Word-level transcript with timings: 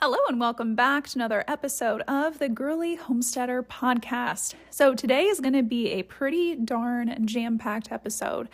Hello, 0.00 0.16
and 0.28 0.38
welcome 0.38 0.76
back 0.76 1.08
to 1.08 1.18
another 1.18 1.42
episode 1.48 2.02
of 2.02 2.38
the 2.38 2.48
Girly 2.48 2.94
Homesteader 2.94 3.64
podcast. 3.64 4.54
So, 4.70 4.94
today 4.94 5.24
is 5.24 5.40
going 5.40 5.54
to 5.54 5.64
be 5.64 5.90
a 5.90 6.04
pretty 6.04 6.54
darn 6.54 7.26
jam 7.26 7.58
packed 7.58 7.90
episode. 7.90 8.48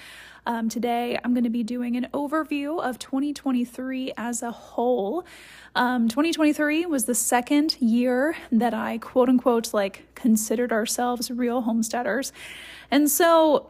Um, 0.47 0.71
today, 0.71 1.19
I'm 1.23 1.35
going 1.35 1.45
to 1.45 1.51
be 1.51 1.63
doing 1.63 1.97
an 1.97 2.09
overview 2.15 2.83
of 2.83 2.99
2023 2.99 4.15
as 4.17 4.43
a 4.43 4.53
whole. 4.53 5.27
Um, 5.75 6.09
2023 6.09 6.87
was 6.87 7.05
the 7.05 7.15
second 7.15 7.77
year 7.79 8.35
that 8.51 8.73
I 8.73 8.97
quote 8.97 9.29
unquote 9.29 9.75
like 9.75 10.15
considered 10.15 10.73
ourselves 10.73 11.31
real 11.31 11.61
homesteaders. 11.61 12.33
And 12.91 13.11
so, 13.11 13.69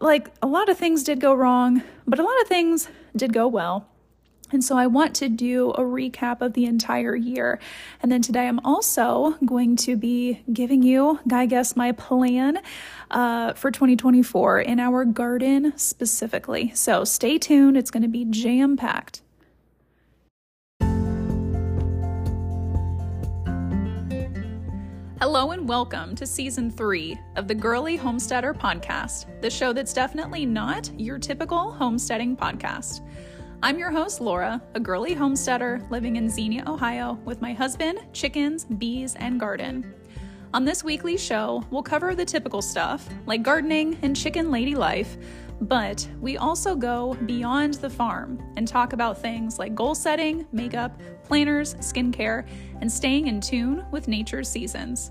like, 0.00 0.28
a 0.42 0.46
lot 0.46 0.68
of 0.68 0.76
things 0.76 1.02
did 1.02 1.20
go 1.20 1.32
wrong, 1.32 1.82
but 2.06 2.18
a 2.18 2.22
lot 2.22 2.38
of 2.42 2.46
things 2.46 2.90
did 3.16 3.32
go 3.32 3.48
well. 3.48 3.88
And 4.52 4.62
so 4.62 4.76
I 4.76 4.86
want 4.86 5.14
to 5.16 5.28
do 5.28 5.70
a 5.70 5.80
recap 5.80 6.40
of 6.40 6.52
the 6.52 6.66
entire 6.66 7.16
year. 7.16 7.58
And 8.00 8.12
then 8.12 8.22
today 8.22 8.46
I'm 8.46 8.60
also 8.60 9.36
going 9.44 9.76
to 9.78 9.96
be 9.96 10.40
giving 10.52 10.82
you, 10.82 11.18
I 11.32 11.46
guess, 11.46 11.74
my 11.74 11.92
plan 11.92 12.60
uh, 13.10 13.54
for 13.54 13.70
2024 13.72 14.60
in 14.60 14.78
our 14.78 15.04
garden 15.04 15.76
specifically. 15.76 16.70
So 16.74 17.04
stay 17.04 17.38
tuned, 17.38 17.76
it's 17.76 17.90
going 17.90 18.04
to 18.04 18.08
be 18.08 18.24
jam 18.24 18.76
packed. 18.76 19.22
Hello 25.18 25.50
and 25.50 25.66
welcome 25.66 26.14
to 26.14 26.26
season 26.26 26.70
three 26.70 27.18
of 27.36 27.48
the 27.48 27.54
Girly 27.54 27.96
Homesteader 27.96 28.54
podcast, 28.54 29.40
the 29.40 29.50
show 29.50 29.72
that's 29.72 29.92
definitely 29.94 30.46
not 30.46 30.90
your 31.00 31.18
typical 31.18 31.72
homesteading 31.72 32.36
podcast. 32.36 33.00
I'm 33.66 33.80
your 33.80 33.90
host, 33.90 34.20
Laura, 34.20 34.62
a 34.74 34.78
girly 34.78 35.12
homesteader 35.12 35.84
living 35.90 36.14
in 36.14 36.28
Xenia, 36.28 36.62
Ohio, 36.68 37.14
with 37.24 37.42
my 37.42 37.52
husband, 37.52 37.98
chickens, 38.12 38.64
bees, 38.64 39.16
and 39.16 39.40
garden. 39.40 39.92
On 40.54 40.64
this 40.64 40.84
weekly 40.84 41.16
show, 41.16 41.64
we'll 41.72 41.82
cover 41.82 42.14
the 42.14 42.24
typical 42.24 42.62
stuff 42.62 43.08
like 43.26 43.42
gardening 43.42 43.98
and 44.02 44.14
chicken 44.14 44.52
lady 44.52 44.76
life, 44.76 45.16
but 45.62 46.08
we 46.20 46.36
also 46.36 46.76
go 46.76 47.14
beyond 47.26 47.74
the 47.74 47.90
farm 47.90 48.40
and 48.56 48.68
talk 48.68 48.92
about 48.92 49.20
things 49.20 49.58
like 49.58 49.74
goal 49.74 49.96
setting, 49.96 50.46
makeup, 50.52 51.00
planners, 51.24 51.74
skincare, 51.80 52.46
and 52.80 52.92
staying 52.92 53.26
in 53.26 53.40
tune 53.40 53.84
with 53.90 54.06
nature's 54.06 54.48
seasons. 54.48 55.10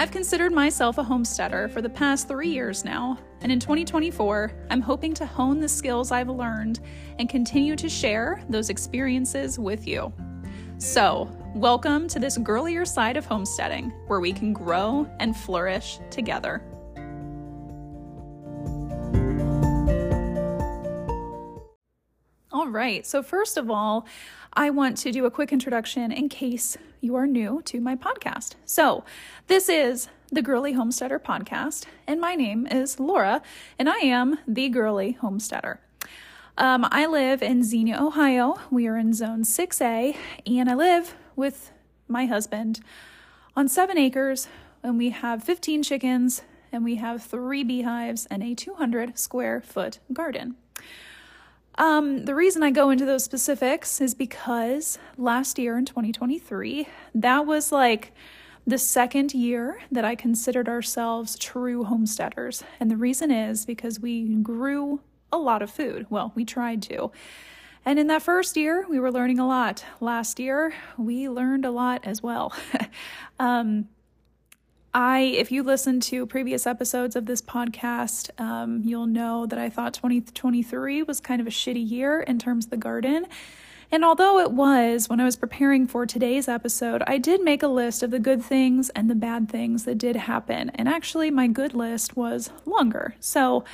I've 0.00 0.10
considered 0.10 0.54
myself 0.54 0.96
a 0.96 1.02
homesteader 1.02 1.68
for 1.68 1.82
the 1.82 1.90
past 1.90 2.26
three 2.26 2.48
years 2.48 2.86
now, 2.86 3.18
and 3.42 3.52
in 3.52 3.60
2024, 3.60 4.50
I'm 4.70 4.80
hoping 4.80 5.12
to 5.12 5.26
hone 5.26 5.60
the 5.60 5.68
skills 5.68 6.10
I've 6.10 6.30
learned 6.30 6.80
and 7.18 7.28
continue 7.28 7.76
to 7.76 7.86
share 7.86 8.42
those 8.48 8.70
experiences 8.70 9.58
with 9.58 9.86
you. 9.86 10.10
So, 10.78 11.30
welcome 11.54 12.08
to 12.08 12.18
this 12.18 12.38
girlier 12.38 12.86
side 12.86 13.18
of 13.18 13.26
homesteading 13.26 13.90
where 14.06 14.20
we 14.20 14.32
can 14.32 14.54
grow 14.54 15.06
and 15.18 15.36
flourish 15.36 15.98
together. 16.08 16.62
All 22.50 22.68
right, 22.68 23.06
so 23.06 23.22
first 23.22 23.58
of 23.58 23.70
all, 23.70 24.06
I 24.52 24.70
want 24.70 24.96
to 24.98 25.12
do 25.12 25.26
a 25.26 25.30
quick 25.30 25.52
introduction 25.52 26.10
in 26.10 26.28
case 26.28 26.76
you 27.00 27.14
are 27.14 27.26
new 27.26 27.62
to 27.66 27.80
my 27.80 27.94
podcast. 27.94 28.54
So, 28.64 29.04
this 29.46 29.68
is 29.68 30.08
the 30.32 30.42
Girly 30.42 30.72
Homesteader 30.72 31.20
podcast, 31.20 31.84
and 32.08 32.20
my 32.20 32.34
name 32.34 32.66
is 32.66 32.98
Laura, 32.98 33.42
and 33.78 33.88
I 33.88 33.98
am 33.98 34.38
the 34.48 34.68
Girly 34.68 35.12
Homesteader. 35.12 35.78
Um, 36.58 36.84
I 36.90 37.06
live 37.06 37.42
in 37.42 37.62
Xenia, 37.62 38.02
Ohio. 38.02 38.56
We 38.72 38.88
are 38.88 38.96
in 38.96 39.14
Zone 39.14 39.44
6A, 39.44 40.16
and 40.46 40.68
I 40.68 40.74
live 40.74 41.14
with 41.36 41.70
my 42.08 42.26
husband 42.26 42.80
on 43.54 43.68
seven 43.68 43.96
acres, 43.98 44.48
and 44.82 44.98
we 44.98 45.10
have 45.10 45.44
15 45.44 45.84
chickens, 45.84 46.42
and 46.72 46.82
we 46.82 46.96
have 46.96 47.22
three 47.22 47.62
beehives 47.62 48.26
and 48.26 48.42
a 48.42 48.56
200 48.56 49.16
square 49.16 49.60
foot 49.60 50.00
garden. 50.12 50.56
Um, 51.80 52.26
the 52.26 52.34
reason 52.34 52.62
I 52.62 52.72
go 52.72 52.90
into 52.90 53.06
those 53.06 53.24
specifics 53.24 54.02
is 54.02 54.12
because 54.12 54.98
last 55.16 55.58
year 55.58 55.78
in 55.78 55.86
2023, 55.86 56.86
that 57.14 57.46
was 57.46 57.72
like 57.72 58.12
the 58.66 58.76
second 58.76 59.32
year 59.32 59.80
that 59.90 60.04
I 60.04 60.14
considered 60.14 60.68
ourselves 60.68 61.38
true 61.38 61.84
homesteaders. 61.84 62.62
And 62.78 62.90
the 62.90 62.98
reason 62.98 63.30
is 63.30 63.64
because 63.64 63.98
we 63.98 64.28
grew 64.42 65.00
a 65.32 65.38
lot 65.38 65.62
of 65.62 65.70
food. 65.70 66.04
Well, 66.10 66.32
we 66.34 66.44
tried 66.44 66.82
to. 66.82 67.12
And 67.86 67.98
in 67.98 68.08
that 68.08 68.20
first 68.20 68.58
year, 68.58 68.84
we 68.86 69.00
were 69.00 69.10
learning 69.10 69.38
a 69.38 69.46
lot. 69.46 69.82
Last 70.00 70.38
year, 70.38 70.74
we 70.98 71.30
learned 71.30 71.64
a 71.64 71.70
lot 71.70 72.02
as 72.04 72.22
well. 72.22 72.52
um, 73.40 73.88
I, 74.92 75.20
if 75.20 75.52
you 75.52 75.62
listen 75.62 76.00
to 76.00 76.26
previous 76.26 76.66
episodes 76.66 77.14
of 77.14 77.26
this 77.26 77.40
podcast, 77.40 78.28
um, 78.40 78.82
you'll 78.84 79.06
know 79.06 79.46
that 79.46 79.58
I 79.58 79.70
thought 79.70 79.94
2023 79.94 81.04
was 81.04 81.20
kind 81.20 81.40
of 81.40 81.46
a 81.46 81.50
shitty 81.50 81.88
year 81.88 82.20
in 82.20 82.40
terms 82.40 82.64
of 82.64 82.70
the 82.70 82.76
garden. 82.76 83.26
And 83.92 84.04
although 84.04 84.40
it 84.40 84.50
was, 84.50 85.08
when 85.08 85.20
I 85.20 85.24
was 85.24 85.36
preparing 85.36 85.86
for 85.86 86.06
today's 86.06 86.48
episode, 86.48 87.02
I 87.06 87.18
did 87.18 87.42
make 87.42 87.62
a 87.62 87.68
list 87.68 88.02
of 88.02 88.10
the 88.10 88.18
good 88.18 88.42
things 88.42 88.88
and 88.90 89.08
the 89.08 89.14
bad 89.14 89.48
things 89.48 89.84
that 89.84 89.98
did 89.98 90.16
happen. 90.16 90.70
And 90.70 90.88
actually, 90.88 91.30
my 91.30 91.46
good 91.46 91.74
list 91.74 92.16
was 92.16 92.50
longer. 92.66 93.14
So 93.20 93.64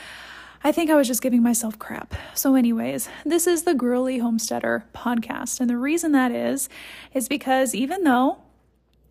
I 0.64 0.72
think 0.72 0.90
I 0.90 0.96
was 0.96 1.06
just 1.06 1.22
giving 1.22 1.42
myself 1.42 1.78
crap. 1.78 2.14
So, 2.34 2.54
anyways, 2.54 3.08
this 3.24 3.46
is 3.46 3.62
the 3.62 3.74
Girly 3.74 4.18
Homesteader 4.18 4.84
podcast. 4.94 5.60
And 5.60 5.68
the 5.68 5.76
reason 5.76 6.12
that 6.12 6.32
is, 6.32 6.68
is 7.14 7.28
because 7.28 7.74
even 7.74 8.04
though 8.04 8.38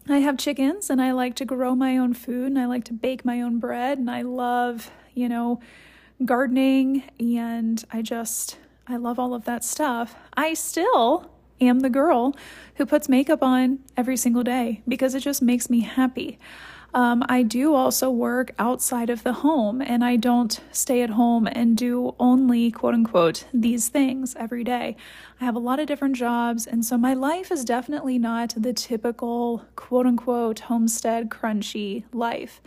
I 0.08 0.20
have 0.20 0.38
chickens 0.38 0.92
and 0.92 1.02
I 1.02 1.12
like 1.14 1.36
to 1.36 1.46
grow 1.46 1.74
my 1.76 1.98
own 1.98 2.14
food 2.14 2.48
and 2.48 2.60
I 2.60 2.68
like 2.68 2.84
to 2.86 2.94
bake 2.94 3.26
my 3.26 3.42
own 3.42 3.58
bread 3.58 3.98
and 3.98 4.10
I 4.10 4.22
love, 4.22 4.92
you 5.16 5.28
know, 5.28 5.60
gardening 6.24 7.04
and 7.20 7.84
I 7.92 8.04
just, 8.04 8.58
I 8.88 8.98
love 8.98 9.18
all 9.18 9.34
of 9.34 9.46
that 9.46 9.64
stuff. 9.64 10.16
I 10.36 10.54
still 10.54 11.32
am 11.60 11.80
the 11.80 11.90
girl 11.90 12.36
who 12.76 12.86
puts 12.86 13.10
makeup 13.10 13.42
on 13.42 13.80
every 13.98 14.16
single 14.16 14.44
day 14.44 14.84
because 14.88 15.16
it 15.16 15.22
just 15.22 15.42
makes 15.42 15.72
me 15.72 15.80
happy. 15.80 16.38
Um, 16.96 17.26
I 17.28 17.44
do 17.44 17.76
also 17.76 18.10
work 18.10 18.52
outside 18.58 19.10
of 19.10 19.24
the 19.24 19.34
home 19.34 19.82
and 19.82 20.02
I 20.02 20.16
don't 20.16 20.62
stay 20.72 21.02
at 21.02 21.10
home 21.10 21.46
and 21.46 21.76
do 21.76 22.16
only 22.22 22.72
quote 22.72 22.94
unquote 22.94 23.44
these 23.54 23.90
things 23.90 24.34
every 24.40 24.64
day. 24.64 24.96
I 25.42 25.44
have 25.44 25.58
a 25.58 25.60
lot 25.60 25.82
of 25.82 25.88
different 25.88 26.16
jobs, 26.16 26.66
and 26.66 26.86
so 26.86 26.98
my 26.98 27.14
life 27.14 27.52
is 27.52 27.66
definitely 27.66 28.18
not 28.18 28.54
the 28.56 28.72
typical 28.72 29.66
quote 29.76 30.06
unquote 30.06 30.60
homestead 30.60 31.30
crunchy 31.30 32.06
life. 32.14 32.62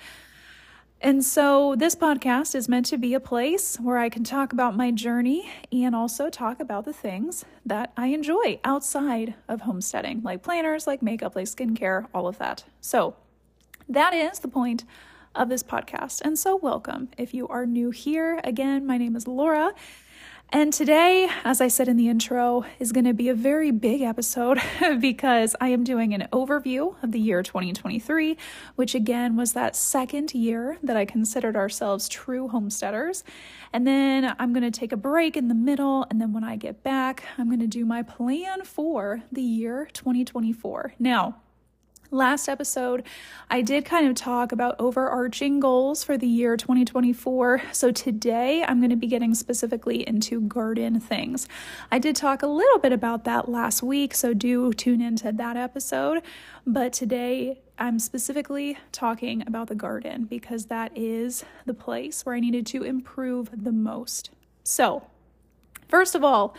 And 1.01 1.25
so, 1.25 1.75
this 1.77 1.95
podcast 1.95 2.55
is 2.55 2.69
meant 2.69 2.85
to 2.87 2.99
be 2.99 3.15
a 3.15 3.21
place 3.21 3.77
where 3.77 3.99
I 3.99 4.09
can 4.11 4.25
talk 4.25 4.53
about 4.53 4.77
my 4.77 4.91
journey 4.91 5.49
and 5.73 5.95
also 5.95 6.29
talk 6.29 6.61
about 6.61 6.85
the 6.85 6.93
things 6.93 7.45
that 7.65 7.93
I 7.97 8.09
enjoy 8.09 8.59
outside 8.65 9.35
of 9.47 9.61
homesteading, 9.61 10.23
like 10.23 10.43
planners, 10.43 10.87
like 10.89 11.01
makeup, 11.01 11.37
like 11.37 11.47
skincare, 11.47 12.09
all 12.13 12.27
of 12.27 12.39
that. 12.39 12.65
So, 12.81 13.15
that 13.89 14.15
is 14.15 14.41
the 14.41 14.49
point 14.49 14.85
of 15.35 15.49
this 15.49 15.63
podcast. 15.63 16.21
And 16.23 16.39
so, 16.39 16.57
welcome. 16.57 17.09
If 17.17 17.33
you 17.33 17.49
are 17.49 17.67
new 17.67 17.91
here, 17.91 18.41
again, 18.45 18.87
my 18.87 18.99
name 18.99 19.17
is 19.17 19.27
Laura. 19.27 19.73
And 20.51 20.73
today, 20.73 21.29
as 21.45 21.61
I 21.61 21.69
said 21.69 21.89
in 21.89 21.99
the 21.99 22.09
intro, 22.09 22.65
is 22.79 22.91
going 22.91 23.05
to 23.05 23.13
be 23.13 23.29
a 23.29 23.35
very 23.35 23.71
big 23.71 24.01
episode 24.01 24.59
because 24.99 25.55
I 25.61 25.69
am 25.69 25.85
doing 25.85 26.15
an 26.15 26.27
overview 26.33 26.95
of 27.03 27.13
the 27.13 27.21
year 27.21 27.43
2023, 27.43 28.39
which 28.75 28.95
again 28.95 29.37
was 29.37 29.53
that 29.53 29.77
second 29.77 30.33
year 30.33 30.79
that 30.83 30.97
I 30.97 31.05
considered 31.05 31.55
ourselves 31.55 32.09
true 32.09 32.49
homesteaders. 32.49 33.25
And 33.75 33.87
then 33.87 34.35
I'm 34.39 34.55
going 34.55 34.71
to 34.71 34.71
take 34.71 34.93
a 34.93 34.97
break 34.97 35.37
in 35.37 35.49
the 35.49 35.55
middle. 35.55 36.07
And 36.11 36.19
then 36.19 36.33
when 36.33 36.45
I 36.45 36.57
get 36.57 36.83
back, 36.83 37.25
I'm 37.37 37.49
going 37.49 37.61
to 37.61 37.67
do 37.67 37.85
my 37.85 38.03
plan 38.03 38.65
for 38.65 39.23
the 39.31 39.43
year 39.43 39.87
2024. 39.93 40.95
Now, 40.99 41.43
Last 42.11 42.49
episode, 42.49 43.03
I 43.51 43.61
did 43.61 43.85
kind 43.85 44.09
of 44.09 44.15
talk 44.15 44.51
about 44.51 44.77
overarching 44.79 45.61
goals 45.61 46.03
for 46.03 46.17
the 46.17 46.27
year 46.27 46.57
2024. 46.57 47.65
So 47.73 47.93
today, 47.93 48.65
I'm 48.67 48.79
going 48.81 48.89
to 48.89 48.97
be 48.97 49.09
getting 49.09 49.35
specifically 49.35 50.09
into 50.09 50.41
garden 50.41 51.01
things. 51.01 51.49
I 51.93 51.99
did 51.99 52.17
talk 52.17 52.41
a 52.41 52.47
little 52.47 52.79
bit 52.79 52.95
about 52.95 53.25
that 53.25 53.51
last 53.51 53.83
week, 53.83 54.15
so 54.15 54.33
do 54.33 54.73
tune 54.73 55.03
into 55.03 55.33
that 55.33 55.59
episode. 55.59 56.23
But 56.67 56.95
today, 56.95 57.61
I'm 57.79 57.99
specifically 57.99 58.79
talking 58.91 59.47
about 59.47 59.69
the 59.69 59.75
garden 59.75 60.25
because 60.25 60.67
that 60.67 60.97
is 60.97 61.45
the 61.67 61.75
place 61.75 62.25
where 62.25 62.35
I 62.35 62.41
needed 62.41 62.65
to 62.69 62.85
improve 62.85 63.51
the 63.53 63.73
most. 63.73 64.31
So, 64.65 65.07
first 65.89 66.15
of 66.15 66.25
all, 66.25 66.57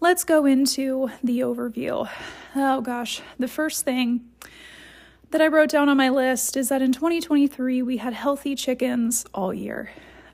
let's 0.00 0.24
go 0.24 0.46
into 0.46 1.10
the 1.22 1.40
overview. 1.40 2.08
Oh 2.54 2.80
gosh, 2.80 3.22
the 3.38 3.48
first 3.48 3.84
thing 3.84 4.28
that 5.30 5.40
I 5.40 5.48
wrote 5.48 5.70
down 5.70 5.88
on 5.88 5.96
my 5.96 6.10
list 6.10 6.56
is 6.56 6.68
that 6.68 6.82
in 6.82 6.92
2023 6.92 7.82
we 7.82 7.96
had 7.96 8.12
healthy 8.12 8.54
chickens 8.54 9.24
all 9.34 9.52
year. 9.52 9.90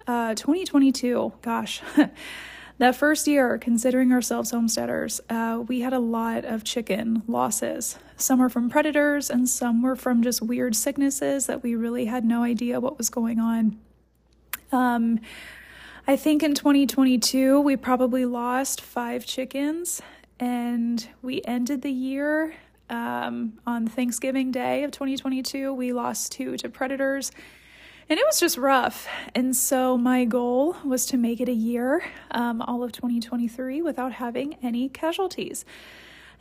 Uh, 0.06 0.34
2022, 0.34 1.32
gosh, 1.40 1.80
that 2.78 2.96
first 2.96 3.26
year, 3.26 3.58
considering 3.58 4.12
ourselves 4.12 4.50
homesteaders, 4.50 5.20
uh, 5.30 5.62
we 5.68 5.80
had 5.80 5.92
a 5.92 5.98
lot 5.98 6.44
of 6.44 6.64
chicken 6.64 7.22
losses. 7.28 7.98
Some 8.16 8.40
were 8.40 8.48
from 8.48 8.68
predators, 8.68 9.30
and 9.30 9.48
some 9.48 9.82
were 9.82 9.96
from 9.96 10.22
just 10.22 10.42
weird 10.42 10.74
sicknesses 10.74 11.46
that 11.46 11.62
we 11.62 11.74
really 11.74 12.06
had 12.06 12.24
no 12.24 12.42
idea 12.42 12.80
what 12.80 12.98
was 12.98 13.08
going 13.08 13.38
on. 13.38 13.78
Um, 14.72 15.20
I 16.10 16.16
think 16.16 16.42
in 16.42 16.54
2022, 16.54 17.60
we 17.60 17.76
probably 17.76 18.26
lost 18.26 18.80
five 18.80 19.24
chickens, 19.24 20.02
and 20.40 21.08
we 21.22 21.40
ended 21.44 21.82
the 21.82 21.92
year 21.92 22.52
um, 22.88 23.60
on 23.64 23.86
Thanksgiving 23.86 24.50
Day 24.50 24.82
of 24.82 24.90
2022. 24.90 25.72
We 25.72 25.92
lost 25.92 26.32
two 26.32 26.56
to 26.56 26.68
predators 26.68 27.30
and 28.08 28.18
it 28.18 28.26
was 28.26 28.40
just 28.40 28.58
rough. 28.58 29.06
And 29.36 29.54
so 29.54 29.96
my 29.96 30.24
goal 30.24 30.74
was 30.84 31.06
to 31.06 31.16
make 31.16 31.40
it 31.40 31.48
a 31.48 31.54
year, 31.54 32.02
um, 32.32 32.60
all 32.60 32.82
of 32.82 32.90
2023, 32.90 33.80
without 33.80 34.14
having 34.14 34.56
any 34.64 34.88
casualties. 34.88 35.64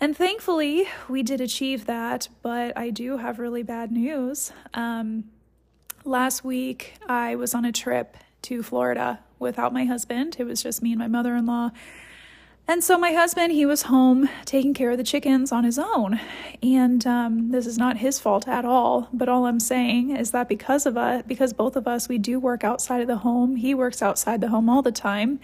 And 0.02 0.18
thankfully, 0.18 0.88
we 1.08 1.22
did 1.22 1.42
achieve 1.42 1.86
that, 1.86 2.28
but 2.42 2.76
I 2.76 2.90
do 2.90 3.18
have 3.18 3.38
really 3.38 3.62
bad 3.62 3.92
news. 3.92 4.52
Um, 4.74 5.26
last 6.06 6.44
week, 6.44 6.96
I 7.08 7.36
was 7.36 7.54
on 7.54 7.66
a 7.66 7.72
trip 7.72 8.18
to 8.42 8.64
Florida 8.64 9.20
without 9.40 9.74
my 9.74 9.86
husband. 9.86 10.36
It 10.38 10.44
was 10.44 10.62
just 10.62 10.84
me 10.84 10.92
and 10.92 11.00
my 11.00 11.08
mother 11.08 11.36
in 11.36 11.46
law. 11.46 11.72
And 12.68 12.84
so 12.84 13.00
my 13.00 13.14
husband, 13.14 13.52
he 13.52 13.66
was 13.66 13.84
home 13.84 14.30
taking 14.46 14.76
care 14.76 14.92
of 14.92 14.98
the 14.98 15.04
chickens 15.04 15.52
on 15.52 15.64
his 15.64 15.80
own. 15.80 16.20
And 16.62 17.06
um, 17.08 17.50
this 17.50 17.66
is 17.66 17.80
not 17.80 17.98
his 17.98 18.20
fault 18.20 18.48
at 18.48 18.64
all. 18.64 19.10
But 19.12 19.28
all 19.28 19.48
I'm 19.48 19.60
saying 19.60 20.16
is 20.16 20.30
that 20.32 20.48
because 20.48 20.86
of 20.86 20.96
us, 20.96 21.24
because 21.26 21.52
both 21.52 21.76
of 21.76 21.88
us, 21.88 22.08
we 22.08 22.20
do 22.20 22.40
work 22.40 22.64
outside 22.64 23.02
of 23.02 23.08
the 23.08 23.18
home. 23.18 23.56
He 23.56 23.74
works 23.74 24.04
outside 24.04 24.40
the 24.40 24.50
home 24.50 24.70
all 24.70 24.84
the 24.84 24.92
time. 24.92 25.40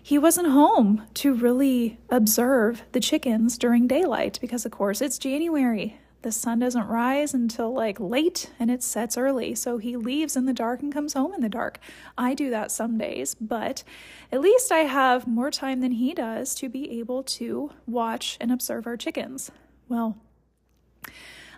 He 0.00 0.16
wasn't 0.16 0.48
home 0.48 1.02
to 1.14 1.34
really 1.34 1.98
observe 2.08 2.82
the 2.92 3.00
chickens 3.00 3.58
during 3.58 3.88
daylight 3.88 4.38
because, 4.40 4.64
of 4.64 4.70
course, 4.70 5.00
it's 5.00 5.18
January 5.18 5.98
the 6.24 6.32
sun 6.32 6.58
doesn't 6.58 6.88
rise 6.88 7.34
until 7.34 7.72
like 7.72 8.00
late 8.00 8.50
and 8.58 8.70
it 8.70 8.82
sets 8.82 9.18
early. 9.18 9.54
So 9.54 9.76
he 9.76 9.94
leaves 9.94 10.36
in 10.36 10.46
the 10.46 10.54
dark 10.54 10.80
and 10.82 10.92
comes 10.92 11.12
home 11.12 11.34
in 11.34 11.42
the 11.42 11.50
dark. 11.50 11.78
I 12.16 12.32
do 12.32 12.48
that 12.48 12.72
some 12.72 12.96
days, 12.96 13.36
but 13.38 13.84
at 14.32 14.40
least 14.40 14.72
I 14.72 14.80
have 14.80 15.26
more 15.26 15.50
time 15.50 15.80
than 15.80 15.92
he 15.92 16.14
does 16.14 16.54
to 16.56 16.70
be 16.70 16.98
able 16.98 17.22
to 17.24 17.70
watch 17.86 18.38
and 18.40 18.50
observe 18.50 18.86
our 18.86 18.96
chickens. 18.96 19.50
Well, 19.86 20.16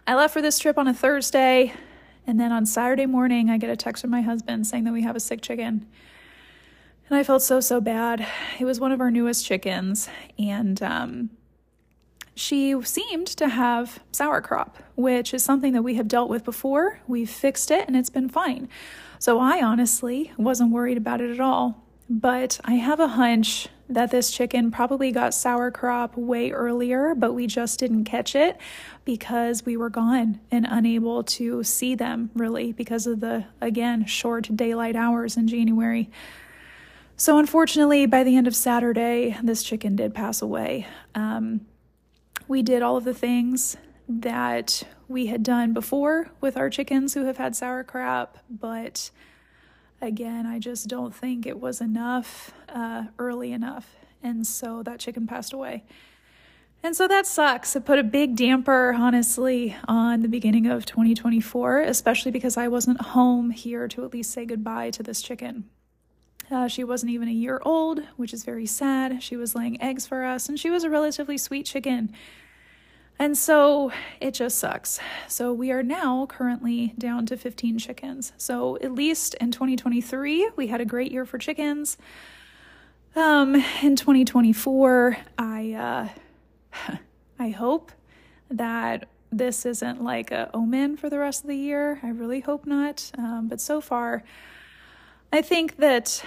I 0.04 0.16
left 0.16 0.34
for 0.34 0.42
this 0.42 0.58
trip 0.58 0.78
on 0.78 0.88
a 0.88 0.94
Thursday, 0.94 1.72
and 2.26 2.38
then 2.40 2.50
on 2.50 2.66
Saturday 2.66 3.06
morning, 3.06 3.48
I 3.50 3.58
get 3.58 3.70
a 3.70 3.76
text 3.76 4.00
from 4.00 4.10
my 4.10 4.22
husband 4.22 4.66
saying 4.66 4.82
that 4.84 4.92
we 4.92 5.02
have 5.02 5.16
a 5.16 5.20
sick 5.20 5.42
chicken. 5.42 5.86
And 7.08 7.16
I 7.16 7.22
felt 7.22 7.42
so, 7.42 7.60
so 7.60 7.80
bad. 7.80 8.26
It 8.58 8.64
was 8.64 8.80
one 8.80 8.90
of 8.90 9.00
our 9.00 9.12
newest 9.12 9.46
chickens, 9.46 10.08
and 10.38 10.82
um, 10.82 11.30
she 12.36 12.80
seemed 12.82 13.26
to 13.28 13.48
have 13.48 13.98
crop, 14.42 14.76
which 14.94 15.32
is 15.32 15.42
something 15.42 15.72
that 15.72 15.82
we 15.82 15.94
have 15.94 16.06
dealt 16.06 16.28
with 16.28 16.44
before. 16.44 17.00
We've 17.06 17.30
fixed 17.30 17.70
it 17.70 17.88
and 17.88 17.96
it's 17.96 18.10
been 18.10 18.28
fine. 18.28 18.68
So 19.18 19.40
I 19.40 19.62
honestly 19.62 20.32
wasn't 20.36 20.70
worried 20.70 20.98
about 20.98 21.22
it 21.22 21.30
at 21.30 21.40
all. 21.40 21.82
But 22.08 22.60
I 22.62 22.74
have 22.74 23.00
a 23.00 23.08
hunch 23.08 23.68
that 23.88 24.10
this 24.10 24.30
chicken 24.30 24.70
probably 24.70 25.10
got 25.10 25.34
crop 25.72 26.16
way 26.16 26.50
earlier, 26.50 27.14
but 27.14 27.32
we 27.32 27.46
just 27.46 27.80
didn't 27.80 28.04
catch 28.04 28.34
it 28.34 28.58
because 29.04 29.64
we 29.64 29.76
were 29.76 29.90
gone 29.90 30.38
and 30.50 30.66
unable 30.68 31.24
to 31.24 31.64
see 31.64 31.94
them 31.94 32.30
really 32.34 32.72
because 32.72 33.06
of 33.06 33.20
the, 33.20 33.46
again, 33.60 34.04
short 34.04 34.54
daylight 34.54 34.94
hours 34.94 35.36
in 35.36 35.48
January. 35.48 36.10
So, 37.16 37.38
unfortunately, 37.38 38.06
by 38.06 38.24
the 38.24 38.36
end 38.36 38.46
of 38.46 38.54
Saturday, 38.54 39.36
this 39.42 39.62
chicken 39.62 39.96
did 39.96 40.14
pass 40.14 40.42
away. 40.42 40.86
Um, 41.14 41.62
we 42.48 42.62
did 42.62 42.82
all 42.82 42.96
of 42.96 43.04
the 43.04 43.14
things 43.14 43.76
that 44.08 44.82
we 45.08 45.26
had 45.26 45.42
done 45.42 45.72
before 45.72 46.30
with 46.40 46.56
our 46.56 46.70
chickens 46.70 47.14
who 47.14 47.24
have 47.24 47.38
had 47.38 47.56
sour 47.56 47.82
crop, 47.82 48.38
but 48.48 49.10
again, 50.00 50.46
I 50.46 50.58
just 50.58 50.88
don't 50.88 51.14
think 51.14 51.46
it 51.46 51.60
was 51.60 51.80
enough 51.80 52.52
uh, 52.68 53.04
early 53.18 53.52
enough. 53.52 53.96
And 54.22 54.46
so 54.46 54.82
that 54.82 55.00
chicken 55.00 55.26
passed 55.26 55.52
away. 55.52 55.84
And 56.82 56.94
so 56.94 57.08
that 57.08 57.26
sucks. 57.26 57.74
It 57.74 57.84
put 57.84 57.98
a 57.98 58.04
big 58.04 58.36
damper, 58.36 58.94
honestly, 58.96 59.76
on 59.88 60.22
the 60.22 60.28
beginning 60.28 60.66
of 60.66 60.86
2024, 60.86 61.80
especially 61.80 62.30
because 62.30 62.56
I 62.56 62.68
wasn't 62.68 63.00
home 63.00 63.50
here 63.50 63.88
to 63.88 64.04
at 64.04 64.12
least 64.12 64.30
say 64.30 64.44
goodbye 64.44 64.90
to 64.90 65.02
this 65.02 65.22
chicken. 65.22 65.64
Uh, 66.50 66.68
she 66.68 66.84
wasn't 66.84 67.10
even 67.10 67.28
a 67.28 67.32
year 67.32 67.60
old, 67.64 68.00
which 68.16 68.32
is 68.32 68.44
very 68.44 68.66
sad. 68.66 69.22
She 69.22 69.36
was 69.36 69.54
laying 69.54 69.80
eggs 69.82 70.06
for 70.06 70.24
us, 70.24 70.48
and 70.48 70.58
she 70.58 70.70
was 70.70 70.84
a 70.84 70.90
relatively 70.90 71.38
sweet 71.38 71.66
chicken. 71.66 72.12
And 73.18 73.36
so 73.36 73.92
it 74.20 74.32
just 74.32 74.58
sucks. 74.58 75.00
So 75.26 75.52
we 75.52 75.72
are 75.72 75.82
now 75.82 76.26
currently 76.26 76.94
down 76.98 77.24
to 77.26 77.36
15 77.36 77.78
chickens. 77.78 78.32
So 78.36 78.76
at 78.82 78.92
least 78.92 79.34
in 79.34 79.50
2023, 79.52 80.50
we 80.54 80.66
had 80.66 80.80
a 80.80 80.84
great 80.84 81.10
year 81.10 81.24
for 81.24 81.38
chickens. 81.38 81.96
Um, 83.14 83.54
in 83.82 83.96
2024, 83.96 85.16
I 85.38 85.72
uh, 85.72 86.96
I 87.38 87.48
hope 87.48 87.90
that 88.50 89.08
this 89.32 89.66
isn't 89.66 90.02
like 90.02 90.30
a 90.30 90.50
omen 90.54 90.96
for 90.96 91.08
the 91.08 91.18
rest 91.18 91.42
of 91.42 91.48
the 91.48 91.56
year. 91.56 91.98
I 92.02 92.08
really 92.08 92.40
hope 92.40 92.66
not. 92.66 93.10
Um, 93.16 93.48
but 93.48 93.60
so 93.60 93.80
far, 93.80 94.22
I 95.32 95.42
think 95.42 95.76
that, 95.76 96.24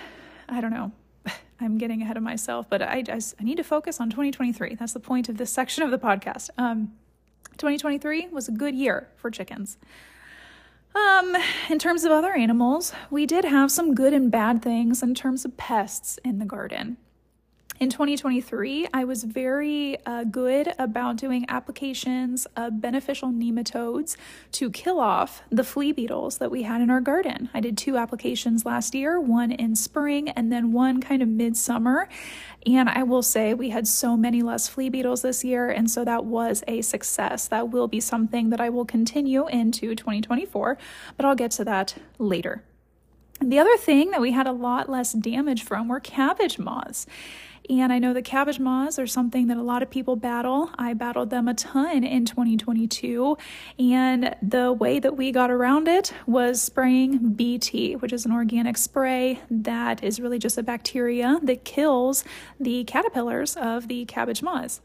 I 0.47 0.61
don't 0.61 0.71
know, 0.71 0.91
I'm 1.59 1.77
getting 1.77 2.01
ahead 2.01 2.17
of 2.17 2.23
myself, 2.23 2.67
but 2.69 2.81
I 2.81 3.01
just, 3.01 3.35
I 3.39 3.43
need 3.43 3.57
to 3.57 3.63
focus 3.63 3.99
on 3.99 4.09
2023. 4.09 4.75
That's 4.75 4.93
the 4.93 4.99
point 4.99 5.29
of 5.29 5.37
this 5.37 5.51
section 5.51 5.83
of 5.83 5.91
the 5.91 5.99
podcast. 5.99 6.49
Um, 6.57 6.93
2023 7.57 8.27
was 8.27 8.47
a 8.47 8.51
good 8.51 8.75
year 8.75 9.09
for 9.17 9.29
chickens. 9.29 9.77
Um, 10.95 11.35
in 11.69 11.77
terms 11.77 12.03
of 12.03 12.11
other 12.11 12.33
animals, 12.33 12.93
we 13.09 13.25
did 13.25 13.45
have 13.45 13.71
some 13.71 13.93
good 13.93 14.13
and 14.13 14.31
bad 14.31 14.61
things 14.61 15.03
in 15.03 15.13
terms 15.13 15.45
of 15.45 15.55
pests 15.55 16.17
in 16.23 16.39
the 16.39 16.45
garden. 16.45 16.97
In 17.79 17.89
2023, 17.89 18.87
I 18.93 19.05
was 19.05 19.23
very 19.23 19.95
uh, 20.05 20.25
good 20.25 20.73
about 20.77 21.15
doing 21.15 21.45
applications 21.47 22.45
of 22.57 22.81
beneficial 22.81 23.29
nematodes 23.29 24.17
to 24.51 24.69
kill 24.69 24.99
off 24.99 25.43
the 25.49 25.63
flea 25.63 25.93
beetles 25.93 26.39
that 26.39 26.51
we 26.51 26.63
had 26.63 26.81
in 26.81 26.89
our 26.89 26.99
garden. 26.99 27.49
I 27.53 27.61
did 27.61 27.77
two 27.77 27.95
applications 27.95 28.65
last 28.65 28.93
year, 28.93 29.17
one 29.17 29.53
in 29.53 29.77
spring 29.77 30.27
and 30.27 30.51
then 30.51 30.73
one 30.73 30.99
kind 30.99 31.21
of 31.21 31.29
midsummer. 31.29 32.09
And 32.65 32.89
I 32.89 33.03
will 33.03 33.23
say 33.23 33.53
we 33.53 33.69
had 33.69 33.87
so 33.87 34.17
many 34.17 34.41
less 34.41 34.67
flea 34.67 34.89
beetles 34.89 35.21
this 35.21 35.45
year, 35.45 35.69
and 35.69 35.89
so 35.89 36.03
that 36.03 36.25
was 36.25 36.65
a 36.67 36.81
success. 36.81 37.47
That 37.47 37.69
will 37.69 37.87
be 37.87 38.01
something 38.01 38.49
that 38.49 38.59
I 38.59 38.67
will 38.67 38.83
continue 38.83 39.47
into 39.47 39.95
2024, 39.95 40.77
but 41.15 41.25
I'll 41.25 41.33
get 41.33 41.51
to 41.51 41.63
that 41.63 41.95
later. 42.17 42.61
The 43.41 43.57
other 43.57 43.77
thing 43.77 44.11
that 44.11 44.19
we 44.19 44.33
had 44.33 44.47
a 44.47 44.51
lot 44.51 44.89
less 44.89 45.13
damage 45.13 45.63
from 45.63 45.87
were 45.87 46.01
cabbage 46.01 46.59
moths. 46.59 47.05
And 47.69 47.93
I 47.93 47.99
know 47.99 48.13
the 48.13 48.23
cabbage 48.23 48.59
moths 48.59 48.97
are 48.97 49.05
something 49.05 49.45
that 49.47 49.57
a 49.57 49.61
lot 49.61 49.83
of 49.83 49.91
people 49.91 50.15
battle. 50.15 50.71
I 50.79 50.95
battled 50.95 51.29
them 51.29 51.47
a 51.47 51.53
ton 51.53 52.03
in 52.03 52.25
2022. 52.25 53.37
And 53.77 54.35
the 54.41 54.73
way 54.73 54.97
that 54.99 55.15
we 55.15 55.31
got 55.31 55.51
around 55.51 55.87
it 55.87 56.11
was 56.25 56.59
spraying 56.59 57.33
BT, 57.33 57.95
which 57.97 58.11
is 58.11 58.25
an 58.25 58.31
organic 58.31 58.75
spray 58.75 59.39
that 59.51 60.03
is 60.03 60.19
really 60.19 60.39
just 60.39 60.57
a 60.57 60.63
bacteria 60.63 61.39
that 61.43 61.63
kills 61.63 62.23
the 62.59 62.85
caterpillars 62.85 63.55
of 63.55 63.87
the 63.87 64.05
cabbage 64.05 64.41
moths 64.41 64.81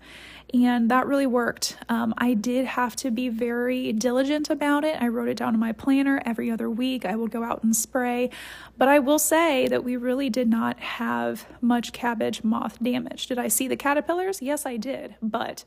and 0.52 0.90
that 0.90 1.06
really 1.06 1.26
worked. 1.26 1.76
Um, 1.88 2.14
I 2.18 2.34
did 2.34 2.66
have 2.66 2.94
to 2.96 3.10
be 3.10 3.28
very 3.28 3.92
diligent 3.92 4.50
about 4.50 4.84
it. 4.84 5.00
I 5.00 5.08
wrote 5.08 5.28
it 5.28 5.36
down 5.36 5.54
in 5.54 5.60
my 5.60 5.72
planner 5.72 6.22
every 6.24 6.50
other 6.50 6.68
week. 6.70 7.04
I 7.04 7.16
would 7.16 7.30
go 7.30 7.42
out 7.42 7.64
and 7.64 7.74
spray, 7.74 8.30
but 8.76 8.88
I 8.88 8.98
will 8.98 9.18
say 9.18 9.66
that 9.68 9.82
we 9.82 9.96
really 9.96 10.30
did 10.30 10.48
not 10.48 10.78
have 10.80 11.46
much 11.60 11.92
cabbage 11.92 12.44
moth 12.44 12.82
damage. 12.82 13.26
Did 13.26 13.38
I 13.38 13.48
see 13.48 13.68
the 13.68 13.76
caterpillars? 13.76 14.42
Yes, 14.42 14.66
I 14.66 14.76
did, 14.76 15.16
but 15.22 15.64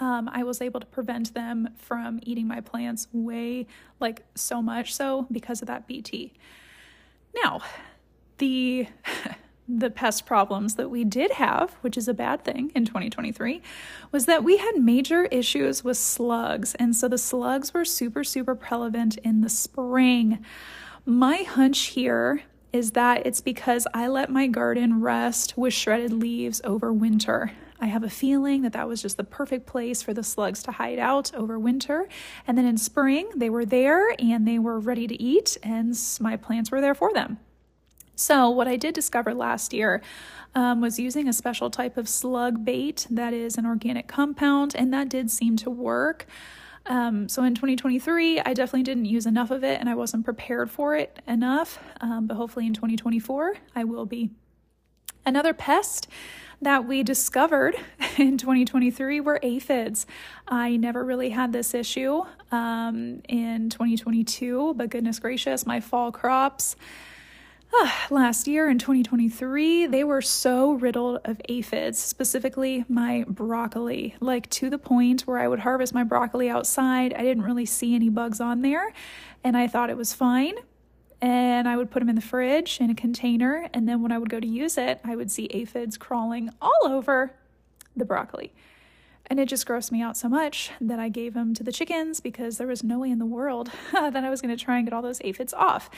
um, 0.00 0.28
I 0.32 0.42
was 0.42 0.60
able 0.60 0.80
to 0.80 0.86
prevent 0.86 1.34
them 1.34 1.68
from 1.76 2.20
eating 2.22 2.48
my 2.48 2.60
plants 2.60 3.06
way, 3.12 3.66
like 4.00 4.22
so 4.34 4.60
much 4.60 4.94
so 4.94 5.26
because 5.30 5.62
of 5.62 5.68
that 5.68 5.86
BT. 5.86 6.32
Now, 7.34 7.60
the 8.38 8.88
the 9.68 9.90
pest 9.90 10.26
problems 10.26 10.74
that 10.74 10.90
we 10.90 11.04
did 11.04 11.32
have, 11.32 11.74
which 11.80 11.96
is 11.96 12.08
a 12.08 12.14
bad 12.14 12.44
thing 12.44 12.70
in 12.74 12.84
2023, 12.84 13.62
was 14.12 14.26
that 14.26 14.44
we 14.44 14.58
had 14.58 14.76
major 14.76 15.24
issues 15.26 15.82
with 15.82 15.96
slugs. 15.96 16.74
And 16.74 16.94
so 16.94 17.08
the 17.08 17.18
slugs 17.18 17.72
were 17.72 17.84
super, 17.84 18.24
super 18.24 18.54
prevalent 18.54 19.16
in 19.18 19.40
the 19.40 19.48
spring. 19.48 20.44
My 21.06 21.38
hunch 21.38 21.86
here 21.86 22.42
is 22.72 22.90
that 22.92 23.24
it's 23.24 23.40
because 23.40 23.86
I 23.94 24.08
let 24.08 24.30
my 24.30 24.48
garden 24.48 25.00
rest 25.00 25.56
with 25.56 25.72
shredded 25.72 26.12
leaves 26.12 26.60
over 26.64 26.92
winter. 26.92 27.52
I 27.80 27.86
have 27.86 28.02
a 28.02 28.10
feeling 28.10 28.62
that 28.62 28.72
that 28.72 28.88
was 28.88 29.02
just 29.02 29.16
the 29.16 29.24
perfect 29.24 29.66
place 29.66 30.02
for 30.02 30.14
the 30.14 30.22
slugs 30.22 30.62
to 30.64 30.72
hide 30.72 30.98
out 30.98 31.34
over 31.34 31.58
winter. 31.58 32.08
And 32.46 32.56
then 32.56 32.64
in 32.64 32.76
spring, 32.76 33.28
they 33.36 33.50
were 33.50 33.64
there 33.64 34.14
and 34.18 34.46
they 34.46 34.58
were 34.58 34.80
ready 34.80 35.06
to 35.06 35.22
eat, 35.22 35.56
and 35.62 35.96
my 36.20 36.36
plants 36.36 36.70
were 36.70 36.80
there 36.80 36.94
for 36.94 37.12
them. 37.12 37.38
So, 38.16 38.48
what 38.48 38.68
I 38.68 38.76
did 38.76 38.94
discover 38.94 39.34
last 39.34 39.72
year 39.72 40.02
um, 40.54 40.80
was 40.80 40.98
using 40.98 41.28
a 41.28 41.32
special 41.32 41.70
type 41.70 41.96
of 41.96 42.08
slug 42.08 42.64
bait 42.64 43.06
that 43.10 43.32
is 43.32 43.58
an 43.58 43.66
organic 43.66 44.06
compound, 44.06 44.74
and 44.76 44.92
that 44.92 45.08
did 45.08 45.30
seem 45.30 45.56
to 45.58 45.70
work. 45.70 46.26
Um, 46.86 47.28
so 47.28 47.42
in 47.44 47.54
2023, 47.54 48.40
I 48.40 48.52
definitely 48.52 48.82
didn't 48.82 49.06
use 49.06 49.26
enough 49.26 49.50
of 49.50 49.64
it 49.64 49.80
and 49.80 49.88
I 49.88 49.94
wasn't 49.94 50.24
prepared 50.24 50.70
for 50.70 50.94
it 50.94 51.18
enough. 51.26 51.78
Um, 52.00 52.26
but 52.26 52.34
hopefully 52.34 52.66
in 52.66 52.74
2024, 52.74 53.54
I 53.74 53.84
will 53.84 54.06
be. 54.06 54.30
Another 55.26 55.54
pest 55.54 56.06
that 56.60 56.86
we 56.86 57.02
discovered 57.02 57.74
in 58.18 58.36
2023 58.36 59.20
were 59.20 59.40
aphids. 59.42 60.06
I 60.46 60.76
never 60.76 61.02
really 61.02 61.30
had 61.30 61.52
this 61.52 61.72
issue 61.72 62.22
um, 62.52 63.22
in 63.28 63.70
2022, 63.70 64.74
but 64.76 64.90
goodness 64.90 65.18
gracious, 65.18 65.64
my 65.64 65.80
fall 65.80 66.12
crops 66.12 66.76
last 68.10 68.46
year 68.46 68.68
in 68.68 68.78
2023, 68.78 69.86
they 69.86 70.04
were 70.04 70.22
so 70.22 70.72
riddled 70.72 71.20
of 71.24 71.40
aphids, 71.48 71.98
specifically 71.98 72.84
my 72.88 73.24
broccoli, 73.28 74.14
like 74.20 74.48
to 74.50 74.70
the 74.70 74.78
point 74.78 75.22
where 75.22 75.38
I 75.38 75.48
would 75.48 75.60
harvest 75.60 75.94
my 75.94 76.04
broccoli 76.04 76.48
outside. 76.48 77.14
I 77.14 77.22
didn't 77.22 77.44
really 77.44 77.66
see 77.66 77.94
any 77.94 78.08
bugs 78.08 78.40
on 78.40 78.62
there, 78.62 78.92
and 79.42 79.56
I 79.56 79.66
thought 79.66 79.90
it 79.90 79.96
was 79.96 80.12
fine. 80.12 80.54
And 81.20 81.66
I 81.66 81.76
would 81.76 81.90
put 81.90 82.00
them 82.00 82.08
in 82.08 82.16
the 82.16 82.20
fridge 82.20 82.78
in 82.80 82.90
a 82.90 82.94
container, 82.94 83.68
and 83.72 83.88
then 83.88 84.02
when 84.02 84.12
I 84.12 84.18
would 84.18 84.28
go 84.28 84.40
to 84.40 84.46
use 84.46 84.76
it, 84.76 85.00
I 85.04 85.16
would 85.16 85.30
see 85.30 85.46
aphids 85.46 85.96
crawling 85.96 86.50
all 86.60 86.80
over 86.84 87.34
the 87.96 88.04
broccoli. 88.04 88.52
And 89.26 89.40
it 89.40 89.48
just 89.48 89.66
grossed 89.66 89.90
me 89.90 90.02
out 90.02 90.18
so 90.18 90.28
much 90.28 90.70
that 90.82 90.98
I 90.98 91.08
gave 91.08 91.32
them 91.32 91.54
to 91.54 91.62
the 91.62 91.72
chickens 91.72 92.20
because 92.20 92.58
there 92.58 92.66
was 92.66 92.84
no 92.84 92.98
way 92.98 93.10
in 93.10 93.18
the 93.18 93.24
world 93.24 93.70
that 93.92 94.16
I 94.16 94.28
was 94.28 94.42
going 94.42 94.54
to 94.54 94.62
try 94.62 94.76
and 94.76 94.86
get 94.86 94.92
all 94.92 95.00
those 95.00 95.20
aphids 95.24 95.54
off 95.54 95.88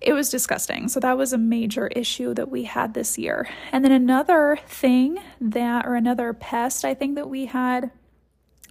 it 0.00 0.12
was 0.12 0.28
disgusting. 0.28 0.88
So 0.88 1.00
that 1.00 1.16
was 1.16 1.32
a 1.32 1.38
major 1.38 1.86
issue 1.88 2.34
that 2.34 2.50
we 2.50 2.64
had 2.64 2.94
this 2.94 3.18
year. 3.18 3.48
And 3.72 3.84
then 3.84 3.92
another 3.92 4.58
thing 4.66 5.18
that, 5.40 5.86
or 5.86 5.94
another 5.94 6.32
pest 6.32 6.84
I 6.84 6.94
think 6.94 7.14
that 7.14 7.28
we 7.28 7.46
had, 7.46 7.90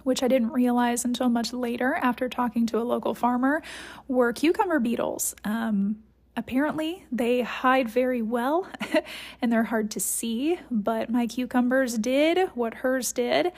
which 0.04 0.22
I 0.22 0.28
didn't 0.28 0.52
realize 0.52 1.04
until 1.04 1.28
much 1.28 1.52
later 1.52 1.94
after 1.94 2.28
talking 2.28 2.66
to 2.66 2.78
a 2.78 2.84
local 2.84 3.14
farmer, 3.14 3.62
were 4.06 4.32
cucumber 4.32 4.78
beetles. 4.78 5.34
Um, 5.44 5.96
apparently, 6.36 7.04
they 7.10 7.42
hide 7.42 7.88
very 7.88 8.22
well 8.22 8.68
and 9.42 9.52
they're 9.52 9.64
hard 9.64 9.90
to 9.92 10.00
see, 10.00 10.60
but 10.70 11.10
my 11.10 11.26
cucumbers 11.26 11.98
did 11.98 12.50
what 12.54 12.74
hers 12.74 13.12
did. 13.12 13.52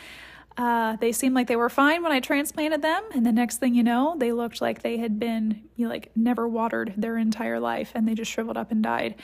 Uh, 0.59 0.97
they 0.97 1.13
seemed 1.13 1.37
like 1.37 1.47
they 1.47 1.57
were 1.57 1.71
fine 1.71 2.03
when 2.03 2.11
I 2.11 2.19
transplanted 2.19 2.83
them, 2.83 3.05
and 3.15 3.25
the 3.25 3.31
next 3.31 3.59
thing 3.59 3.77
you 3.77 3.85
know, 3.85 4.17
they 4.19 4.33
looked 4.33 4.61
like 4.61 4.83
they 4.83 4.97
had 4.97 5.19
been 5.21 5.63
you 5.77 5.87
know, 5.87 5.91
like 5.91 6.11
never 6.17 6.49
watered 6.49 6.95
their 6.97 7.17
entire 7.17 7.61
life, 7.61 7.93
and 7.95 8.09
they 8.09 8.15
just 8.15 8.31
shriveled 8.31 8.57
up 8.57 8.73
and 8.73 8.83
died. 8.83 9.15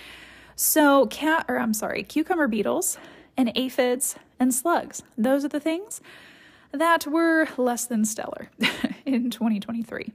So, 0.54 1.06
cat 1.06 1.44
or 1.48 1.58
I'm 1.58 1.74
sorry, 1.74 2.04
cucumber 2.04 2.46
beetles 2.46 2.96
and 3.36 3.50
aphids 3.56 4.14
and 4.38 4.54
slugs. 4.54 5.02
Those 5.18 5.44
are 5.44 5.48
the 5.48 5.58
things 5.58 6.00
that 6.70 7.04
were 7.04 7.48
less 7.56 7.84
than 7.84 8.04
stellar 8.04 8.50
in 9.04 9.30
2023. 9.30 10.12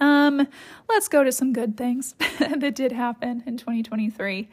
Um, 0.00 0.46
let's 0.88 1.08
go 1.08 1.24
to 1.24 1.32
some 1.32 1.52
good 1.52 1.76
things 1.76 2.14
that 2.38 2.74
did 2.74 2.92
happen 2.92 3.42
in 3.46 3.56
2023. 3.56 4.48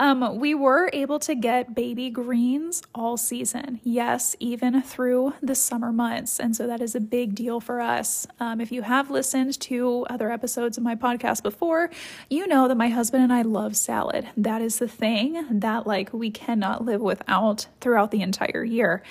Um, 0.00 0.38
we 0.38 0.54
were 0.54 0.90
able 0.92 1.18
to 1.20 1.34
get 1.34 1.74
baby 1.74 2.08
greens 2.10 2.82
all 2.94 3.16
season. 3.16 3.80
Yes, 3.82 4.36
even 4.38 4.80
through 4.82 5.34
the 5.42 5.54
summer 5.54 5.92
months. 5.92 6.38
And 6.38 6.54
so 6.54 6.66
that 6.66 6.80
is 6.80 6.94
a 6.94 7.00
big 7.00 7.34
deal 7.34 7.60
for 7.60 7.80
us. 7.80 8.26
Um, 8.38 8.60
if 8.60 8.70
you 8.70 8.82
have 8.82 9.10
listened 9.10 9.58
to 9.60 10.06
other 10.08 10.30
episodes 10.30 10.78
of 10.78 10.84
my 10.84 10.94
podcast 10.94 11.42
before, 11.42 11.90
you 12.30 12.46
know 12.46 12.68
that 12.68 12.76
my 12.76 12.88
husband 12.88 13.24
and 13.24 13.32
I 13.32 13.42
love 13.42 13.76
salad. 13.76 14.28
That 14.36 14.62
is 14.62 14.78
the 14.78 14.88
thing 14.88 15.44
that, 15.50 15.86
like, 15.86 16.12
we 16.12 16.30
cannot 16.30 16.84
live 16.84 17.00
without 17.00 17.66
throughout 17.80 18.10
the 18.10 18.22
entire 18.22 18.64
year. 18.64 19.02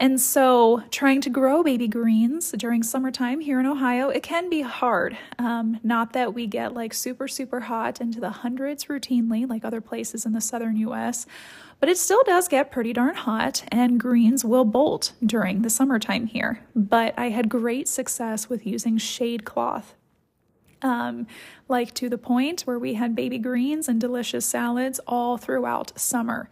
And 0.00 0.20
so, 0.20 0.84
trying 0.92 1.20
to 1.22 1.30
grow 1.30 1.64
baby 1.64 1.88
greens 1.88 2.52
during 2.52 2.84
summertime 2.84 3.40
here 3.40 3.58
in 3.58 3.66
Ohio, 3.66 4.10
it 4.10 4.22
can 4.22 4.48
be 4.48 4.60
hard. 4.60 5.18
Um, 5.40 5.80
not 5.82 6.12
that 6.12 6.34
we 6.34 6.46
get 6.46 6.72
like 6.72 6.94
super, 6.94 7.26
super 7.26 7.60
hot 7.60 8.00
into 8.00 8.20
the 8.20 8.30
hundreds 8.30 8.84
routinely, 8.84 9.48
like 9.48 9.64
other 9.64 9.80
places 9.80 10.24
in 10.24 10.34
the 10.34 10.40
southern 10.40 10.76
US, 10.76 11.26
but 11.80 11.88
it 11.88 11.98
still 11.98 12.22
does 12.24 12.46
get 12.46 12.70
pretty 12.70 12.92
darn 12.92 13.16
hot, 13.16 13.64
and 13.72 13.98
greens 13.98 14.44
will 14.44 14.64
bolt 14.64 15.14
during 15.24 15.62
the 15.62 15.70
summertime 15.70 16.26
here. 16.26 16.64
But 16.76 17.14
I 17.18 17.30
had 17.30 17.48
great 17.48 17.88
success 17.88 18.48
with 18.48 18.64
using 18.66 18.98
shade 18.98 19.44
cloth. 19.44 19.94
Um, 20.80 21.26
like 21.66 21.92
to 21.94 22.08
the 22.08 22.18
point 22.18 22.60
where 22.60 22.78
we 22.78 22.94
had 22.94 23.16
baby 23.16 23.38
greens 23.38 23.88
and 23.88 24.00
delicious 24.00 24.46
salads 24.46 25.00
all 25.08 25.36
throughout 25.36 25.98
summer 25.98 26.48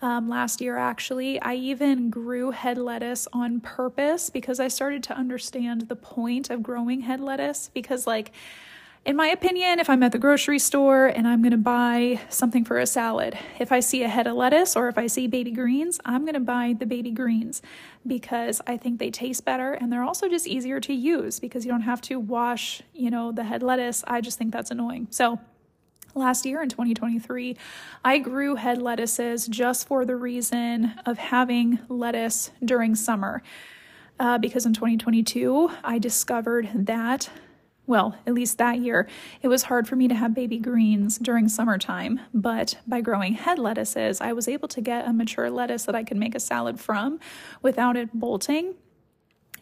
um, 0.00 0.28
last 0.28 0.60
year, 0.60 0.76
actually. 0.76 1.40
I 1.40 1.54
even 1.54 2.10
grew 2.10 2.50
head 2.50 2.78
lettuce 2.78 3.26
on 3.32 3.60
purpose 3.60 4.30
because 4.30 4.60
I 4.60 4.68
started 4.68 5.02
to 5.04 5.16
understand 5.16 5.82
the 5.82 5.96
point 5.96 6.50
of 6.50 6.62
growing 6.62 7.02
head 7.02 7.20
lettuce. 7.20 7.70
Because, 7.74 8.06
like, 8.06 8.32
in 9.04 9.16
my 9.16 9.28
opinion, 9.28 9.78
if 9.78 9.88
I'm 9.88 10.02
at 10.02 10.12
the 10.12 10.18
grocery 10.18 10.58
store 10.58 11.06
and 11.06 11.26
I'm 11.26 11.42
to 11.52 11.56
buy 11.56 12.20
something 12.28 12.64
for 12.64 12.78
a 12.78 12.86
salad, 12.86 13.38
if 13.58 13.72
I 13.72 13.80
see 13.80 14.02
a 14.02 14.08
head 14.08 14.26
of 14.26 14.34
lettuce 14.34 14.76
or 14.76 14.88
if 14.88 14.98
I 14.98 15.06
see 15.06 15.26
baby 15.26 15.50
greens, 15.50 15.98
I'm 16.04 16.24
to 16.34 16.40
buy 16.40 16.74
the 16.78 16.86
baby 16.86 17.10
greens 17.10 17.62
because 18.06 18.60
I 18.66 18.76
think 18.76 18.98
they 18.98 19.10
taste 19.10 19.44
better 19.44 19.72
and 19.72 19.92
they're 19.92 20.02
also 20.04 20.28
just 20.28 20.46
easier 20.46 20.78
to 20.80 20.92
use 20.92 21.40
because 21.40 21.64
you 21.64 21.70
don't 21.70 21.82
have 21.82 22.02
to 22.02 22.20
wash, 22.20 22.82
you 22.92 23.10
know, 23.10 23.32
the 23.32 23.44
head 23.44 23.62
lettuce. 23.62 24.04
I 24.06 24.20
just 24.20 24.36
think 24.36 24.52
that's 24.52 24.70
annoying. 24.70 25.08
So, 25.10 25.40
last 26.14 26.44
year 26.44 26.62
in 26.62 26.68
2023, 26.68 27.56
I 28.04 28.18
grew 28.18 28.56
head 28.56 28.80
lettuces 28.80 29.46
just 29.46 29.86
for 29.86 30.04
the 30.04 30.16
reason 30.16 30.94
of 31.06 31.18
having 31.18 31.78
lettuce 31.88 32.50
during 32.64 32.94
summer. 32.94 33.42
Uh, 34.20 34.36
because 34.38 34.66
in 34.66 34.74
2022, 34.74 35.70
I 35.84 35.98
discovered 35.98 36.70
that, 36.74 37.30
well, 37.86 38.16
at 38.26 38.34
least 38.34 38.58
that 38.58 38.80
year, 38.80 39.08
it 39.42 39.48
was 39.48 39.64
hard 39.64 39.86
for 39.86 39.94
me 39.94 40.08
to 40.08 40.14
have 40.14 40.34
baby 40.34 40.58
greens 40.58 41.18
during 41.18 41.48
summertime. 41.48 42.20
But 42.34 42.78
by 42.86 43.00
growing 43.00 43.34
head 43.34 43.58
lettuces, 43.58 44.20
I 44.20 44.32
was 44.32 44.48
able 44.48 44.68
to 44.68 44.80
get 44.80 45.06
a 45.06 45.12
mature 45.12 45.50
lettuce 45.50 45.84
that 45.84 45.94
I 45.94 46.02
could 46.02 46.16
make 46.16 46.34
a 46.34 46.40
salad 46.40 46.80
from 46.80 47.20
without 47.62 47.96
it 47.96 48.12
bolting 48.12 48.74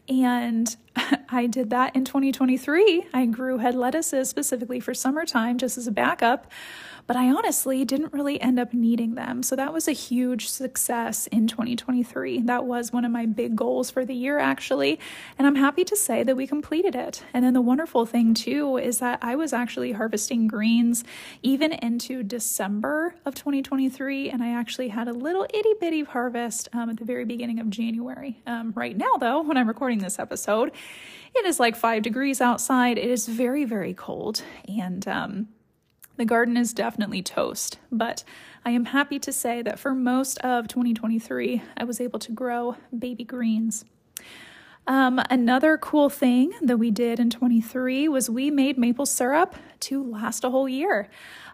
and 0.08 0.76
I 1.28 1.46
did 1.46 1.70
that 1.70 1.94
in 1.96 2.04
2023. 2.04 3.06
I 3.12 3.26
grew 3.26 3.58
head 3.58 3.75
lettuces 3.75 4.28
specifically 4.28 4.80
for 4.80 4.94
summertime 4.94 5.58
just 5.58 5.78
as 5.78 5.86
a 5.86 5.92
backup 5.92 6.50
but 7.06 7.16
I 7.16 7.30
honestly 7.30 7.84
didn't 7.84 8.12
really 8.12 8.40
end 8.40 8.58
up 8.58 8.75
needing 8.75 9.14
them. 9.14 9.42
So 9.42 9.56
that 9.56 9.72
was 9.72 9.86
a 9.86 9.92
huge 9.92 10.48
success 10.48 11.26
in 11.28 11.46
2023. 11.46 12.42
That 12.42 12.64
was 12.64 12.92
one 12.92 13.04
of 13.04 13.12
my 13.12 13.26
big 13.26 13.54
goals 13.54 13.90
for 13.90 14.04
the 14.04 14.14
year, 14.14 14.38
actually. 14.38 14.98
And 15.38 15.46
I'm 15.46 15.54
happy 15.54 15.84
to 15.84 15.96
say 15.96 16.22
that 16.22 16.36
we 16.36 16.46
completed 16.46 16.94
it. 16.94 17.22
And 17.32 17.44
then 17.44 17.54
the 17.54 17.60
wonderful 17.60 18.06
thing, 18.06 18.34
too, 18.34 18.76
is 18.76 18.98
that 18.98 19.20
I 19.22 19.36
was 19.36 19.52
actually 19.52 19.92
harvesting 19.92 20.48
greens 20.48 21.04
even 21.42 21.72
into 21.72 22.22
December 22.22 23.14
of 23.25 23.34
2023. 23.34 24.30
And 24.30 24.42
I 24.42 24.50
actually 24.50 24.88
had 24.88 25.08
a 25.08 25.12
little 25.12 25.46
itty 25.54 25.75
bitty 25.80 26.04
harvest 26.04 26.68
um, 26.72 26.90
at 26.90 26.96
the 26.96 27.04
very 27.04 27.25
beginning 27.25 27.60
of 27.60 27.70
January. 27.70 28.40
Um, 28.46 28.72
right 28.75 28.96
now, 28.96 29.16
though, 29.18 29.42
when 29.42 29.56
I'm 29.56 29.68
recording 29.68 29.98
this 29.98 30.18
episode, 30.18 30.72
it 31.34 31.46
is 31.46 31.60
like 31.60 31.76
five 31.76 32.02
degrees 32.02 32.40
outside. 32.40 32.98
It 32.98 33.10
is 33.10 33.28
very, 33.28 33.64
very 33.64 33.94
cold. 33.94 34.42
And, 34.66 35.06
um, 35.06 35.48
the 36.16 36.25
garden 36.25 36.56
is 36.56 36.73
definitely 36.73 37.23
toast, 37.23 37.78
but 37.92 38.25
I 38.64 38.70
am 38.70 38.87
happy 38.87 39.18
to 39.18 39.32
say 39.32 39.62
that 39.62 39.78
for 39.78 39.94
most 39.94 40.38
of 40.38 40.68
2023, 40.68 41.62
I 41.76 41.85
was 41.85 42.00
able 42.00 42.18
to 42.20 42.32
grow 42.32 42.76
baby 42.96 43.25
greens. 43.25 43.85
Um, 44.87 45.20
another 45.30 45.76
cool 45.76 46.08
thing 46.08 46.52
that 46.62 46.78
we 46.78 46.90
did 46.90 47.18
in 47.18 47.28
23 47.28 48.08
was 48.08 48.30
we 48.30 48.50
made 48.50 48.78
maple 48.78 49.06
syrup 49.06 49.56
to 49.80 50.02
last 50.02 50.44
a 50.44 50.50
whole 50.50 50.68
year. 50.68 51.08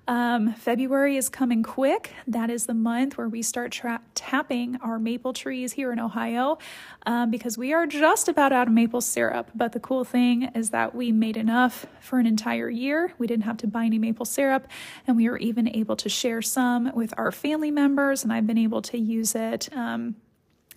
Um, 0.09 0.54
February 0.54 1.16
is 1.16 1.28
coming 1.28 1.62
quick. 1.62 2.12
That 2.26 2.50
is 2.50 2.66
the 2.66 2.75
month 2.75 3.16
where 3.16 3.28
we 3.28 3.40
start 3.40 3.71
tra- 3.71 4.00
tapping 4.14 4.76
our 4.82 4.99
maple 4.99 5.32
trees 5.32 5.73
here 5.73 5.92
in 5.92 6.00
Ohio 6.00 6.59
um, 7.06 7.30
because 7.30 7.56
we 7.56 7.73
are 7.73 7.87
just 7.87 8.28
about 8.28 8.52
out 8.52 8.66
of 8.66 8.73
maple 8.73 9.00
syrup. 9.00 9.50
But 9.54 9.73
the 9.73 9.80
cool 9.80 10.04
thing 10.04 10.50
is 10.54 10.71
that 10.71 10.94
we 10.94 11.12
made 11.12 11.37
enough 11.37 11.87
for 12.00 12.18
an 12.18 12.26
entire 12.26 12.68
year. 12.68 13.14
We 13.18 13.28
didn't 13.28 13.44
have 13.44 13.59
to 13.59 13.68
buy 13.68 13.85
any 13.85 13.99
maple 13.99 14.26
syrup, 14.26 14.66
and 15.06 15.16
we 15.16 15.28
were 15.28 15.38
even 15.38 15.68
able 15.68 15.97
to 15.97 16.09
share 16.09 16.42
some 16.42 16.92
with 16.94 17.14
our 17.16 17.30
family 17.30 17.71
members, 17.71 18.25
and 18.25 18.32
I've 18.32 18.47
been 18.47 18.59
able 18.59 18.82
to 18.82 18.99
use 18.99 19.35
it. 19.35 19.68
Um, 19.73 20.16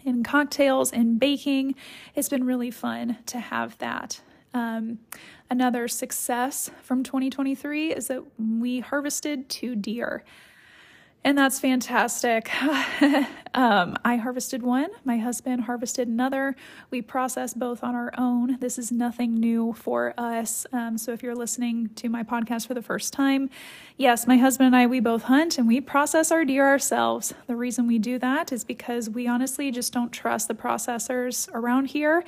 in 0.03 0.23
cocktails 0.23 0.93
and 0.93 1.19
baking. 1.19 1.73
It's 2.13 2.29
been 2.29 2.43
really 2.43 2.69
fun 2.69 3.17
to 3.25 3.39
have 3.39 3.75
that. 3.79 4.21
Um, 4.55 4.97
Another 5.49 5.87
success 5.87 6.71
from 6.81 7.03
2023 7.03 7.93
is 7.93 8.07
that 8.07 8.23
we 8.39 8.79
harvested 8.79 9.47
two 9.47 9.75
deer. 9.75 10.23
and 11.23 11.37
that's 11.37 11.59
fantastic. 11.59 12.51
um, 13.53 13.95
I 14.03 14.15
harvested 14.17 14.61
one, 14.63 14.89
my 15.03 15.17
husband 15.17 15.63
harvested 15.63 16.07
another. 16.07 16.55
We 16.91 17.01
process 17.01 17.53
both 17.53 17.83
on 17.83 17.93
our 17.95 18.11
own. 18.17 18.57
This 18.59 18.77
is 18.79 18.91
nothing 18.91 19.35
new 19.35 19.73
for 19.73 20.13
us. 20.17 20.65
Um, 20.71 20.97
so 20.97 21.13
if 21.13 21.21
you're 21.21 21.35
listening 21.35 21.89
to 21.95 22.09
my 22.09 22.23
podcast 22.23 22.67
for 22.67 22.73
the 22.73 22.81
first 22.81 23.13
time, 23.13 23.49
yes, 23.97 24.25
my 24.27 24.37
husband 24.37 24.67
and 24.67 24.75
I, 24.75 24.87
we 24.87 24.99
both 24.99 25.23
hunt 25.23 25.57
and 25.59 25.67
we 25.67 25.79
process 25.79 26.31
our 26.31 26.43
deer 26.43 26.67
ourselves. 26.67 27.33
The 27.47 27.55
reason 27.55 27.87
we 27.87 27.99
do 27.99 28.17
that 28.19 28.51
is 28.51 28.63
because 28.63 29.09
we 29.11 29.27
honestly 29.27 29.69
just 29.71 29.93
don't 29.93 30.11
trust 30.11 30.47
the 30.47 30.55
processors 30.55 31.49
around 31.53 31.85
here 31.85 32.23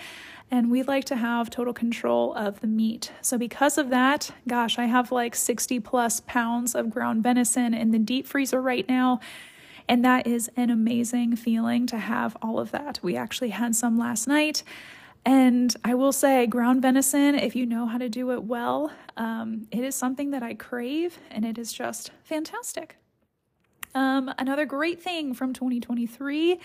and 0.50 0.72
we 0.72 0.84
like 0.84 1.06
to 1.06 1.16
have 1.16 1.50
total 1.50 1.74
control 1.74 2.34
of 2.34 2.62
the 2.62 2.68
meat. 2.68 3.12
So, 3.22 3.38
because 3.38 3.78
of 3.78 3.90
that, 3.90 4.32
gosh, 4.48 4.80
I 4.80 4.86
have 4.86 5.12
like 5.12 5.36
60 5.36 5.80
plus 5.82 6.22
pounds 6.22 6.74
of 6.74 6.90
ground 6.90 7.24
venison 7.24 7.74
in 7.74 7.92
the 7.92 8.00
deep 8.00 8.28
freezer 8.28 8.62
right 8.62 8.88
now. 8.88 9.20
And 9.90 10.04
that 10.04 10.28
is 10.28 10.50
an 10.56 10.70
amazing 10.70 11.36
feeling 11.36 11.88
to 11.88 11.98
have 11.98 12.36
all 12.42 12.60
of 12.60 12.72
that. 12.72 13.00
We 13.02 13.16
actually 13.16 13.50
had 13.50 13.76
some 13.76 13.98
last 13.98 14.28
night. 14.28 14.64
And 15.26 15.76
I 15.84 15.94
will 15.94 16.14
say, 16.14 16.48
ground 16.48 16.82
venison, 16.82 17.36
if 17.36 17.56
you 17.56 17.66
know 17.66 17.86
how 17.86 17.98
to 17.98 18.08
do 18.08 18.32
it 18.32 18.44
well, 18.44 18.92
um, 19.18 19.68
it 19.72 19.84
is 19.84 19.96
something 19.96 20.32
that 20.32 20.44
I 20.44 20.54
crave 20.54 21.20
and 21.32 21.44
it 21.44 21.58
is 21.58 21.74
just 21.74 22.12
fantastic. 22.24 22.96
Um, 23.94 24.34
another 24.38 24.66
great 24.66 25.02
thing 25.02 25.34
from 25.34 25.54
2023 25.54 26.60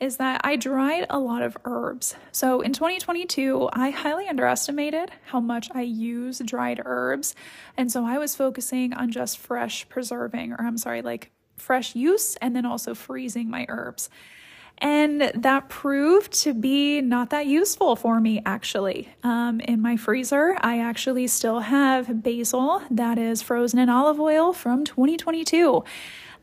is 0.00 0.16
that 0.16 0.40
I 0.44 0.56
dried 0.56 1.06
a 1.10 1.18
lot 1.18 1.42
of 1.42 1.56
herbs. 1.64 2.16
So 2.32 2.62
in 2.62 2.72
2022, 2.72 3.68
I 3.72 3.90
highly 3.90 4.26
underestimated 4.28 5.10
how 5.26 5.40
much 5.40 5.68
I 5.74 5.82
use 5.82 6.40
dried 6.44 6.80
herbs. 6.84 7.34
And 7.76 7.92
so 7.92 8.06
I 8.06 8.18
was 8.18 8.34
focusing 8.34 8.94
on 8.94 9.10
just 9.10 9.38
fresh 9.38 9.86
preserving, 9.88 10.52
or 10.52 10.62
I'm 10.62 10.78
sorry, 10.78 11.02
like 11.02 11.30
fresh 11.58 11.94
use 11.94 12.36
and 12.36 12.56
then 12.56 12.64
also 12.64 12.94
freezing 12.94 13.50
my 13.50 13.66
herbs. 13.68 14.08
And 14.78 15.30
that 15.34 15.68
proved 15.68 16.32
to 16.44 16.54
be 16.54 17.02
not 17.02 17.28
that 17.30 17.46
useful 17.46 17.96
for 17.96 18.18
me, 18.18 18.40
actually. 18.46 19.10
Um, 19.22 19.60
in 19.60 19.82
my 19.82 19.98
freezer, 19.98 20.56
I 20.62 20.78
actually 20.80 21.26
still 21.26 21.60
have 21.60 22.22
basil 22.22 22.82
that 22.90 23.18
is 23.18 23.42
frozen 23.42 23.78
in 23.78 23.90
olive 23.90 24.18
oil 24.18 24.54
from 24.54 24.86
2022 24.86 25.84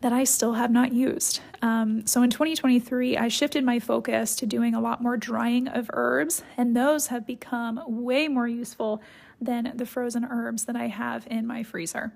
that 0.02 0.14
I 0.14 0.24
still 0.24 0.54
have 0.54 0.72
not 0.72 0.94
used. 0.94 1.40
Um, 1.62 2.06
so 2.06 2.22
in 2.22 2.30
2023, 2.30 3.18
I 3.18 3.28
shifted 3.28 3.64
my 3.64 3.80
focus 3.80 4.36
to 4.38 4.46
doing 4.46 4.76
a 4.76 4.82
lot 4.82 5.02
more 5.02 5.18
drying 5.18 5.68
of 5.68 5.90
herbs, 5.94 6.44
and 6.56 6.76
those 6.76 7.08
have 7.08 7.26
become 7.26 7.82
way 7.88 8.28
more 8.28 8.48
useful 8.48 9.02
than 9.42 9.74
the 9.76 9.86
frozen 9.86 10.26
herbs 10.26 10.66
that 10.66 10.76
I 10.76 10.88
have 10.88 11.26
in 11.30 11.48
my 11.48 11.64
freezer. 11.64 12.14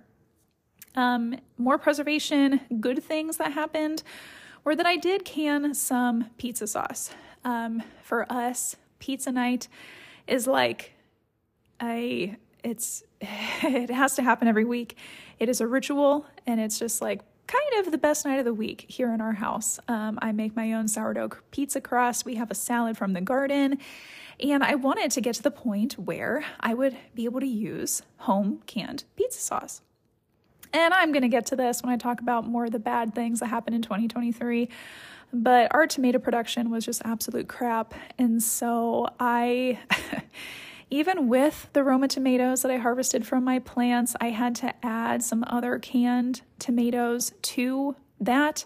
Um, 0.95 1.37
more 1.57 1.77
preservation, 1.77 2.61
good 2.79 3.03
things 3.03 3.37
that 3.37 3.53
happened 3.53 4.03
were 4.63 4.75
that 4.75 4.85
I 4.85 4.97
did 4.97 5.25
can 5.25 5.73
some 5.73 6.29
pizza 6.37 6.67
sauce. 6.67 7.11
Um, 7.43 7.81
for 8.03 8.31
us, 8.31 8.75
pizza 8.99 9.31
night 9.31 9.67
is 10.27 10.47
like 10.47 10.93
a 11.81 12.35
it's 12.63 13.03
it 13.21 13.89
has 13.89 14.15
to 14.15 14.21
happen 14.21 14.47
every 14.47 14.65
week. 14.65 14.97
It 15.39 15.49
is 15.49 15.61
a 15.61 15.67
ritual 15.67 16.25
and 16.45 16.59
it's 16.59 16.77
just 16.77 17.01
like 17.01 17.21
kind 17.51 17.85
of 17.85 17.91
the 17.91 17.97
best 17.97 18.25
night 18.25 18.39
of 18.39 18.45
the 18.45 18.53
week 18.53 18.85
here 18.87 19.13
in 19.13 19.19
our 19.19 19.33
house. 19.33 19.79
Um, 19.87 20.17
I 20.21 20.31
make 20.31 20.55
my 20.55 20.73
own 20.73 20.87
sourdough 20.87 21.31
pizza 21.51 21.81
crust. 21.81 22.23
We 22.23 22.35
have 22.35 22.49
a 22.49 22.55
salad 22.55 22.97
from 22.97 23.13
the 23.13 23.21
garden. 23.21 23.77
And 24.39 24.63
I 24.63 24.75
wanted 24.75 25.11
to 25.11 25.21
get 25.21 25.35
to 25.35 25.43
the 25.43 25.51
point 25.51 25.93
where 25.93 26.45
I 26.59 26.73
would 26.73 26.95
be 27.13 27.25
able 27.25 27.41
to 27.41 27.47
use 27.47 28.03
home 28.17 28.61
canned 28.65 29.03
pizza 29.15 29.39
sauce. 29.39 29.81
And 30.73 30.93
I'm 30.93 31.11
going 31.11 31.23
to 31.23 31.27
get 31.27 31.45
to 31.47 31.57
this 31.57 31.83
when 31.83 31.91
I 31.91 31.97
talk 31.97 32.21
about 32.21 32.47
more 32.47 32.65
of 32.65 32.71
the 32.71 32.79
bad 32.79 33.13
things 33.13 33.41
that 33.41 33.47
happened 33.47 33.75
in 33.75 33.81
2023. 33.81 34.69
But 35.33 35.73
our 35.73 35.87
tomato 35.87 36.19
production 36.19 36.69
was 36.69 36.85
just 36.85 37.01
absolute 37.03 37.49
crap. 37.49 37.93
And 38.17 38.41
so 38.41 39.09
I. 39.19 39.79
even 40.91 41.29
with 41.29 41.69
the 41.71 41.83
Roma 41.83 42.09
tomatoes 42.09 42.61
that 42.61 42.71
I 42.71 42.77
harvested 42.77 43.25
from 43.25 43.45
my 43.45 43.59
plants, 43.59 44.13
I 44.19 44.29
had 44.29 44.55
to 44.55 44.73
add 44.85 45.23
some 45.23 45.45
other 45.47 45.79
canned 45.79 46.41
tomatoes 46.59 47.31
to 47.41 47.95
that. 48.19 48.65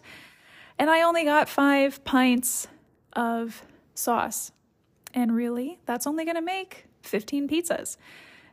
And 0.79 0.89
I 0.89 1.03
only 1.03 1.23
got 1.23 1.47
five 1.47 2.03
pints 2.03 2.67
of 3.13 3.63
sauce. 3.93 4.51
And 5.13 5.35
really, 5.35 5.79
that's 5.85 6.07
only 6.07 6.25
going 6.25 6.35
to 6.35 6.41
make 6.41 6.87
15 7.03 7.47
pizzas. 7.47 7.97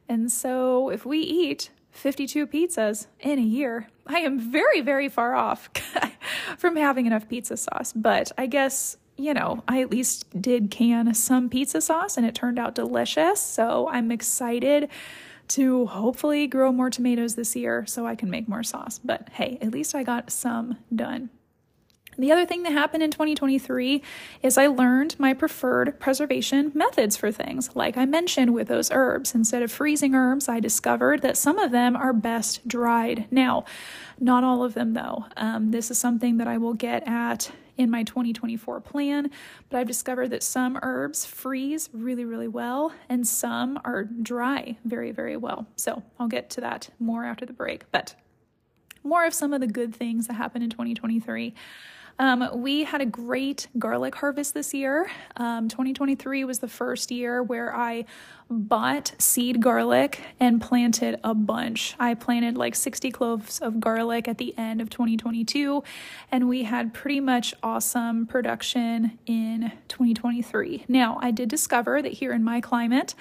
And 0.08 0.30
so 0.30 0.90
if 0.90 1.06
we 1.06 1.20
eat 1.20 1.70
52 1.92 2.46
pizzas 2.46 3.06
in 3.20 3.38
a 3.38 3.42
year, 3.42 3.88
I 4.06 4.18
am 4.18 4.38
very, 4.38 4.82
very 4.82 5.08
far 5.08 5.34
off 5.34 5.70
from 6.58 6.76
having 6.76 7.06
enough 7.06 7.28
pizza 7.28 7.56
sauce. 7.56 7.92
But 7.94 8.32
I 8.36 8.46
guess 8.46 8.98
you 9.16 9.34
know, 9.34 9.62
I 9.68 9.80
at 9.82 9.90
least 9.90 10.40
did 10.40 10.70
can 10.70 11.12
some 11.14 11.48
pizza 11.48 11.80
sauce 11.80 12.16
and 12.16 12.26
it 12.26 12.34
turned 12.34 12.58
out 12.58 12.74
delicious. 12.74 13.40
So 13.40 13.88
I'm 13.88 14.10
excited 14.10 14.88
to 15.48 15.86
hopefully 15.86 16.46
grow 16.46 16.72
more 16.72 16.90
tomatoes 16.90 17.34
this 17.34 17.54
year 17.54 17.84
so 17.86 18.06
I 18.06 18.14
can 18.14 18.30
make 18.30 18.48
more 18.48 18.62
sauce. 18.62 18.98
But 18.98 19.28
hey, 19.32 19.58
at 19.60 19.70
least 19.70 19.94
I 19.94 20.02
got 20.02 20.30
some 20.30 20.78
done. 20.94 21.30
The 22.18 22.30
other 22.30 22.44
thing 22.44 22.62
that 22.64 22.72
happened 22.72 23.02
in 23.02 23.10
2023 23.10 24.02
is 24.42 24.58
I 24.58 24.66
learned 24.66 25.18
my 25.18 25.32
preferred 25.32 25.98
preservation 25.98 26.70
methods 26.74 27.16
for 27.16 27.32
things, 27.32 27.74
like 27.74 27.96
I 27.96 28.04
mentioned 28.04 28.52
with 28.52 28.68
those 28.68 28.90
herbs. 28.90 29.34
Instead 29.34 29.62
of 29.62 29.72
freezing 29.72 30.14
herbs, 30.14 30.46
I 30.46 30.60
discovered 30.60 31.22
that 31.22 31.38
some 31.38 31.58
of 31.58 31.70
them 31.70 31.96
are 31.96 32.12
best 32.12 32.68
dried. 32.68 33.26
Now, 33.30 33.64
not 34.20 34.44
all 34.44 34.62
of 34.62 34.74
them, 34.74 34.92
though. 34.92 35.24
Um, 35.38 35.70
this 35.70 35.90
is 35.90 35.96
something 35.96 36.36
that 36.36 36.46
I 36.46 36.58
will 36.58 36.74
get 36.74 37.06
at 37.08 37.50
in 37.76 37.90
my 37.90 38.02
2024 38.02 38.80
plan, 38.80 39.30
but 39.70 39.78
I've 39.78 39.86
discovered 39.86 40.28
that 40.28 40.42
some 40.42 40.78
herbs 40.82 41.24
freeze 41.24 41.88
really, 41.92 42.24
really 42.24 42.48
well 42.48 42.92
and 43.08 43.26
some 43.26 43.78
are 43.84 44.04
dry 44.04 44.76
very, 44.84 45.10
very 45.10 45.36
well. 45.36 45.66
So 45.76 46.02
I'll 46.18 46.28
get 46.28 46.50
to 46.50 46.60
that 46.60 46.90
more 46.98 47.24
after 47.24 47.46
the 47.46 47.52
break, 47.52 47.90
but 47.90 48.14
more 49.04 49.24
of 49.24 49.34
some 49.34 49.52
of 49.52 49.60
the 49.60 49.66
good 49.66 49.94
things 49.94 50.26
that 50.26 50.34
happened 50.34 50.64
in 50.64 50.70
2023. 50.70 51.54
Um, 52.18 52.48
we 52.54 52.84
had 52.84 53.00
a 53.00 53.06
great 53.06 53.68
garlic 53.78 54.14
harvest 54.14 54.54
this 54.54 54.74
year. 54.74 55.10
Um, 55.36 55.68
2023 55.68 56.44
was 56.44 56.58
the 56.58 56.68
first 56.68 57.10
year 57.10 57.42
where 57.42 57.74
I 57.74 58.04
bought 58.50 59.14
seed 59.18 59.60
garlic 59.60 60.20
and 60.38 60.60
planted 60.60 61.18
a 61.24 61.34
bunch. 61.34 61.94
I 61.98 62.14
planted 62.14 62.56
like 62.56 62.74
60 62.74 63.10
cloves 63.10 63.60
of 63.60 63.80
garlic 63.80 64.28
at 64.28 64.38
the 64.38 64.56
end 64.58 64.80
of 64.80 64.90
2022, 64.90 65.82
and 66.30 66.48
we 66.48 66.64
had 66.64 66.92
pretty 66.92 67.20
much 67.20 67.54
awesome 67.62 68.26
production 68.26 69.18
in 69.26 69.72
2023. 69.88 70.84
Now, 70.88 71.18
I 71.22 71.30
did 71.30 71.48
discover 71.48 72.02
that 72.02 72.12
here 72.12 72.32
in 72.32 72.44
my 72.44 72.60
climate, 72.60 73.14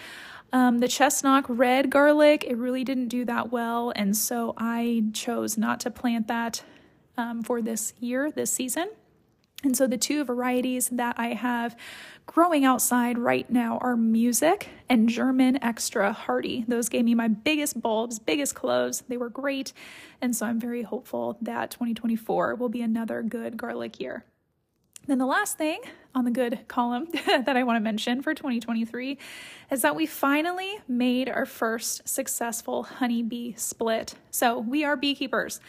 um, 0.53 0.79
the 0.79 0.87
chestnut 0.89 1.49
red 1.49 1.89
garlic, 1.89 2.43
it 2.43 2.57
really 2.57 2.83
didn't 2.83 3.07
do 3.07 3.23
that 3.23 3.51
well, 3.53 3.93
and 3.95 4.17
so 4.17 4.53
I 4.57 5.05
chose 5.13 5.57
not 5.57 5.79
to 5.81 5.91
plant 5.91 6.27
that 6.27 6.63
um, 7.17 7.43
for 7.43 7.61
this 7.61 7.93
year, 7.99 8.31
this 8.31 8.51
season. 8.51 8.89
And 9.63 9.77
so 9.77 9.85
the 9.85 9.97
two 9.97 10.23
varieties 10.23 10.89
that 10.89 11.19
I 11.19 11.29
have 11.29 11.75
growing 12.25 12.65
outside 12.65 13.19
right 13.19 13.47
now 13.49 13.77
are 13.79 13.95
Music 13.95 14.69
and 14.89 15.07
German 15.07 15.63
Extra 15.63 16.13
Hardy. 16.13 16.65
Those 16.67 16.89
gave 16.89 17.05
me 17.05 17.13
my 17.13 17.27
biggest 17.27 17.79
bulbs, 17.79 18.17
biggest 18.17 18.55
cloves. 18.55 19.03
They 19.07 19.17
were 19.17 19.29
great. 19.29 19.71
And 20.19 20.35
so 20.35 20.47
I'm 20.47 20.59
very 20.59 20.81
hopeful 20.81 21.37
that 21.41 21.69
2024 21.71 22.55
will 22.55 22.69
be 22.69 22.81
another 22.81 23.21
good 23.21 23.55
garlic 23.55 23.99
year. 23.99 24.25
Then 25.07 25.17
the 25.17 25.25
last 25.25 25.57
thing 25.57 25.81
on 26.13 26.25
the 26.25 26.31
good 26.31 26.67
column 26.67 27.07
that 27.25 27.55
I 27.55 27.63
want 27.63 27.77
to 27.77 27.81
mention 27.81 28.21
for 28.21 28.33
2023 28.33 29.17
is 29.71 29.81
that 29.81 29.95
we 29.95 30.05
finally 30.05 30.79
made 30.87 31.29
our 31.29 31.45
first 31.45 32.07
successful 32.07 32.83
honeybee 32.83 33.53
split. 33.57 34.15
So 34.31 34.59
we 34.59 34.83
are 34.83 34.95
beekeepers. 34.95 35.59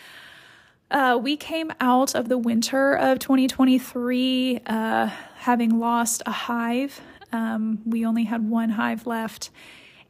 Uh, 0.92 1.16
we 1.16 1.38
came 1.38 1.72
out 1.80 2.14
of 2.14 2.28
the 2.28 2.36
winter 2.36 2.94
of 2.94 3.18
2023 3.18 4.60
uh, 4.66 5.06
having 5.36 5.78
lost 5.78 6.22
a 6.26 6.30
hive. 6.30 7.00
Um, 7.32 7.80
we 7.86 8.04
only 8.04 8.24
had 8.24 8.46
one 8.46 8.68
hive 8.68 9.06
left, 9.06 9.48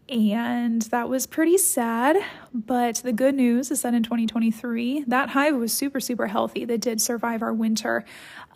and 0.08 0.82
that 0.82 1.08
was 1.08 1.28
pretty 1.28 1.56
sad. 1.56 2.16
But 2.52 2.96
the 2.96 3.12
good 3.12 3.36
news 3.36 3.70
is 3.70 3.82
that 3.82 3.94
in 3.94 4.02
2023, 4.02 5.04
that 5.06 5.28
hive 5.28 5.54
was 5.54 5.72
super, 5.72 6.00
super 6.00 6.26
healthy 6.26 6.64
that 6.64 6.80
did 6.80 7.00
survive 7.00 7.42
our 7.42 7.54
winter. 7.54 8.04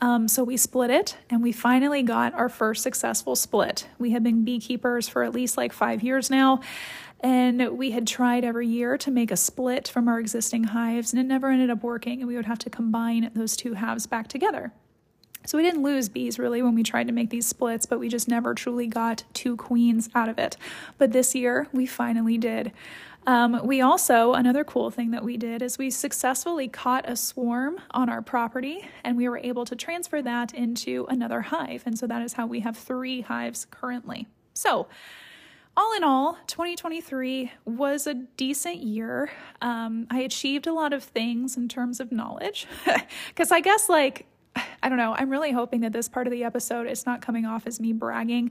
Um, 0.00 0.26
so 0.26 0.42
we 0.42 0.56
split 0.56 0.90
it, 0.90 1.16
and 1.30 1.44
we 1.44 1.52
finally 1.52 2.02
got 2.02 2.34
our 2.34 2.48
first 2.48 2.82
successful 2.82 3.36
split. 3.36 3.86
We 4.00 4.10
have 4.10 4.24
been 4.24 4.44
beekeepers 4.44 5.08
for 5.08 5.22
at 5.22 5.32
least 5.32 5.56
like 5.56 5.72
five 5.72 6.02
years 6.02 6.28
now. 6.28 6.60
And 7.20 7.78
we 7.78 7.92
had 7.92 8.06
tried 8.06 8.44
every 8.44 8.66
year 8.66 8.98
to 8.98 9.10
make 9.10 9.30
a 9.30 9.36
split 9.36 9.88
from 9.88 10.08
our 10.08 10.20
existing 10.20 10.64
hives, 10.64 11.12
and 11.12 11.20
it 11.20 11.24
never 11.24 11.50
ended 11.50 11.70
up 11.70 11.82
working, 11.82 12.20
and 12.20 12.28
we 12.28 12.36
would 12.36 12.46
have 12.46 12.58
to 12.60 12.70
combine 12.70 13.30
those 13.34 13.56
two 13.56 13.74
halves 13.74 14.06
back 14.06 14.28
together. 14.28 14.72
So 15.46 15.56
we 15.56 15.64
didn't 15.64 15.82
lose 15.82 16.08
bees 16.08 16.38
really 16.38 16.60
when 16.60 16.74
we 16.74 16.82
tried 16.82 17.06
to 17.06 17.12
make 17.12 17.30
these 17.30 17.46
splits, 17.46 17.86
but 17.86 18.00
we 18.00 18.08
just 18.08 18.26
never 18.28 18.52
truly 18.54 18.88
got 18.88 19.22
two 19.32 19.56
queens 19.56 20.10
out 20.14 20.28
of 20.28 20.38
it. 20.38 20.56
But 20.98 21.12
this 21.12 21.34
year, 21.34 21.68
we 21.72 21.86
finally 21.86 22.36
did. 22.36 22.72
Um, 23.28 23.60
we 23.64 23.80
also, 23.80 24.34
another 24.34 24.62
cool 24.62 24.90
thing 24.90 25.10
that 25.10 25.24
we 25.24 25.36
did 25.36 25.62
is 25.62 25.78
we 25.78 25.90
successfully 25.90 26.68
caught 26.68 27.08
a 27.08 27.16
swarm 27.16 27.80
on 27.90 28.08
our 28.08 28.22
property 28.22 28.88
and 29.02 29.16
we 29.16 29.28
were 29.28 29.38
able 29.38 29.64
to 29.64 29.74
transfer 29.74 30.22
that 30.22 30.54
into 30.54 31.06
another 31.08 31.42
hive. 31.42 31.82
And 31.86 31.98
so 31.98 32.06
that 32.06 32.22
is 32.22 32.34
how 32.34 32.46
we 32.46 32.60
have 32.60 32.76
three 32.76 33.22
hives 33.22 33.66
currently. 33.70 34.28
So, 34.54 34.86
all 35.76 35.94
in 35.94 36.02
all, 36.02 36.38
2023 36.46 37.52
was 37.66 38.06
a 38.06 38.14
decent 38.14 38.78
year. 38.78 39.30
Um, 39.60 40.06
I 40.10 40.20
achieved 40.20 40.66
a 40.66 40.72
lot 40.72 40.92
of 40.92 41.04
things 41.04 41.56
in 41.56 41.68
terms 41.68 42.00
of 42.00 42.10
knowledge. 42.10 42.66
Because 43.28 43.52
I 43.52 43.60
guess, 43.60 43.88
like, 43.88 44.26
I 44.82 44.88
don't 44.88 44.96
know, 44.96 45.14
I'm 45.14 45.28
really 45.28 45.52
hoping 45.52 45.82
that 45.82 45.92
this 45.92 46.08
part 46.08 46.26
of 46.26 46.30
the 46.30 46.44
episode 46.44 46.86
is 46.86 47.04
not 47.04 47.20
coming 47.20 47.44
off 47.44 47.66
as 47.66 47.78
me 47.78 47.92
bragging. 47.92 48.50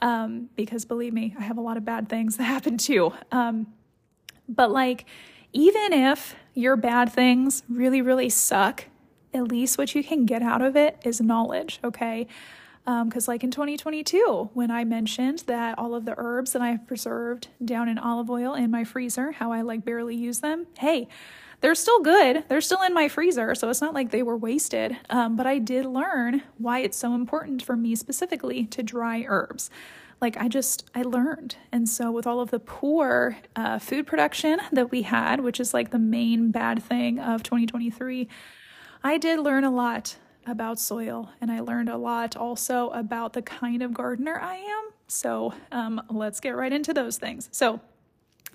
Um, 0.00 0.48
because 0.56 0.84
believe 0.84 1.12
me, 1.12 1.34
I 1.38 1.42
have 1.42 1.58
a 1.58 1.60
lot 1.60 1.76
of 1.76 1.84
bad 1.84 2.08
things 2.08 2.36
that 2.36 2.44
happen 2.44 2.78
too. 2.78 3.12
Um, 3.32 3.66
but, 4.48 4.70
like, 4.70 5.06
even 5.52 5.92
if 5.92 6.36
your 6.54 6.76
bad 6.76 7.12
things 7.12 7.64
really, 7.68 8.00
really 8.02 8.28
suck, 8.28 8.84
at 9.34 9.48
least 9.48 9.78
what 9.78 9.94
you 9.94 10.04
can 10.04 10.26
get 10.26 10.42
out 10.42 10.62
of 10.62 10.76
it 10.76 10.98
is 11.04 11.20
knowledge, 11.20 11.80
okay? 11.82 12.28
Because, 12.84 13.28
um, 13.28 13.32
like 13.32 13.44
in 13.44 13.50
2022, 13.50 14.50
when 14.54 14.70
I 14.70 14.84
mentioned 14.84 15.44
that 15.46 15.78
all 15.78 15.94
of 15.94 16.04
the 16.04 16.14
herbs 16.16 16.52
that 16.52 16.62
I've 16.62 16.86
preserved 16.86 17.48
down 17.64 17.88
in 17.88 17.96
olive 17.96 18.28
oil 18.28 18.54
in 18.54 18.70
my 18.70 18.82
freezer, 18.82 19.32
how 19.32 19.52
I 19.52 19.62
like 19.62 19.84
barely 19.84 20.16
use 20.16 20.40
them, 20.40 20.66
hey, 20.78 21.08
they're 21.62 21.76
still 21.76 22.00
good. 22.00 22.44
They're 22.48 22.60
still 22.60 22.82
in 22.82 22.92
my 22.92 23.06
freezer, 23.06 23.54
so 23.54 23.70
it's 23.70 23.80
not 23.80 23.94
like 23.94 24.10
they 24.10 24.24
were 24.24 24.36
wasted. 24.36 24.96
Um, 25.08 25.36
but 25.36 25.46
I 25.46 25.58
did 25.58 25.86
learn 25.86 26.42
why 26.58 26.80
it's 26.80 26.98
so 26.98 27.14
important 27.14 27.62
for 27.62 27.76
me 27.76 27.94
specifically 27.94 28.66
to 28.66 28.82
dry 28.82 29.24
herbs. 29.28 29.70
Like 30.20 30.36
I 30.36 30.48
just, 30.48 30.90
I 30.92 31.02
learned. 31.02 31.56
And 31.70 31.88
so, 31.88 32.10
with 32.10 32.26
all 32.26 32.40
of 32.40 32.50
the 32.50 32.58
poor 32.58 33.38
uh, 33.54 33.78
food 33.78 34.08
production 34.08 34.58
that 34.72 34.90
we 34.90 35.02
had, 35.02 35.40
which 35.40 35.60
is 35.60 35.72
like 35.72 35.90
the 35.90 36.00
main 36.00 36.50
bad 36.50 36.82
thing 36.82 37.20
of 37.20 37.44
2023, 37.44 38.28
I 39.04 39.18
did 39.18 39.38
learn 39.38 39.62
a 39.62 39.70
lot 39.70 40.16
about 40.46 40.78
soil, 40.78 41.30
and 41.40 41.50
I 41.50 41.60
learned 41.60 41.88
a 41.88 41.96
lot 41.96 42.36
also 42.36 42.90
about 42.90 43.32
the 43.32 43.42
kind 43.42 43.82
of 43.82 43.94
gardener 43.94 44.38
I 44.40 44.56
am. 44.56 44.90
So 45.08 45.54
um, 45.70 46.02
let's 46.10 46.40
get 46.40 46.56
right 46.56 46.72
into 46.72 46.92
those 46.92 47.18
things. 47.18 47.48
So, 47.52 47.80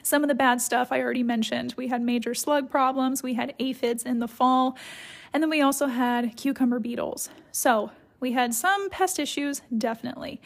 some 0.04 0.23
of 0.23 0.30
the 0.30 0.36
bad 0.36 0.62
stuff 0.62 0.91
I 0.91 1.02
already 1.02 1.23
mentioned. 1.23 1.73
We 1.76 1.89
had 1.89 2.02
major 2.02 2.34
slug 2.34 2.69
problems, 2.69 3.21
we 3.21 3.34
had 3.34 3.54
aphids 3.60 4.04
in 4.04 4.19
the 4.19 4.28
fall, 4.28 4.78
and 5.34 5.43
then 5.43 5.50
we 5.50 5.62
also 5.62 5.88
had 5.88 6.38
cucumber 6.38 6.80
beetles. 6.80 7.30
So, 7.52 7.91
we 8.19 8.32
had 8.32 8.54
some 8.54 8.89
pest 8.89 9.19
issues, 9.19 9.62
definitely. 9.78 10.41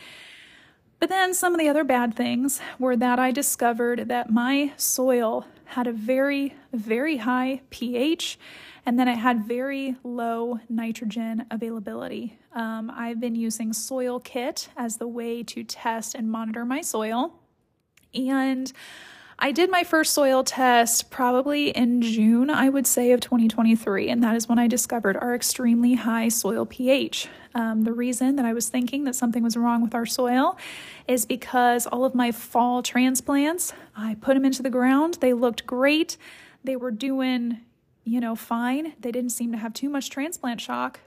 But 1.00 1.10
then 1.10 1.34
some 1.34 1.54
of 1.54 1.60
the 1.60 1.70
other 1.70 1.84
bad 1.84 2.16
things 2.16 2.62
were 2.78 2.96
that 2.96 3.18
I 3.18 3.32
discovered 3.32 4.08
that 4.10 4.30
my 4.30 4.74
soil 4.78 5.46
had 5.66 5.88
a 5.88 5.92
very, 5.92 6.56
very 6.74 7.18
high 7.18 7.62
pH 7.70 8.38
and 8.86 8.98
then 8.98 9.08
it 9.08 9.18
had 9.18 9.46
very 9.46 9.96
low 10.04 10.60
nitrogen 10.70 11.46
availability. 11.52 12.38
Um, 12.54 12.92
I've 12.94 13.20
been 13.20 13.36
using 13.36 13.74
Soil 13.74 14.20
Kit 14.20 14.70
as 14.76 14.98
the 14.98 15.08
way 15.08 15.44
to 15.44 15.64
test 15.64 16.16
and 16.16 16.30
monitor 16.30 16.66
my 16.66 16.82
soil. 16.82 17.34
And 18.14 18.72
I 19.44 19.52
did 19.52 19.72
my 19.72 19.84
first 19.84 20.14
soil 20.14 20.44
test 20.44 21.10
probably 21.10 21.70
in 21.70 22.02
June, 22.04 22.52
I 22.52 22.70
would 22.70 22.86
say, 22.86 23.12
of 23.12 23.22
2023, 23.22 24.10
and 24.10 24.24
that 24.24 24.36
is 24.36 24.48
when 24.48 24.60
I 24.60 24.68
discovered 24.68 25.18
our 25.18 25.34
extremely 25.34 25.96
high 25.96 26.30
soil 26.30 26.68
pH. 26.68 27.28
Um, 27.56 27.84
the 27.84 27.92
reason 27.92 28.36
that 28.36 28.46
I 28.46 28.54
was 28.54 28.70
thinking 28.70 29.04
that 29.06 29.16
something 29.16 29.42
was 29.42 29.58
wrong 29.58 29.82
with 29.82 29.96
our 29.96 30.06
soil 30.06 30.60
is 31.08 31.26
because 31.26 31.88
all 31.88 32.06
of 32.06 32.14
my 32.14 32.32
fall 32.32 32.84
transplants, 32.84 33.74
I 33.96 34.16
put 34.22 34.36
them 34.36 34.46
into 34.46 34.62
the 34.62 34.70
ground, 34.70 35.18
they 35.22 35.34
looked 35.34 35.66
great, 35.66 36.18
they 36.64 36.76
were 36.76 36.92
doing 36.92 37.62
you 38.04 38.20
know, 38.20 38.36
fine. 38.36 38.94
They 39.00 39.12
didn't 39.12 39.32
seem 39.32 39.52
to 39.52 39.58
have 39.58 39.74
too 39.74 39.90
much 39.90 40.10
transplant 40.10 40.62
shock, 40.62 41.00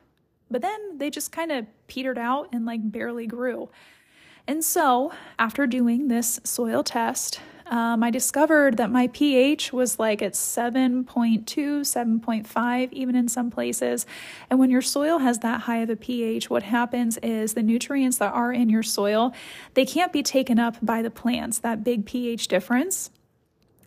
but 0.50 0.62
then 0.62 0.98
they 0.98 1.10
just 1.10 1.32
kind 1.32 1.50
of 1.50 1.66
petered 1.86 2.18
out 2.18 2.48
and 2.52 2.64
like 2.64 2.90
barely 2.90 3.26
grew. 3.26 3.68
And 4.46 4.62
so, 4.62 5.12
after 5.38 5.66
doing 5.66 6.08
this 6.08 6.38
soil 6.44 6.82
test, 6.82 7.40
um, 7.66 8.02
I 8.02 8.10
discovered 8.10 8.76
that 8.76 8.90
my 8.90 9.08
pH 9.08 9.72
was 9.72 9.98
like 9.98 10.20
at 10.20 10.34
7.2, 10.34 11.44
7.5, 11.44 12.92
even 12.92 13.16
in 13.16 13.26
some 13.28 13.50
places. 13.50 14.04
And 14.50 14.58
when 14.58 14.68
your 14.68 14.82
soil 14.82 15.18
has 15.18 15.38
that 15.38 15.62
high 15.62 15.78
of 15.78 15.88
a 15.88 15.96
pH, 15.96 16.50
what 16.50 16.62
happens 16.62 17.16
is 17.18 17.54
the 17.54 17.62
nutrients 17.62 18.18
that 18.18 18.34
are 18.34 18.52
in 18.52 18.68
your 18.68 18.82
soil, 18.82 19.32
they 19.72 19.86
can't 19.86 20.12
be 20.12 20.22
taken 20.22 20.58
up 20.58 20.76
by 20.82 21.00
the 21.00 21.10
plants, 21.10 21.58
that 21.60 21.82
big 21.82 22.04
pH 22.04 22.48
difference 22.48 23.10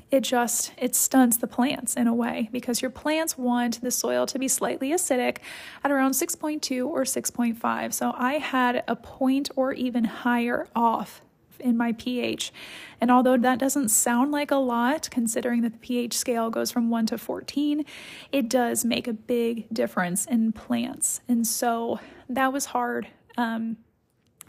it 0.10 0.22
just 0.22 0.72
it 0.78 0.96
stunts 0.96 1.38
the 1.38 1.48
plants 1.48 1.96
in 1.96 2.08
a 2.08 2.14
way 2.14 2.50
because 2.52 2.82
your 2.82 2.92
plants 2.92 3.38
want 3.38 3.82
the 3.82 3.92
soil 3.92 4.26
to 4.26 4.40
be 4.40 4.48
slightly 4.48 4.92
acidic 4.92 5.38
at 5.84 5.92
around 5.92 6.12
6.2 6.12 6.88
or 6.88 7.04
6.5 7.04 7.94
so 7.94 8.14
i 8.18 8.34
had 8.34 8.84
a 8.88 8.96
point 8.96 9.50
or 9.56 9.74
even 9.74 10.06
higher 10.06 10.68
off 10.76 11.22
in 11.60 11.78
my 11.78 11.94
pH. 11.94 12.52
And 13.00 13.12
although 13.12 13.38
that 13.38 13.60
doesn't 13.60 13.90
sound 13.90 14.32
like 14.32 14.52
a 14.52 14.58
lot, 14.58 15.10
considering 15.12 15.62
that 15.62 15.74
the 15.74 15.80
pH 15.80 16.18
scale 16.18 16.50
goes 16.50 16.72
from 16.72 16.90
1 16.90 17.08
to 17.08 17.18
14, 17.18 17.86
it 18.32 18.50
does 18.50 18.86
make 18.86 19.08
a 19.08 19.14
big 19.14 19.68
difference 19.72 20.26
in 20.26 20.52
plants. 20.52 21.22
And 21.28 21.46
so 21.46 22.00
that 22.30 22.54
was 22.54 22.66
hard. 22.66 23.08
Um, 23.38 23.78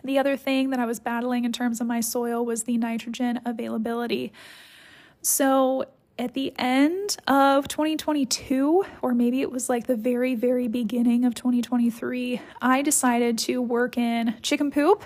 the 0.04 0.18
other 0.18 0.36
thing 0.36 0.70
that 0.70 0.78
I 0.78 0.86
was 0.86 1.00
battling 1.00 1.44
in 1.44 1.52
terms 1.52 1.80
of 1.80 1.86
my 1.86 2.00
soil 2.00 2.44
was 2.44 2.64
the 2.64 2.78
nitrogen 2.78 3.40
availability. 3.44 4.32
So 5.22 5.84
at 6.18 6.34
the 6.34 6.52
end 6.58 7.16
of 7.28 7.68
2022, 7.68 8.84
or 9.02 9.14
maybe 9.14 9.40
it 9.40 9.50
was 9.50 9.68
like 9.68 9.86
the 9.86 9.96
very, 9.96 10.34
very 10.34 10.66
beginning 10.66 11.24
of 11.24 11.34
2023, 11.34 12.40
I 12.60 12.82
decided 12.82 13.38
to 13.38 13.62
work 13.62 13.96
in 13.96 14.34
chicken 14.42 14.70
poop 14.70 15.04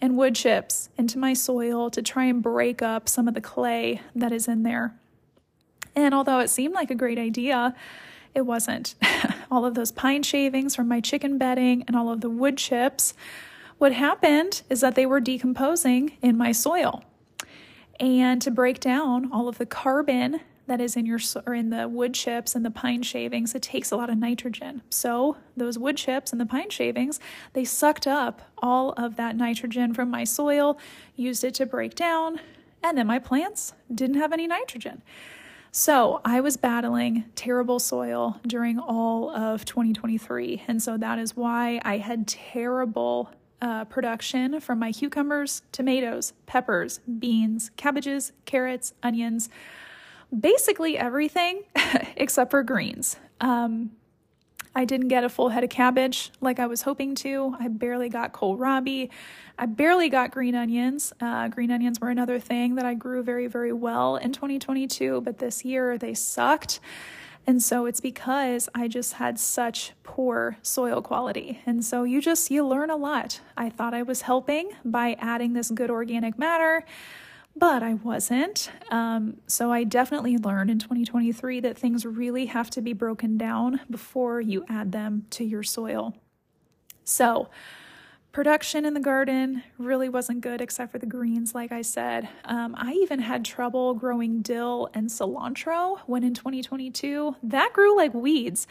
and 0.00 0.16
wood 0.16 0.34
chips 0.34 0.88
into 0.96 1.18
my 1.18 1.34
soil 1.34 1.90
to 1.90 2.02
try 2.02 2.24
and 2.24 2.42
break 2.42 2.82
up 2.82 3.08
some 3.08 3.28
of 3.28 3.34
the 3.34 3.40
clay 3.40 4.00
that 4.14 4.32
is 4.32 4.48
in 4.48 4.62
there. 4.62 4.94
And 5.94 6.14
although 6.14 6.40
it 6.40 6.48
seemed 6.48 6.74
like 6.74 6.90
a 6.90 6.94
great 6.94 7.18
idea, 7.18 7.74
it 8.34 8.42
wasn't. 8.42 8.94
all 9.50 9.64
of 9.64 9.74
those 9.74 9.92
pine 9.92 10.22
shavings 10.22 10.76
from 10.76 10.88
my 10.88 11.00
chicken 11.00 11.38
bedding 11.38 11.84
and 11.86 11.96
all 11.96 12.10
of 12.10 12.20
the 12.20 12.30
wood 12.30 12.56
chips, 12.56 13.14
what 13.78 13.92
happened 13.92 14.62
is 14.68 14.80
that 14.80 14.94
they 14.94 15.06
were 15.06 15.20
decomposing 15.20 16.12
in 16.22 16.36
my 16.36 16.52
soil 16.52 17.04
and 18.00 18.40
to 18.42 18.50
break 18.50 18.80
down 18.80 19.30
all 19.32 19.48
of 19.48 19.58
the 19.58 19.66
carbon 19.66 20.40
that 20.68 20.80
is 20.80 20.96
in 20.96 21.06
your 21.06 21.18
or 21.46 21.54
in 21.54 21.70
the 21.70 21.88
wood 21.88 22.14
chips 22.14 22.54
and 22.54 22.64
the 22.64 22.70
pine 22.70 23.02
shavings. 23.02 23.54
It 23.54 23.62
takes 23.62 23.90
a 23.90 23.96
lot 23.96 24.10
of 24.10 24.18
nitrogen. 24.18 24.82
So 24.90 25.36
those 25.56 25.78
wood 25.78 25.96
chips 25.96 26.30
and 26.30 26.40
the 26.40 26.46
pine 26.46 26.70
shavings 26.70 27.18
they 27.54 27.64
sucked 27.64 28.06
up 28.06 28.42
all 28.58 28.92
of 28.92 29.16
that 29.16 29.36
nitrogen 29.36 29.94
from 29.94 30.10
my 30.10 30.24
soil 30.24 30.78
used 31.16 31.42
it 31.42 31.54
to 31.54 31.66
break 31.66 31.94
down 31.94 32.40
and 32.82 32.96
then 32.96 33.06
my 33.06 33.18
plants 33.18 33.72
didn't 33.92 34.16
have 34.16 34.32
any 34.32 34.46
nitrogen. 34.46 35.02
So 35.72 36.20
I 36.24 36.40
was 36.40 36.56
battling 36.56 37.24
terrible 37.34 37.78
soil 37.78 38.40
during 38.46 38.78
all 38.78 39.30
of 39.30 39.64
2023 39.64 40.64
and 40.68 40.82
so 40.82 40.96
that 40.98 41.18
is 41.18 41.34
why 41.36 41.80
I 41.84 41.98
had 41.98 42.28
terrible 42.28 43.30
uh, 43.60 43.84
production 43.86 44.60
from 44.60 44.78
my 44.78 44.92
cucumbers, 44.92 45.62
tomatoes, 45.72 46.32
peppers, 46.46 47.00
beans, 47.18 47.70
cabbages, 47.76 48.32
carrots, 48.44 48.94
onions, 49.02 49.48
basically 50.38 50.96
everything 50.96 51.62
except 52.16 52.50
for 52.50 52.62
greens. 52.62 53.16
Um, 53.40 53.92
I 54.74 54.84
didn't 54.84 55.08
get 55.08 55.24
a 55.24 55.28
full 55.28 55.48
head 55.48 55.64
of 55.64 55.70
cabbage 55.70 56.30
like 56.40 56.60
I 56.60 56.66
was 56.66 56.82
hoping 56.82 57.14
to. 57.16 57.56
I 57.58 57.68
barely 57.68 58.08
got 58.08 58.32
kohlrabi. 58.32 59.10
I 59.58 59.66
barely 59.66 60.08
got 60.08 60.30
green 60.30 60.54
onions. 60.54 61.12
Uh, 61.20 61.48
green 61.48 61.70
onions 61.70 62.00
were 62.00 62.10
another 62.10 62.38
thing 62.38 62.76
that 62.76 62.84
I 62.84 62.94
grew 62.94 63.22
very, 63.22 63.48
very 63.48 63.72
well 63.72 64.16
in 64.16 64.32
2022, 64.32 65.22
but 65.22 65.38
this 65.38 65.64
year 65.64 65.98
they 65.98 66.14
sucked. 66.14 66.78
And 67.48 67.62
so 67.62 67.86
it's 67.86 68.00
because 68.00 68.68
I 68.74 68.88
just 68.88 69.14
had 69.14 69.40
such 69.40 69.92
poor 70.02 70.58
soil 70.60 71.00
quality. 71.00 71.62
And 71.64 71.82
so 71.82 72.04
you 72.04 72.20
just 72.20 72.50
you 72.50 72.62
learn 72.66 72.90
a 72.90 72.96
lot. 72.96 73.40
I 73.56 73.70
thought 73.70 73.94
I 73.94 74.02
was 74.02 74.20
helping 74.20 74.72
by 74.84 75.16
adding 75.18 75.54
this 75.54 75.70
good 75.70 75.88
organic 75.88 76.38
matter, 76.38 76.84
but 77.56 77.82
I 77.82 77.94
wasn't. 77.94 78.70
Um, 78.90 79.38
so 79.46 79.72
I 79.72 79.84
definitely 79.84 80.36
learned 80.36 80.68
in 80.68 80.78
2023 80.78 81.60
that 81.60 81.78
things 81.78 82.04
really 82.04 82.46
have 82.46 82.68
to 82.68 82.82
be 82.82 82.92
broken 82.92 83.38
down 83.38 83.80
before 83.90 84.42
you 84.42 84.66
add 84.68 84.92
them 84.92 85.24
to 85.30 85.42
your 85.42 85.62
soil. 85.62 86.14
So 87.04 87.48
Production 88.38 88.84
in 88.84 88.94
the 88.94 89.00
garden 89.00 89.64
really 89.78 90.08
wasn't 90.08 90.42
good 90.42 90.60
except 90.60 90.92
for 90.92 90.98
the 90.98 91.06
greens, 91.06 91.56
like 91.56 91.72
I 91.72 91.82
said. 91.82 92.28
Um, 92.44 92.76
I 92.78 92.92
even 92.92 93.18
had 93.18 93.44
trouble 93.44 93.94
growing 93.94 94.42
dill 94.42 94.90
and 94.94 95.08
cilantro 95.08 95.98
when 96.06 96.22
in 96.22 96.34
2022 96.34 97.34
that 97.42 97.72
grew 97.72 97.96
like 97.96 98.14
weeds. 98.14 98.68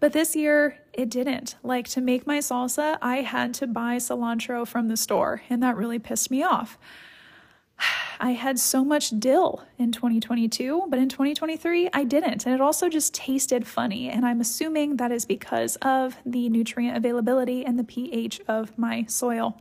But 0.00 0.12
this 0.12 0.34
year 0.34 0.78
it 0.92 1.08
didn't. 1.08 1.54
Like 1.62 1.86
to 1.90 2.00
make 2.00 2.26
my 2.26 2.38
salsa, 2.38 2.98
I 3.00 3.18
had 3.18 3.54
to 3.54 3.68
buy 3.68 3.98
cilantro 3.98 4.66
from 4.66 4.88
the 4.88 4.96
store, 4.96 5.42
and 5.48 5.62
that 5.62 5.76
really 5.76 6.00
pissed 6.00 6.28
me 6.28 6.42
off. 6.42 6.76
I 8.20 8.32
had 8.32 8.58
so 8.58 8.84
much 8.84 9.10
dill 9.18 9.62
in 9.78 9.92
2022, 9.92 10.86
but 10.88 10.98
in 10.98 11.08
2023, 11.08 11.90
I 11.92 12.04
didn't. 12.04 12.46
And 12.46 12.54
it 12.54 12.60
also 12.60 12.88
just 12.88 13.14
tasted 13.14 13.66
funny. 13.66 14.08
And 14.08 14.24
I'm 14.24 14.40
assuming 14.40 14.96
that 14.96 15.12
is 15.12 15.24
because 15.26 15.76
of 15.82 16.16
the 16.24 16.48
nutrient 16.48 16.96
availability 16.96 17.64
and 17.64 17.78
the 17.78 17.84
pH 17.84 18.40
of 18.48 18.76
my 18.78 19.04
soil. 19.04 19.60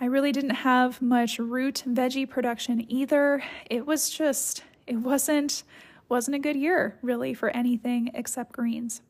I 0.00 0.06
really 0.06 0.32
didn't 0.32 0.50
have 0.50 1.02
much 1.02 1.38
root 1.38 1.82
veggie 1.86 2.28
production 2.28 2.90
either. 2.90 3.42
It 3.68 3.86
was 3.86 4.10
just, 4.10 4.62
it 4.86 4.96
wasn't 4.96 5.64
wasn't 6.08 6.34
a 6.34 6.38
good 6.38 6.56
year 6.56 6.98
really 7.02 7.34
for 7.34 7.50
anything 7.50 8.10
except 8.14 8.52
greens. 8.52 9.02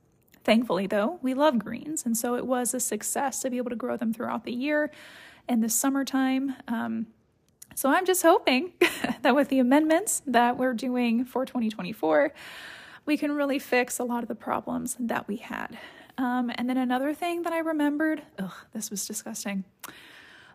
Thankfully, 0.44 0.86
though, 0.86 1.18
we 1.22 1.34
love 1.34 1.58
greens, 1.58 2.04
and 2.06 2.16
so 2.16 2.34
it 2.34 2.46
was 2.46 2.72
a 2.72 2.80
success 2.80 3.40
to 3.42 3.50
be 3.50 3.58
able 3.58 3.70
to 3.70 3.76
grow 3.76 3.96
them 3.96 4.12
throughout 4.12 4.44
the 4.44 4.52
year 4.52 4.90
and 5.46 5.62
the 5.62 5.68
summertime. 5.68 6.56
Um, 6.66 7.06
so 7.78 7.90
I'm 7.90 8.04
just 8.04 8.24
hoping 8.24 8.72
that 9.22 9.36
with 9.36 9.50
the 9.50 9.60
amendments 9.60 10.20
that 10.26 10.56
we're 10.56 10.74
doing 10.74 11.24
for 11.24 11.46
2024, 11.46 12.32
we 13.06 13.16
can 13.16 13.30
really 13.30 13.60
fix 13.60 14.00
a 14.00 14.02
lot 14.02 14.24
of 14.24 14.28
the 14.28 14.34
problems 14.34 14.96
that 14.98 15.28
we 15.28 15.36
had. 15.36 15.78
Um, 16.18 16.50
and 16.56 16.68
then 16.68 16.76
another 16.76 17.14
thing 17.14 17.42
that 17.42 17.52
I 17.52 17.60
remembered, 17.60 18.22
ugh, 18.36 18.52
this 18.72 18.90
was 18.90 19.06
disgusting. 19.06 19.62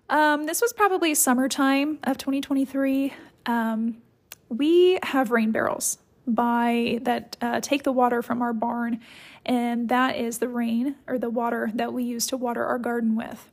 Um, 0.10 0.48
this 0.48 0.62
was 0.62 0.74
probably 0.74 1.16
summertime 1.16 2.00
of 2.04 2.18
2023. 2.18 3.14
Um, 3.46 4.02
we 4.50 5.00
have 5.04 5.32
rain 5.32 5.52
barrels 5.52 6.00
by 6.28 7.00
that 7.04 7.38
uh, 7.40 7.62
take 7.62 7.84
the 7.84 7.94
water 7.94 8.22
from 8.22 8.42
our 8.42 8.52
barn, 8.52 9.00
and 9.46 9.88
that 9.88 10.18
is 10.18 10.40
the 10.40 10.50
rain 10.50 10.96
or 11.08 11.18
the 11.18 11.30
water 11.30 11.72
that 11.74 11.94
we 11.94 12.04
use 12.04 12.28
to 12.28 12.36
water 12.36 12.66
our 12.66 12.80
garden 12.80 13.16
with 13.16 13.50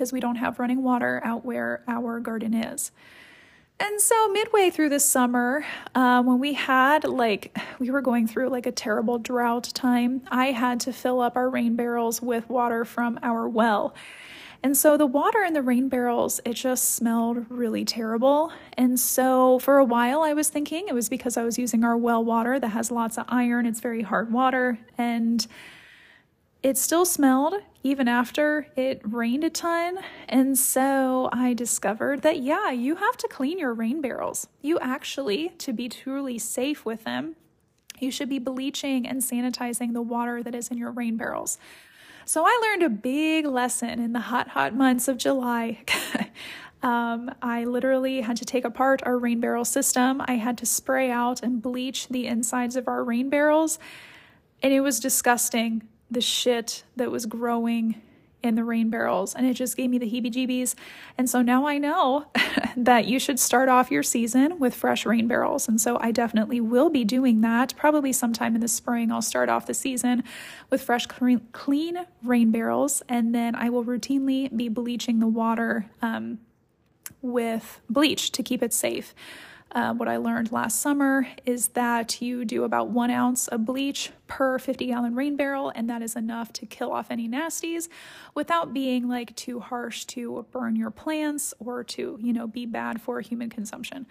because 0.00 0.14
we 0.14 0.20
don't 0.20 0.36
have 0.36 0.58
running 0.58 0.82
water 0.82 1.20
out 1.24 1.44
where 1.44 1.82
our 1.86 2.20
garden 2.20 2.54
is. 2.54 2.90
And 3.78 4.00
so, 4.00 4.28
midway 4.28 4.70
through 4.70 4.88
the 4.88 4.98
summer, 4.98 5.62
uh, 5.94 6.22
when 6.22 6.38
we 6.38 6.54
had 6.54 7.04
like, 7.04 7.54
we 7.78 7.90
were 7.90 8.00
going 8.00 8.26
through 8.26 8.48
like 8.48 8.64
a 8.64 8.72
terrible 8.72 9.18
drought 9.18 9.64
time, 9.74 10.22
I 10.30 10.52
had 10.52 10.80
to 10.80 10.92
fill 10.94 11.20
up 11.20 11.36
our 11.36 11.50
rain 11.50 11.76
barrels 11.76 12.22
with 12.22 12.48
water 12.48 12.86
from 12.86 13.18
our 13.22 13.46
well. 13.46 13.94
And 14.62 14.74
so 14.74 14.96
the 14.96 15.04
water 15.04 15.42
in 15.42 15.52
the 15.52 15.60
rain 15.60 15.90
barrels, 15.90 16.40
it 16.46 16.54
just 16.54 16.94
smelled 16.94 17.44
really 17.50 17.84
terrible. 17.84 18.52
And 18.78 18.98
so 18.98 19.58
for 19.58 19.76
a 19.76 19.84
while, 19.84 20.22
I 20.22 20.32
was 20.32 20.48
thinking 20.48 20.88
it 20.88 20.94
was 20.94 21.10
because 21.10 21.36
I 21.36 21.42
was 21.42 21.58
using 21.58 21.84
our 21.84 21.96
well 21.96 22.24
water 22.24 22.58
that 22.58 22.68
has 22.68 22.90
lots 22.90 23.18
of 23.18 23.26
iron. 23.28 23.66
It's 23.66 23.80
very 23.80 24.00
hard 24.00 24.32
water. 24.32 24.78
And 24.96 25.46
it 26.62 26.76
still 26.76 27.04
smelled 27.04 27.54
even 27.82 28.08
after 28.08 28.66
it 28.76 29.00
rained 29.04 29.44
a 29.44 29.50
ton. 29.50 29.98
And 30.28 30.58
so 30.58 31.30
I 31.32 31.54
discovered 31.54 32.22
that, 32.22 32.40
yeah, 32.40 32.70
you 32.70 32.96
have 32.96 33.16
to 33.18 33.28
clean 33.28 33.58
your 33.58 33.72
rain 33.72 34.02
barrels. 34.02 34.48
You 34.60 34.78
actually, 34.80 35.50
to 35.58 35.72
be 35.72 35.88
truly 35.88 36.38
safe 36.38 36.84
with 36.84 37.04
them, 37.04 37.36
you 37.98 38.10
should 38.10 38.28
be 38.28 38.38
bleaching 38.38 39.06
and 39.06 39.22
sanitizing 39.22 39.92
the 39.92 40.02
water 40.02 40.42
that 40.42 40.54
is 40.54 40.68
in 40.68 40.78
your 40.78 40.90
rain 40.90 41.16
barrels. 41.16 41.58
So 42.26 42.44
I 42.44 42.60
learned 42.62 42.82
a 42.82 42.90
big 42.90 43.46
lesson 43.46 43.98
in 43.98 44.12
the 44.12 44.20
hot, 44.20 44.48
hot 44.48 44.74
months 44.74 45.08
of 45.08 45.16
July. 45.16 45.82
um, 46.82 47.30
I 47.40 47.64
literally 47.64 48.20
had 48.20 48.36
to 48.36 48.44
take 48.44 48.64
apart 48.64 49.02
our 49.04 49.18
rain 49.18 49.40
barrel 49.40 49.64
system. 49.64 50.22
I 50.26 50.34
had 50.34 50.58
to 50.58 50.66
spray 50.66 51.10
out 51.10 51.42
and 51.42 51.62
bleach 51.62 52.08
the 52.08 52.26
insides 52.26 52.76
of 52.76 52.88
our 52.88 53.02
rain 53.02 53.30
barrels. 53.30 53.78
And 54.62 54.72
it 54.72 54.80
was 54.80 55.00
disgusting 55.00 55.82
the 56.10 56.20
shit 56.20 56.84
that 56.96 57.10
was 57.10 57.26
growing 57.26 58.00
in 58.42 58.54
the 58.54 58.64
rain 58.64 58.90
barrels 58.90 59.34
and 59.34 59.46
it 59.46 59.54
just 59.54 59.76
gave 59.76 59.90
me 59.90 59.98
the 59.98 60.10
heebie 60.10 60.32
jeebies. 60.32 60.74
And 61.18 61.28
so 61.28 61.42
now 61.42 61.66
I 61.66 61.78
know 61.78 62.26
that 62.76 63.06
you 63.06 63.18
should 63.18 63.38
start 63.38 63.68
off 63.68 63.90
your 63.90 64.02
season 64.02 64.58
with 64.58 64.74
fresh 64.74 65.04
rain 65.04 65.28
barrels. 65.28 65.68
And 65.68 65.80
so 65.80 65.98
I 66.00 66.10
definitely 66.10 66.60
will 66.60 66.90
be 66.90 67.04
doing 67.04 67.42
that. 67.42 67.74
Probably 67.76 68.12
sometime 68.12 68.54
in 68.54 68.60
the 68.60 68.68
spring, 68.68 69.12
I'll 69.12 69.22
start 69.22 69.48
off 69.48 69.66
the 69.66 69.74
season 69.74 70.24
with 70.70 70.82
fresh, 70.82 71.06
clean 71.06 72.06
rain 72.22 72.50
barrels. 72.50 73.02
And 73.08 73.34
then 73.34 73.54
I 73.54 73.68
will 73.68 73.84
routinely 73.84 74.54
be 74.54 74.68
bleaching 74.68 75.18
the 75.18 75.28
water 75.28 75.86
um, 76.00 76.38
with 77.22 77.80
bleach 77.90 78.32
to 78.32 78.42
keep 78.42 78.62
it 78.62 78.72
safe. 78.72 79.14
Uh, 79.72 79.94
what 79.94 80.08
I 80.08 80.16
learned 80.16 80.50
last 80.50 80.80
summer 80.80 81.28
is 81.46 81.68
that 81.68 82.20
you 82.20 82.44
do 82.44 82.64
about 82.64 82.88
one 82.88 83.10
ounce 83.10 83.46
of 83.46 83.64
bleach 83.64 84.10
per 84.26 84.58
50 84.58 84.86
gallon 84.86 85.14
rain 85.14 85.36
barrel, 85.36 85.70
and 85.74 85.88
that 85.88 86.02
is 86.02 86.16
enough 86.16 86.52
to 86.54 86.66
kill 86.66 86.90
off 86.92 87.10
any 87.10 87.28
nasties 87.28 87.88
without 88.34 88.74
being 88.74 89.08
like 89.08 89.34
too 89.36 89.60
harsh 89.60 90.04
to 90.06 90.44
burn 90.50 90.74
your 90.74 90.90
plants 90.90 91.54
or 91.60 91.84
to, 91.84 92.18
you 92.20 92.32
know, 92.32 92.48
be 92.48 92.66
bad 92.66 93.00
for 93.00 93.20
human 93.20 93.48
consumption. 93.48 94.06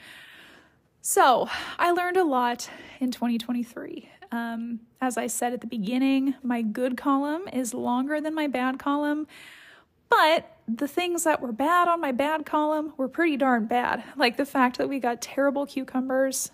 So, 1.01 1.49
I 1.77 1.91
learned 1.91 2.17
a 2.17 2.23
lot 2.23 2.69
in 2.99 3.11
2023. 3.11 4.09
Um, 4.31 4.81
as 5.01 5.17
I 5.17 5.27
said 5.27 5.53
at 5.53 5.61
the 5.61 5.67
beginning, 5.67 6.35
my 6.43 6.61
good 6.61 6.95
column 6.97 7.47
is 7.51 7.73
longer 7.73 8.21
than 8.21 8.35
my 8.35 8.47
bad 8.47 8.79
column. 8.79 9.27
But 10.09 10.58
the 10.77 10.87
things 10.87 11.23
that 11.23 11.41
were 11.41 11.51
bad 11.51 11.87
on 11.87 12.01
my 12.01 12.11
bad 12.11 12.45
column 12.45 12.93
were 12.97 13.07
pretty 13.07 13.37
darn 13.37 13.65
bad. 13.65 14.03
Like 14.15 14.37
the 14.37 14.45
fact 14.45 14.77
that 14.77 14.89
we 14.89 14.99
got 14.99 15.21
terrible 15.21 15.65
cucumbers, 15.65 16.51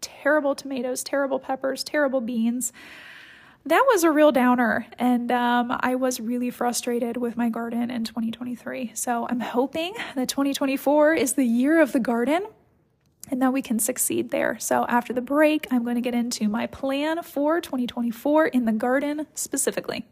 terrible 0.00 0.54
tomatoes, 0.54 1.02
terrible 1.02 1.38
peppers, 1.38 1.84
terrible 1.84 2.20
beans. 2.20 2.72
That 3.64 3.84
was 3.86 4.02
a 4.02 4.10
real 4.10 4.32
downer, 4.32 4.88
and 4.98 5.30
um, 5.30 5.76
I 5.78 5.94
was 5.94 6.18
really 6.18 6.50
frustrated 6.50 7.16
with 7.16 7.36
my 7.36 7.48
garden 7.48 7.92
in 7.92 8.02
2023. 8.02 8.90
So 8.94 9.28
I'm 9.30 9.38
hoping 9.38 9.94
that 10.16 10.28
2024 10.28 11.14
is 11.14 11.34
the 11.34 11.44
year 11.44 11.80
of 11.80 11.92
the 11.92 12.00
garden 12.00 12.44
and 13.30 13.40
that 13.40 13.52
we 13.52 13.62
can 13.62 13.78
succeed 13.78 14.30
there. 14.30 14.58
So 14.58 14.84
after 14.88 15.12
the 15.12 15.20
break, 15.20 15.68
I'm 15.70 15.84
going 15.84 15.94
to 15.94 16.00
get 16.00 16.14
into 16.14 16.48
my 16.48 16.66
plan 16.66 17.22
for 17.22 17.60
2024 17.60 18.48
in 18.48 18.64
the 18.64 18.72
garden 18.72 19.28
specifically. 19.34 20.06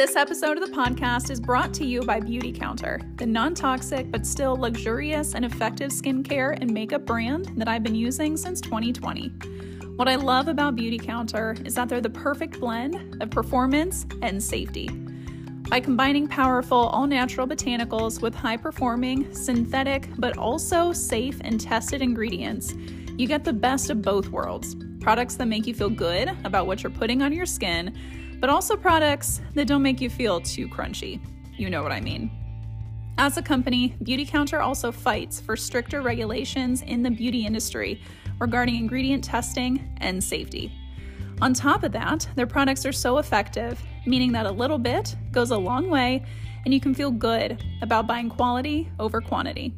This 0.00 0.16
episode 0.16 0.56
of 0.56 0.66
the 0.66 0.74
podcast 0.74 1.30
is 1.30 1.38
brought 1.38 1.74
to 1.74 1.84
you 1.84 2.00
by 2.00 2.20
Beautycounter, 2.20 3.18
the 3.18 3.26
non 3.26 3.54
toxic 3.54 4.10
but 4.10 4.26
still 4.26 4.56
luxurious 4.56 5.34
and 5.34 5.44
effective 5.44 5.90
skincare 5.90 6.58
and 6.58 6.72
makeup 6.72 7.04
brand 7.04 7.52
that 7.58 7.68
I've 7.68 7.82
been 7.82 7.94
using 7.94 8.38
since 8.38 8.62
2020. 8.62 9.28
What 9.96 10.08
I 10.08 10.14
love 10.14 10.48
about 10.48 10.74
Beautycounter 10.74 11.66
is 11.66 11.74
that 11.74 11.90
they're 11.90 12.00
the 12.00 12.08
perfect 12.08 12.60
blend 12.60 13.22
of 13.22 13.28
performance 13.28 14.06
and 14.22 14.42
safety. 14.42 14.88
By 15.68 15.80
combining 15.80 16.26
powerful, 16.26 16.78
all 16.78 17.06
natural 17.06 17.46
botanicals 17.46 18.22
with 18.22 18.34
high 18.34 18.56
performing, 18.56 19.34
synthetic, 19.34 20.08
but 20.16 20.38
also 20.38 20.94
safe 20.94 21.38
and 21.42 21.60
tested 21.60 22.00
ingredients, 22.00 22.72
you 23.18 23.26
get 23.28 23.44
the 23.44 23.52
best 23.52 23.90
of 23.90 24.00
both 24.00 24.28
worlds 24.30 24.76
products 25.00 25.34
that 25.34 25.46
make 25.46 25.66
you 25.66 25.74
feel 25.74 25.90
good 25.90 26.30
about 26.44 26.66
what 26.66 26.82
you're 26.82 26.90
putting 26.90 27.22
on 27.22 27.32
your 27.32 27.46
skin 27.46 27.94
but 28.40 28.50
also 28.50 28.76
products 28.76 29.40
that 29.54 29.66
don't 29.66 29.82
make 29.82 30.00
you 30.00 30.10
feel 30.10 30.40
too 30.40 30.68
crunchy. 30.68 31.20
You 31.56 31.70
know 31.70 31.82
what 31.82 31.92
I 31.92 32.00
mean. 32.00 32.30
As 33.18 33.36
a 33.36 33.42
company, 33.42 33.94
Beautycounter 34.02 34.62
also 34.62 34.90
fights 34.90 35.40
for 35.40 35.56
stricter 35.56 36.00
regulations 36.00 36.80
in 36.82 37.02
the 37.02 37.10
beauty 37.10 37.44
industry 37.44 38.00
regarding 38.38 38.76
ingredient 38.76 39.22
testing 39.22 39.94
and 39.98 40.24
safety. 40.24 40.72
On 41.42 41.52
top 41.52 41.84
of 41.84 41.92
that, 41.92 42.26
their 42.34 42.46
products 42.46 42.86
are 42.86 42.92
so 42.92 43.18
effective, 43.18 43.82
meaning 44.06 44.32
that 44.32 44.46
a 44.46 44.50
little 44.50 44.78
bit 44.78 45.14
goes 45.32 45.50
a 45.50 45.56
long 45.56 45.90
way 45.90 46.24
and 46.64 46.72
you 46.72 46.80
can 46.80 46.94
feel 46.94 47.10
good 47.10 47.62
about 47.82 48.06
buying 48.06 48.28
quality 48.28 48.90
over 48.98 49.20
quantity. 49.20 49.74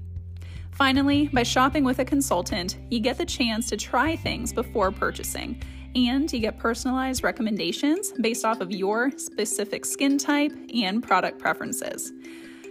Finally, 0.73 1.29
by 1.29 1.43
shopping 1.43 1.85
with 1.85 1.99
a 1.99 2.05
consultant, 2.05 2.79
you 2.91 2.99
get 2.99 3.19
the 3.19 3.27
chance 3.27 3.69
to 3.69 3.77
try 3.77 4.17
things 4.17 4.53
before 4.53 4.91
purchasing 4.91 5.63
and 5.95 6.33
you 6.33 6.39
get 6.39 6.59
personalized 6.59 7.25
recommendations 7.25 8.13
based 8.21 8.45
off 8.45 8.61
of 8.61 8.71
your 8.71 9.11
specific 9.19 9.85
skin 9.85 10.19
type 10.19 10.53
and 10.75 11.03
product 11.03 11.39
preferences. 11.39 12.13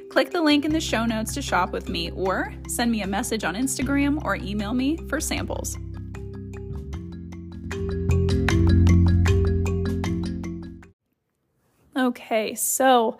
Click 0.10 0.32
the 0.32 0.42
link 0.42 0.66
in 0.66 0.72
the 0.72 0.82
show 0.82 1.06
notes 1.06 1.34
to 1.34 1.42
shop 1.42 1.72
with 1.72 1.90
me 1.90 2.12
or 2.12 2.54
send 2.68 2.92
me 2.92 3.02
a 3.02 3.08
message 3.08 3.44
on 3.44 3.56
Instagram 3.56 4.24
or 4.24 4.36
email 4.36 4.74
me 4.74 4.98
for 5.10 5.20
samples. 5.20 5.78
Okay, 11.98 12.56
so 12.56 13.18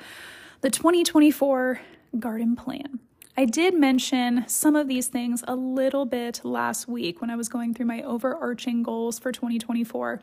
the 0.62 0.70
2024 0.70 1.80
garden 2.18 2.56
plan. 2.56 3.01
I 3.38 3.46
did 3.46 3.74
mention 3.74 4.44
some 4.48 4.76
of 4.76 4.88
these 4.88 5.08
things 5.08 5.44
a 5.48 5.56
little 5.56 6.06
bit 6.06 6.42
last 6.44 6.88
week 6.88 7.22
when 7.22 7.30
I 7.30 7.36
was 7.36 7.48
going 7.48 7.74
through 7.74 7.86
my 7.86 8.02
overarching 8.02 8.84
goals 8.84 9.20
for 9.20 9.32
2024. 9.32 10.22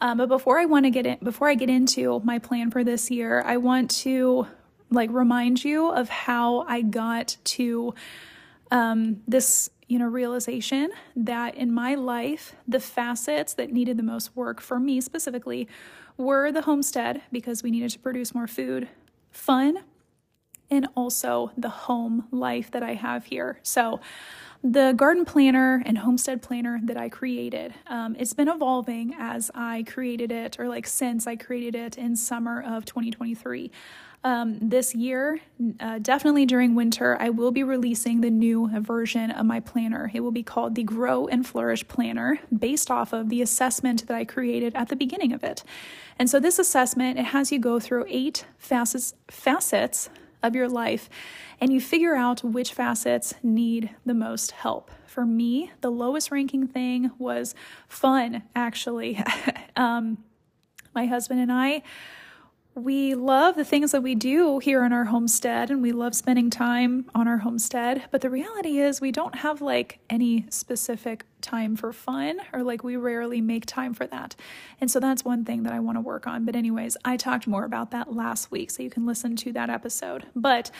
Um, 0.00 0.18
but 0.18 0.28
before 0.28 0.58
I 0.58 0.64
want 0.64 0.86
to 0.86 0.90
get 0.90 1.04
in, 1.04 1.18
before 1.22 1.48
I 1.48 1.54
get 1.54 1.68
into 1.68 2.20
my 2.24 2.38
plan 2.38 2.70
for 2.70 2.82
this 2.82 3.10
year, 3.10 3.42
I 3.44 3.58
want 3.58 3.90
to 4.02 4.46
like 4.90 5.10
remind 5.12 5.62
you 5.62 5.90
of 5.90 6.08
how 6.08 6.60
I 6.62 6.80
got 6.82 7.36
to 7.44 7.94
um, 8.70 9.22
this 9.26 9.70
you 9.86 9.98
know 9.98 10.06
realization 10.06 10.90
that 11.16 11.54
in 11.54 11.72
my 11.72 11.94
life 11.94 12.54
the 12.66 12.80
facets 12.80 13.54
that 13.54 13.72
needed 13.72 13.96
the 13.96 14.02
most 14.02 14.36
work 14.36 14.60
for 14.60 14.78
me 14.78 15.00
specifically 15.00 15.66
were 16.18 16.52
the 16.52 16.62
homestead 16.62 17.22
because 17.32 17.62
we 17.62 17.70
needed 17.70 17.90
to 17.90 17.98
produce 17.98 18.34
more 18.34 18.46
food, 18.46 18.88
fun, 19.30 19.78
and 20.70 20.86
also 20.94 21.52
the 21.56 21.68
home 21.68 22.26
life 22.30 22.70
that 22.70 22.82
I 22.82 22.94
have 22.94 23.26
here. 23.26 23.58
So, 23.62 24.00
the 24.64 24.92
garden 24.96 25.24
planner 25.24 25.80
and 25.86 25.98
homestead 25.98 26.42
planner 26.42 26.80
that 26.82 26.96
I 26.96 27.08
created, 27.08 27.74
um, 27.86 28.16
it's 28.18 28.32
been 28.32 28.48
evolving 28.48 29.14
as 29.16 29.52
I 29.54 29.84
created 29.86 30.32
it, 30.32 30.58
or 30.58 30.68
like 30.68 30.86
since 30.86 31.28
I 31.28 31.36
created 31.36 31.76
it 31.76 31.96
in 31.96 32.16
summer 32.16 32.60
of 32.60 32.84
2023. 32.84 33.70
Um, 34.24 34.58
this 34.58 34.96
year, 34.96 35.40
uh, 35.78 36.00
definitely 36.00 36.44
during 36.44 36.74
winter, 36.74 37.16
I 37.20 37.30
will 37.30 37.52
be 37.52 37.62
releasing 37.62 38.20
the 38.20 38.30
new 38.30 38.68
version 38.80 39.30
of 39.30 39.46
my 39.46 39.60
planner. 39.60 40.10
It 40.12 40.20
will 40.20 40.32
be 40.32 40.42
called 40.42 40.74
the 40.74 40.82
Grow 40.82 41.28
and 41.28 41.46
Flourish 41.46 41.86
Planner, 41.86 42.40
based 42.56 42.90
off 42.90 43.12
of 43.12 43.28
the 43.28 43.40
assessment 43.42 44.08
that 44.08 44.16
I 44.16 44.24
created 44.24 44.74
at 44.74 44.88
the 44.88 44.96
beginning 44.96 45.32
of 45.32 45.44
it. 45.44 45.62
And 46.18 46.28
so, 46.28 46.40
this 46.40 46.58
assessment 46.58 47.16
it 47.16 47.26
has 47.26 47.52
you 47.52 47.60
go 47.60 47.78
through 47.78 48.06
eight 48.08 48.44
facets 48.58 49.14
facets 49.28 50.10
of 50.42 50.54
your 50.54 50.68
life 50.68 51.08
and 51.60 51.72
you 51.72 51.80
figure 51.80 52.14
out 52.14 52.44
which 52.44 52.72
facets 52.72 53.34
need 53.42 53.90
the 54.06 54.14
most 54.14 54.52
help. 54.52 54.90
For 55.06 55.26
me, 55.26 55.72
the 55.80 55.90
lowest 55.90 56.30
ranking 56.30 56.66
thing 56.66 57.10
was 57.18 57.54
fun, 57.88 58.42
actually. 58.54 59.22
um, 59.76 60.18
my 60.94 61.06
husband 61.06 61.40
and 61.40 61.52
I, 61.52 61.82
we 62.78 63.14
love 63.14 63.56
the 63.56 63.64
things 63.64 63.92
that 63.92 64.02
we 64.02 64.14
do 64.14 64.58
here 64.58 64.84
in 64.84 64.92
our 64.92 65.04
homestead 65.04 65.70
and 65.70 65.82
we 65.82 65.92
love 65.92 66.14
spending 66.14 66.48
time 66.50 67.10
on 67.14 67.26
our 67.26 67.38
homestead. 67.38 68.04
But 68.10 68.20
the 68.20 68.30
reality 68.30 68.78
is, 68.78 69.00
we 69.00 69.12
don't 69.12 69.36
have 69.36 69.60
like 69.60 69.98
any 70.08 70.46
specific 70.50 71.24
time 71.40 71.76
for 71.76 71.92
fun 71.92 72.38
or 72.52 72.62
like 72.62 72.82
we 72.82 72.96
rarely 72.96 73.40
make 73.40 73.66
time 73.66 73.94
for 73.94 74.06
that. 74.06 74.36
And 74.80 74.90
so 74.90 75.00
that's 75.00 75.24
one 75.24 75.44
thing 75.44 75.64
that 75.64 75.72
I 75.72 75.80
want 75.80 75.96
to 75.96 76.00
work 76.00 76.26
on. 76.26 76.44
But, 76.44 76.56
anyways, 76.56 76.96
I 77.04 77.16
talked 77.16 77.46
more 77.46 77.64
about 77.64 77.90
that 77.90 78.14
last 78.14 78.50
week, 78.50 78.70
so 78.70 78.82
you 78.82 78.90
can 78.90 79.06
listen 79.06 79.36
to 79.36 79.52
that 79.52 79.70
episode. 79.70 80.26
But 80.34 80.70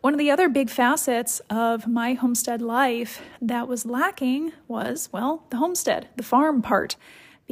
one 0.00 0.14
of 0.14 0.18
the 0.18 0.30
other 0.30 0.48
big 0.48 0.70
facets 0.70 1.40
of 1.50 1.86
my 1.86 2.14
homestead 2.14 2.62
life 2.62 3.22
that 3.40 3.68
was 3.68 3.86
lacking 3.86 4.52
was, 4.68 5.08
well, 5.12 5.44
the 5.50 5.58
homestead, 5.58 6.08
the 6.16 6.22
farm 6.22 6.62
part 6.62 6.96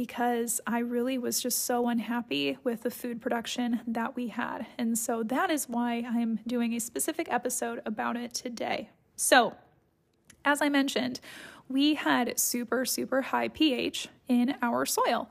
because 0.01 0.59
I 0.65 0.79
really 0.79 1.19
was 1.19 1.39
just 1.39 1.63
so 1.63 1.87
unhappy 1.87 2.57
with 2.63 2.81
the 2.81 2.89
food 2.89 3.21
production 3.21 3.81
that 3.85 4.15
we 4.15 4.29
had. 4.29 4.65
And 4.79 4.97
so 4.97 5.21
that 5.21 5.51
is 5.51 5.69
why 5.69 6.03
I'm 6.09 6.39
doing 6.47 6.73
a 6.73 6.79
specific 6.79 7.31
episode 7.31 7.83
about 7.85 8.17
it 8.17 8.33
today. 8.33 8.89
So, 9.15 9.53
as 10.43 10.59
I 10.59 10.69
mentioned, 10.69 11.19
we 11.69 11.93
had 11.93 12.39
super, 12.39 12.83
super 12.83 13.21
high 13.21 13.49
pH 13.49 14.07
in 14.27 14.55
our 14.63 14.87
soil. 14.87 15.29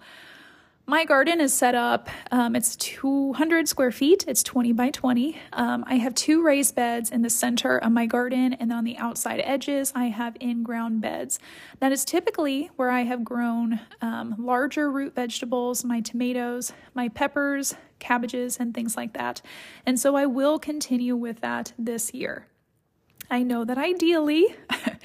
My 0.86 1.04
garden 1.04 1.40
is 1.40 1.52
set 1.54 1.76
up, 1.76 2.08
um, 2.32 2.56
it's 2.56 2.74
200 2.74 3.68
square 3.68 3.92
feet, 3.92 4.24
it's 4.26 4.42
20 4.42 4.72
by 4.72 4.90
20. 4.90 5.38
Um, 5.52 5.84
I 5.86 5.96
have 5.96 6.14
two 6.16 6.42
raised 6.42 6.74
beds 6.74 7.10
in 7.10 7.22
the 7.22 7.30
center 7.30 7.78
of 7.78 7.92
my 7.92 8.06
garden, 8.06 8.54
and 8.54 8.72
on 8.72 8.82
the 8.82 8.96
outside 8.96 9.40
edges, 9.44 9.92
I 9.94 10.06
have 10.06 10.36
in 10.40 10.64
ground 10.64 11.00
beds. 11.00 11.38
That 11.78 11.92
is 11.92 12.04
typically 12.04 12.70
where 12.74 12.90
I 12.90 13.02
have 13.02 13.22
grown 13.22 13.78
um, 14.00 14.34
larger 14.36 14.90
root 14.90 15.14
vegetables, 15.14 15.84
my 15.84 16.00
tomatoes, 16.00 16.72
my 16.92 17.08
peppers, 17.08 17.76
cabbages, 18.00 18.56
and 18.58 18.74
things 18.74 18.96
like 18.96 19.12
that. 19.12 19.42
And 19.86 20.00
so 20.00 20.16
I 20.16 20.26
will 20.26 20.58
continue 20.58 21.14
with 21.14 21.40
that 21.40 21.72
this 21.78 22.12
year. 22.14 22.46
I 23.30 23.44
know 23.44 23.64
that 23.64 23.78
ideally, 23.78 24.56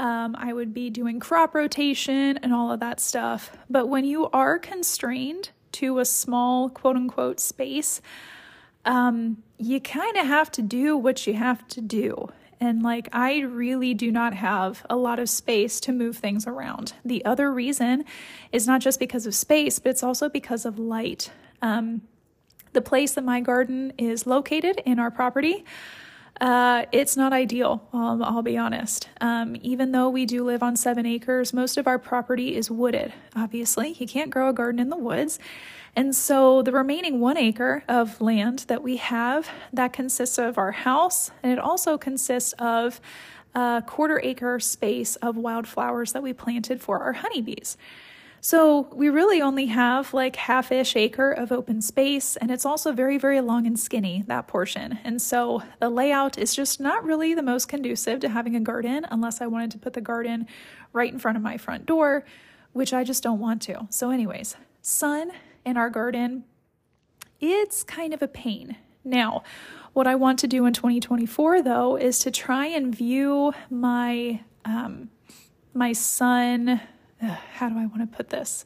Um, 0.00 0.34
I 0.38 0.54
would 0.54 0.72
be 0.72 0.88
doing 0.88 1.20
crop 1.20 1.54
rotation 1.54 2.38
and 2.38 2.54
all 2.54 2.72
of 2.72 2.80
that 2.80 3.00
stuff. 3.00 3.54
But 3.68 3.86
when 3.86 4.06
you 4.06 4.30
are 4.30 4.58
constrained 4.58 5.50
to 5.72 5.98
a 5.98 6.06
small 6.06 6.70
quote 6.70 6.96
unquote 6.96 7.38
space, 7.38 8.00
um, 8.86 9.42
you 9.58 9.78
kind 9.78 10.16
of 10.16 10.26
have 10.26 10.50
to 10.52 10.62
do 10.62 10.96
what 10.96 11.26
you 11.26 11.34
have 11.34 11.68
to 11.68 11.82
do. 11.82 12.30
And 12.60 12.82
like, 12.82 13.10
I 13.12 13.40
really 13.40 13.92
do 13.92 14.10
not 14.10 14.32
have 14.32 14.86
a 14.88 14.96
lot 14.96 15.18
of 15.18 15.28
space 15.28 15.80
to 15.80 15.92
move 15.92 16.16
things 16.16 16.46
around. 16.46 16.94
The 17.04 17.22
other 17.26 17.52
reason 17.52 18.06
is 18.52 18.66
not 18.66 18.80
just 18.80 18.98
because 18.98 19.26
of 19.26 19.34
space, 19.34 19.78
but 19.78 19.90
it's 19.90 20.02
also 20.02 20.30
because 20.30 20.64
of 20.64 20.78
light. 20.78 21.30
Um, 21.60 22.00
the 22.72 22.80
place 22.80 23.12
that 23.14 23.24
my 23.24 23.42
garden 23.42 23.92
is 23.98 24.26
located 24.26 24.80
in 24.86 24.98
our 24.98 25.10
property 25.10 25.66
uh, 26.40 26.86
it's 26.90 27.16
not 27.16 27.32
ideal, 27.32 27.86
um, 27.92 28.22
I'll 28.22 28.42
be 28.42 28.56
honest. 28.56 29.08
Um, 29.20 29.56
even 29.60 29.92
though 29.92 30.08
we 30.08 30.24
do 30.24 30.42
live 30.42 30.62
on 30.62 30.74
seven 30.74 31.04
acres, 31.04 31.52
most 31.52 31.76
of 31.76 31.86
our 31.86 31.98
property 31.98 32.56
is 32.56 32.70
wooded. 32.70 33.12
Obviously, 33.36 33.92
you 33.98 34.06
can't 34.06 34.30
grow 34.30 34.48
a 34.48 34.52
garden 34.52 34.80
in 34.80 34.88
the 34.88 34.96
woods. 34.96 35.38
And 35.94 36.14
so 36.14 36.62
the 36.62 36.72
remaining 36.72 37.20
one 37.20 37.36
acre 37.36 37.84
of 37.88 38.20
land 38.20 38.60
that 38.68 38.82
we 38.82 38.96
have, 38.96 39.50
that 39.72 39.92
consists 39.92 40.38
of 40.38 40.56
our 40.56 40.72
house, 40.72 41.30
and 41.42 41.52
it 41.52 41.58
also 41.58 41.98
consists 41.98 42.54
of 42.54 43.00
a 43.54 43.82
quarter 43.86 44.20
acre 44.22 44.60
space 44.60 45.16
of 45.16 45.36
wildflowers 45.36 46.12
that 46.12 46.22
we 46.22 46.32
planted 46.32 46.80
for 46.80 47.00
our 47.00 47.14
honeybees. 47.14 47.76
So 48.42 48.88
we 48.94 49.10
really 49.10 49.42
only 49.42 49.66
have 49.66 50.14
like 50.14 50.36
half 50.36 50.72
ish 50.72 50.96
acre 50.96 51.30
of 51.30 51.52
open 51.52 51.82
space, 51.82 52.36
and 52.36 52.50
it's 52.50 52.64
also 52.64 52.92
very, 52.92 53.18
very 53.18 53.40
long 53.42 53.66
and 53.66 53.78
skinny, 53.78 54.24
that 54.28 54.46
portion. 54.46 54.98
And 55.04 55.20
so 55.20 55.62
the 55.78 55.90
layout 55.90 56.38
is 56.38 56.54
just 56.54 56.80
not 56.80 57.04
really 57.04 57.34
the 57.34 57.42
most 57.42 57.68
conducive 57.68 58.20
to 58.20 58.30
having 58.30 58.56
a 58.56 58.60
garden 58.60 59.06
unless 59.10 59.42
I 59.42 59.46
wanted 59.46 59.70
to 59.72 59.78
put 59.78 59.92
the 59.92 60.00
garden 60.00 60.46
right 60.92 61.12
in 61.12 61.18
front 61.18 61.36
of 61.36 61.42
my 61.42 61.58
front 61.58 61.84
door, 61.84 62.24
which 62.72 62.94
I 62.94 63.04
just 63.04 63.22
don't 63.22 63.40
want 63.40 63.60
to. 63.62 63.86
So, 63.90 64.10
anyways, 64.10 64.56
sun 64.80 65.32
in 65.66 65.76
our 65.76 65.90
garden, 65.90 66.44
it's 67.40 67.82
kind 67.82 68.14
of 68.14 68.22
a 68.22 68.28
pain. 68.28 68.76
Now, 69.04 69.42
what 69.92 70.06
I 70.06 70.14
want 70.14 70.38
to 70.38 70.46
do 70.46 70.64
in 70.64 70.72
2024 70.72 71.62
though 71.62 71.96
is 71.96 72.18
to 72.20 72.30
try 72.30 72.66
and 72.66 72.94
view 72.94 73.52
my 73.68 74.40
um, 74.64 75.10
my 75.74 75.92
sun 75.92 76.80
how 77.54 77.68
do 77.68 77.78
I 77.78 77.86
want 77.86 78.00
to 78.00 78.16
put 78.16 78.30
this? 78.30 78.64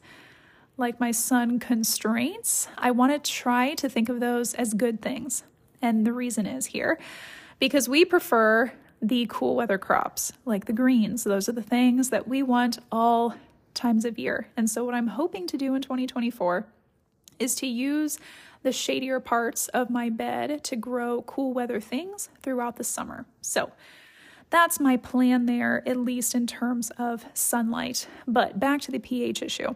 Like 0.76 0.98
my 0.98 1.12
sun 1.12 1.60
constraints, 1.60 2.68
I 2.76 2.90
want 2.90 3.12
to 3.12 3.30
try 3.30 3.74
to 3.74 3.88
think 3.88 4.08
of 4.08 4.20
those 4.20 4.54
as 4.54 4.74
good 4.74 5.00
things. 5.00 5.44
And 5.80 6.06
the 6.06 6.12
reason 6.12 6.46
is 6.46 6.66
here 6.66 6.98
because 7.60 7.88
we 7.88 8.04
prefer 8.04 8.72
the 9.00 9.26
cool 9.28 9.54
weather 9.54 9.78
crops, 9.78 10.32
like 10.44 10.64
the 10.64 10.72
greens. 10.72 11.24
Those 11.24 11.48
are 11.48 11.52
the 11.52 11.62
things 11.62 12.10
that 12.10 12.26
we 12.26 12.42
want 12.42 12.78
all 12.90 13.34
times 13.74 14.04
of 14.04 14.18
year. 14.18 14.48
And 14.56 14.68
so, 14.68 14.84
what 14.84 14.94
I'm 14.94 15.08
hoping 15.08 15.46
to 15.48 15.56
do 15.56 15.74
in 15.74 15.82
2024 15.82 16.66
is 17.38 17.54
to 17.56 17.66
use 17.66 18.18
the 18.62 18.72
shadier 18.72 19.20
parts 19.20 19.68
of 19.68 19.90
my 19.90 20.08
bed 20.08 20.64
to 20.64 20.76
grow 20.76 21.22
cool 21.22 21.52
weather 21.52 21.80
things 21.80 22.30
throughout 22.42 22.76
the 22.76 22.84
summer. 22.84 23.26
So, 23.42 23.72
that's 24.50 24.80
my 24.80 24.96
plan 24.96 25.46
there, 25.46 25.82
at 25.86 25.96
least 25.96 26.34
in 26.34 26.46
terms 26.46 26.90
of 26.98 27.26
sunlight. 27.34 28.08
But 28.26 28.60
back 28.60 28.80
to 28.82 28.90
the 28.90 28.98
pH 28.98 29.42
issue. 29.42 29.74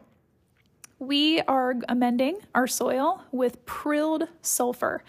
We 0.99 1.41
are 1.43 1.77
amending 1.89 2.39
our 2.55 2.67
soil 2.67 3.23
with 3.31 3.65
prilled 3.67 4.29
sulfur. 4.43 5.05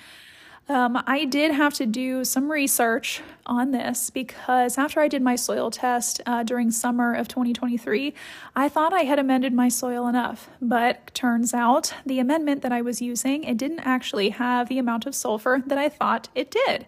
Um, 0.70 1.02
I 1.08 1.26
did 1.26 1.52
have 1.52 1.74
to 1.76 1.88
do 1.88 2.24
some 2.24 2.52
research 2.52 3.24
on 3.48 3.72
this 3.72 4.12
because 4.12 4.78
after 4.78 5.00
I 5.00 5.08
did 5.08 5.24
my 5.24 5.36
soil 5.36 5.72
test 5.72 6.22
uh, 6.28 6.44
during 6.44 6.70
summer 6.70 7.16
of 7.16 7.28
2023, 7.28 8.14
I 8.56 8.70
thought 8.70 8.94
I 8.94 9.02
had 9.02 9.18
amended 9.18 9.52
my 9.52 9.68
soil 9.68 10.08
enough. 10.08 10.48
But 10.62 11.12
turns 11.16 11.56
out 11.56 11.96
the 12.06 12.20
amendment 12.20 12.62
that 12.62 12.72
I 12.72 12.84
was 12.84 13.02
using, 13.02 13.46
it 13.46 13.58
didn't 13.58 13.80
actually 13.80 14.30
have 14.30 14.70
the 14.70 14.78
amount 14.78 15.08
of 15.08 15.16
sulfur 15.16 15.64
that 15.66 15.80
I 15.80 15.90
thought 15.90 16.30
it 16.36 16.52
did. 16.52 16.86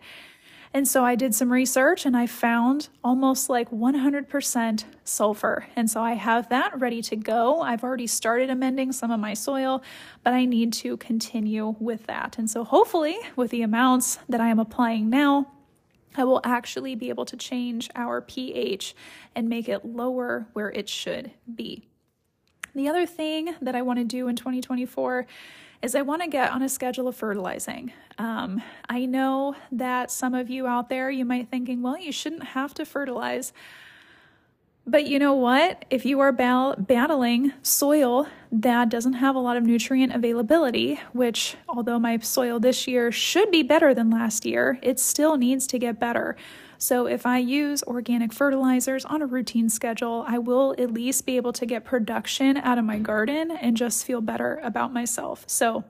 And 0.74 0.88
so 0.88 1.04
I 1.04 1.16
did 1.16 1.36
some 1.36 1.52
research 1.52 2.06
and 2.06 2.16
I 2.16 2.28
found 2.28 2.88
almost 3.04 3.50
like 3.50 3.70
100% 3.72 4.84
sulfur. 5.04 5.68
And 5.76 5.90
so 5.90 6.02
I 6.02 6.14
have 6.14 6.48
that 6.50 6.80
ready 6.80 7.02
to 7.04 7.18
go. 7.18 7.60
I've 7.60 7.84
already 7.84 8.08
started 8.08 8.50
amending 8.50 8.94
some 8.94 9.12
of 9.12 9.20
my 9.20 9.34
soil, 9.34 9.84
but 10.24 10.34
I 10.34 10.46
need 10.46 10.72
to 10.74 10.96
continue 10.98 11.76
with 11.80 12.08
that. 12.08 12.38
And 12.38 12.50
so 12.50 12.64
hopefully, 12.64 13.18
with 13.36 13.52
the 13.52 13.64
amounts 13.64 14.18
that 14.30 14.40
I 14.40 14.48
am 14.48 14.60
applying 14.60 15.10
now, 15.10 15.52
I 16.16 16.24
will 16.24 16.42
actually 16.44 16.96
be 16.96 17.10
able 17.10 17.26
to 17.26 17.38
change 17.38 17.90
our 17.96 18.22
pH 18.22 18.96
and 19.36 19.50
make 19.50 19.68
it 19.68 19.86
lower 19.86 20.48
where 20.54 20.70
it 20.70 20.88
should 20.88 21.32
be. 21.54 21.88
The 22.74 22.88
other 22.88 23.06
thing 23.06 23.56
that 23.62 23.76
I 23.76 23.82
want 23.82 24.00
to 24.00 24.06
do 24.06 24.30
in 24.30 24.38
2024 24.38 25.26
is 25.82 25.96
I 25.96 26.02
want 26.02 26.22
to 26.22 26.28
get 26.28 26.52
on 26.52 26.62
a 26.62 26.70
schedule 26.70 27.08
of 27.08 27.16
fertilizing. 27.16 27.92
Um, 28.18 28.62
I 28.88 29.06
know 29.06 29.56
that 29.72 30.12
some 30.12 30.34
of 30.34 30.50
you 30.50 30.68
out 30.68 30.90
there, 30.90 31.10
you 31.10 31.26
might 31.26 31.50
thinking, 31.50 31.82
well, 31.82 31.98
you 31.98 32.12
shouldn't 32.12 32.44
have 32.44 32.74
to 32.76 32.86
fertilize. 32.86 33.52
But 34.86 35.06
you 35.06 35.20
know 35.20 35.34
what? 35.34 35.86
If 35.90 36.06
you 36.06 36.20
are 36.20 36.32
ba- 36.32 36.76
battling 36.78 37.54
soil 37.62 38.28
that 38.52 38.90
doesn't 38.90 39.14
have 39.14 39.36
a 39.36 39.40
lot 39.40 39.58
of 39.58 39.64
nutrient 39.64 40.14
availability, 40.14 41.00
which 41.14 41.56
although 41.70 42.00
my 42.00 42.18
soil 42.20 42.60
this 42.60 42.88
year 42.88 43.12
should 43.12 43.52
be 43.52 43.64
better 43.64 43.94
than 43.94 44.10
last 44.10 44.46
year, 44.46 44.80
it 44.82 45.00
still 45.00 45.38
needs 45.38 45.68
to 45.68 45.80
get 45.80 46.00
better. 46.00 46.36
So 46.82 47.06
if 47.06 47.28
I 47.28 47.38
use 47.38 47.84
organic 47.84 48.34
fertilizers 48.34 49.06
on 49.06 49.22
a 49.22 49.28
routine 49.28 49.70
schedule, 49.70 50.26
I 50.28 50.40
will 50.40 50.74
at 50.80 50.92
least 50.92 51.28
be 51.28 51.36
able 51.36 51.54
to 51.54 51.68
get 51.68 51.86
production 51.86 52.58
out 52.58 52.80
of 52.80 52.86
my 52.86 52.98
garden 52.98 53.52
and 53.52 53.78
just 53.78 54.04
feel 54.04 54.20
better 54.20 54.60
about 54.64 54.92
myself. 54.92 55.44
So 55.46 55.84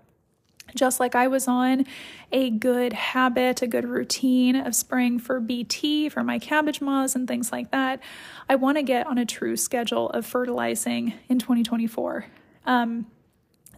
just 0.76 1.00
like 1.00 1.16
I 1.16 1.30
was 1.30 1.48
on 1.48 1.86
a 2.34 2.50
good 2.50 2.92
habit, 2.92 3.62
a 3.62 3.68
good 3.68 3.86
routine 3.86 4.58
of 4.58 4.76
spraying 4.76 5.20
for 5.20 5.40
BT, 5.40 6.10
for 6.10 6.26
my 6.26 6.40
cabbage 6.40 6.82
moths, 6.82 7.16
and 7.16 7.26
things 7.26 7.54
like 7.54 7.72
that, 7.72 8.02
I 8.50 8.56
want 8.56 8.78
to 8.78 8.84
get 8.84 9.08
on 9.08 9.18
a 9.18 9.26
true 9.26 9.56
schedule 9.56 10.10
of 10.10 10.26
fertilizing 10.26 11.14
in 11.30 11.40
2024. 11.40 12.26
Um, 12.66 13.08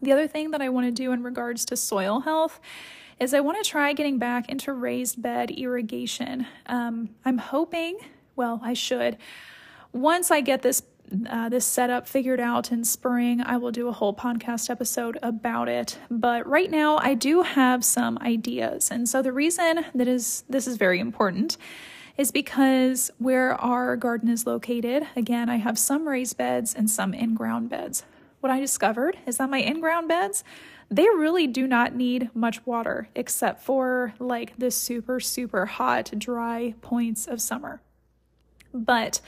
the 0.02 0.12
other 0.12 0.28
thing 0.28 0.50
that 0.50 0.64
I 0.64 0.70
want 0.70 0.88
to 0.88 0.92
do 0.92 1.12
in 1.12 1.22
regards 1.22 1.64
to 1.66 1.78
soil 1.78 2.22
health 2.22 2.60
is 3.20 3.34
I 3.34 3.40
want 3.40 3.64
to 3.64 3.70
try 3.70 3.94
getting 3.94 4.18
back 4.18 4.50
into 4.50 4.74
raised 4.74 5.22
bed 5.22 5.52
irrigation. 5.52 6.48
Um, 6.66 7.10
I'm 7.26 7.38
hoping, 7.38 7.98
well, 8.36 8.60
I 8.64 8.74
should, 8.74 9.18
once 9.92 10.32
I 10.32 10.42
get 10.42 10.62
this 10.62 10.84
uh, 11.30 11.50
this 11.50 11.66
setup 11.66 12.08
figured 12.08 12.40
out 12.40 12.72
in 12.72 12.84
spring. 12.84 13.42
I 13.42 13.58
will 13.58 13.72
do 13.72 13.88
a 13.88 13.92
whole 13.92 14.16
podcast 14.16 14.70
episode 14.70 15.18
about 15.22 15.70
it. 15.70 16.00
But 16.10 16.48
right 16.48 16.72
now, 16.72 16.98
I 16.98 17.14
do 17.14 17.44
have 17.44 17.86
some 17.86 18.18
ideas. 18.20 18.90
And 18.90 19.08
so 19.08 19.22
the 19.22 19.34
reason 19.34 19.86
that 19.94 20.08
is 20.08 20.44
this 20.50 20.68
is 20.68 20.78
very 20.78 21.00
important 21.00 21.58
is 22.18 22.32
because 22.32 23.12
where 23.18 23.56
our 23.56 23.96
garden 23.96 24.30
is 24.30 24.46
located, 24.46 25.08
again, 25.16 25.50
I 25.50 25.58
have 25.58 25.80
some 25.80 26.08
raised 26.08 26.38
beds 26.38 26.74
and 26.74 26.90
some 26.90 27.14
in 27.14 27.36
ground 27.36 27.70
beds. 27.70 28.04
What 28.40 28.52
I 28.52 28.60
discovered 28.60 29.18
is 29.26 29.38
that 29.38 29.50
my 29.50 29.60
in 29.60 29.80
ground 29.80 30.08
beds, 30.08 30.44
they 30.94 31.06
really 31.06 31.48
do 31.48 31.66
not 31.66 31.96
need 31.96 32.30
much 32.36 32.64
water 32.68 33.10
except 33.16 33.64
for 33.64 34.14
like 34.20 34.54
the 34.60 34.70
super, 34.70 35.20
super 35.20 35.66
hot, 35.66 36.12
dry 36.20 36.76
points 36.82 37.26
of 37.26 37.42
summer. 37.42 37.82
But 38.72 39.20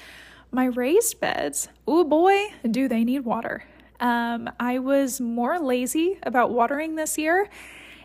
my 0.51 0.65
raised 0.65 1.19
beds, 1.19 1.69
oh 1.87 2.03
boy, 2.03 2.53
do 2.69 2.87
they 2.87 3.03
need 3.03 3.21
water. 3.21 3.63
Um, 3.99 4.47
I 4.59 4.77
was 4.77 5.19
more 5.19 5.59
lazy 5.59 6.19
about 6.21 6.51
watering 6.51 6.95
this 6.95 7.17
year. 7.17 7.49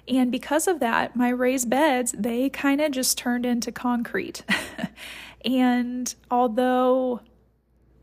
And 0.09 0.33
because 0.33 0.67
of 0.67 0.81
that, 0.81 1.15
my 1.15 1.29
raised 1.29 1.69
beds, 1.69 2.15
they 2.17 2.49
kind 2.49 2.81
of 2.81 2.93
just 2.93 3.19
turned 3.19 3.45
into 3.45 3.71
concrete. 3.71 4.43
and 5.45 6.15
although 6.31 7.21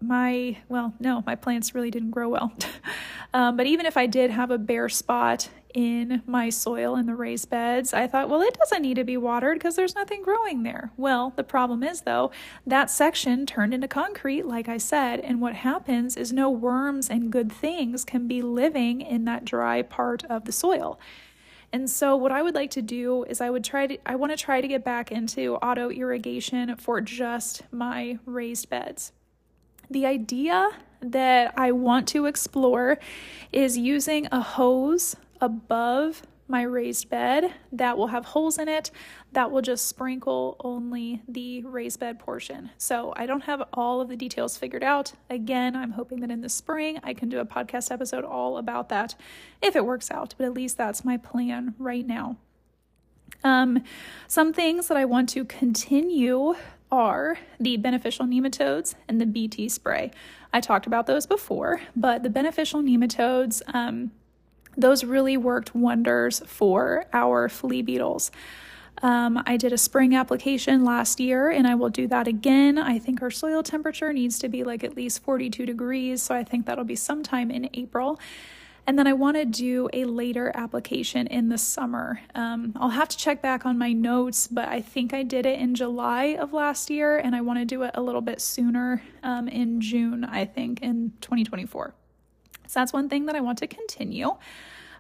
my, 0.02 0.58
well, 0.70 0.94
no, 1.00 1.24
my 1.26 1.36
plants 1.36 1.74
really 1.74 1.92
didn't 1.92 2.12
grow 2.12 2.30
well. 2.30 2.54
um, 3.34 3.58
but 3.58 3.66
even 3.66 3.86
if 3.86 3.98
I 3.98 4.06
did 4.06 4.32
have 4.32 4.52
a 4.52 4.58
bare 4.58 4.90
spot 4.90 5.50
in 5.74 6.24
my 6.26 6.50
soil 6.50 6.96
in 6.96 7.06
the 7.06 7.16
raised 7.16 7.50
beds, 7.50 7.94
I 7.94 8.08
thought, 8.08 8.30
well, 8.30 8.42
it 8.42 8.58
doesn't 8.58 8.82
need 8.82 8.96
to 8.96 9.04
be 9.04 9.18
watered 9.18 9.58
because 9.58 9.76
there's 9.76 9.96
nothing 9.96 10.24
growing 10.24 10.64
there. 10.64 10.92
Well, 10.98 11.34
the 11.36 11.44
problem 11.44 11.84
is, 11.84 12.02
though, 12.02 12.32
that 12.66 12.90
section 12.90 13.46
turned 13.46 13.74
into 13.74 13.88
concrete, 13.88 14.46
like 14.46 14.68
I 14.70 14.78
said, 14.78 15.20
and 15.20 15.42
what 15.42 15.56
happens 15.56 16.18
is 16.18 16.34
no 16.34 16.50
worms 16.50 17.10
and 17.10 17.32
good 17.32 17.52
things 17.52 18.06
can 18.06 18.28
be 18.28 18.42
living 18.42 19.02
in 19.02 19.26
that 19.26 19.46
dry 19.46 19.82
part 19.82 20.24
of 20.26 20.46
the 20.46 20.52
soil. 20.52 21.00
And 21.74 21.90
so 21.90 22.16
what 22.16 22.32
I 22.32 22.42
would 22.42 22.56
like 22.56 22.72
to 22.72 22.82
do 22.82 23.24
is 23.26 23.42
I 23.42 23.50
would 23.50 23.64
try 23.64 23.88
to 23.88 23.98
I 24.06 24.16
want 24.16 24.32
to 24.32 24.38
try 24.38 24.62
to 24.62 24.68
get 24.68 24.86
back 24.86 25.12
into 25.12 25.56
auto 25.56 25.90
irrigation 25.90 26.76
for 26.78 27.02
just 27.02 27.64
my 27.72 28.20
raised 28.26 28.70
beds. 28.70 29.12
The 29.90 30.06
idea 30.06 30.70
that 31.02 31.54
I 31.58 31.72
want 31.72 32.08
to 32.10 32.26
explore 32.26 32.98
is 33.52 33.78
using 33.78 34.28
a 34.32 34.42
hose 34.42 35.16
above 35.40 36.24
my 36.48 36.62
raised 36.62 37.10
bed 37.10 37.54
that 37.72 37.98
will 37.98 38.08
have 38.08 38.24
holes 38.26 38.58
in 38.58 38.68
it 38.68 38.90
that 39.34 39.52
will 39.52 39.62
just 39.62 39.88
sprinkle 39.88 40.56
only 40.62 41.22
the 41.28 41.62
raised 41.64 42.00
bed 42.00 42.20
portion. 42.20 42.70
So 42.78 43.14
I 43.18 43.26
don't 43.26 43.44
have 43.44 43.64
all 43.74 44.00
of 44.00 44.08
the 44.08 44.16
details 44.16 44.58
figured 44.58 44.84
out. 44.84 45.14
Again, 45.30 45.76
I'm 45.76 45.92
hoping 45.92 46.22
that 46.22 46.32
in 46.32 46.42
the 46.42 46.50
spring 46.50 47.00
I 47.04 47.14
can 47.14 47.30
do 47.30 47.40
a 47.40 47.46
podcast 47.46 47.92
episode 47.92 48.24
all 48.24 48.58
about 48.58 48.90
that 48.90 49.16
if 49.62 49.76
it 49.76 49.86
works 49.86 50.10
out, 50.10 50.36
but 50.38 50.46
at 50.46 50.54
least 50.54 50.78
that's 50.78 51.04
my 51.04 51.18
plan 51.18 51.76
right 51.78 52.06
now. 52.06 52.38
Um, 53.44 53.84
some 54.28 54.54
things 54.54 54.88
that 54.88 54.98
I 54.98 55.06
want 55.06 55.30
to 55.30 55.46
continue 55.46 56.56
are 56.92 57.38
the 57.60 57.78
beneficial 57.78 58.26
nematodes 58.26 58.96
and 59.08 59.20
the 59.20 59.26
BT 59.26 59.70
spray. 59.70 60.12
I 60.54 60.62
talked 60.62 60.88
about 60.88 61.08
those 61.08 61.26
before, 61.26 61.82
but 61.96 62.24
the 62.24 62.30
beneficial 62.30 62.82
nematodes, 62.82 63.62
um, 63.74 64.12
those 64.78 65.04
really 65.04 65.38
worked 65.38 65.76
wonders 65.76 66.42
for 66.46 67.06
our 67.14 67.50
flea 67.50 67.82
beetles. 67.82 68.32
Um, 69.04 69.44
I 69.46 69.58
did 69.58 69.74
a 69.74 69.78
spring 69.78 70.16
application 70.16 70.84
last 70.84 71.20
year 71.20 71.50
and 71.50 71.68
I 71.68 71.76
will 71.76 71.90
do 71.90 72.08
that 72.08 72.28
again. 72.28 72.78
I 72.78 72.98
think 72.98 73.22
our 73.22 73.30
soil 73.30 73.62
temperature 73.62 74.12
needs 74.12 74.40
to 74.40 74.50
be 74.50 74.64
like 74.64 74.84
at 74.84 74.96
least 74.96 75.24
42 75.24 75.66
degrees, 75.66 76.22
so 76.22 76.34
I 76.34 76.44
think 76.44 76.66
that'll 76.66 76.84
be 76.84 76.96
sometime 76.96 77.52
in 77.52 77.70
April. 77.74 78.20
And 78.88 78.98
then 78.98 79.06
I 79.06 79.12
want 79.12 79.36
to 79.36 79.44
do 79.44 79.90
a 79.92 80.06
later 80.06 80.50
application 80.56 81.28
in 81.28 81.50
the 81.50 81.58
summer. 81.58 82.22
Um, 82.34 82.72
I'll 82.78 82.88
have 82.88 83.10
to 83.10 83.18
check 83.18 83.42
back 83.42 83.66
on 83.66 83.78
my 83.78 83.92
notes, 83.92 84.48
but 84.48 84.70
I 84.70 84.80
think 84.80 85.14
I 85.14 85.24
did 85.24 85.46
it 85.46 85.60
in 85.60 85.76
July 85.76 86.38
of 86.40 86.54
last 86.54 86.90
year 86.90 87.18
and 87.18 87.36
I 87.36 87.42
want 87.42 87.60
to 87.60 87.66
do 87.66 87.84
it 87.84 87.92
a 87.96 88.02
little 88.02 88.22
bit 88.22 88.40
sooner 88.40 89.04
um, 89.24 89.50
in 89.50 89.82
June, 89.82 90.24
I 90.24 90.46
think, 90.46 90.82
in 90.82 91.12
2024. 91.20 91.94
So 92.68 92.80
that's 92.80 92.94
one 92.94 93.10
thing 93.10 93.26
that 93.26 93.36
I 93.36 93.42
want 93.42 93.58
to 93.58 93.68
continue. 93.68 94.30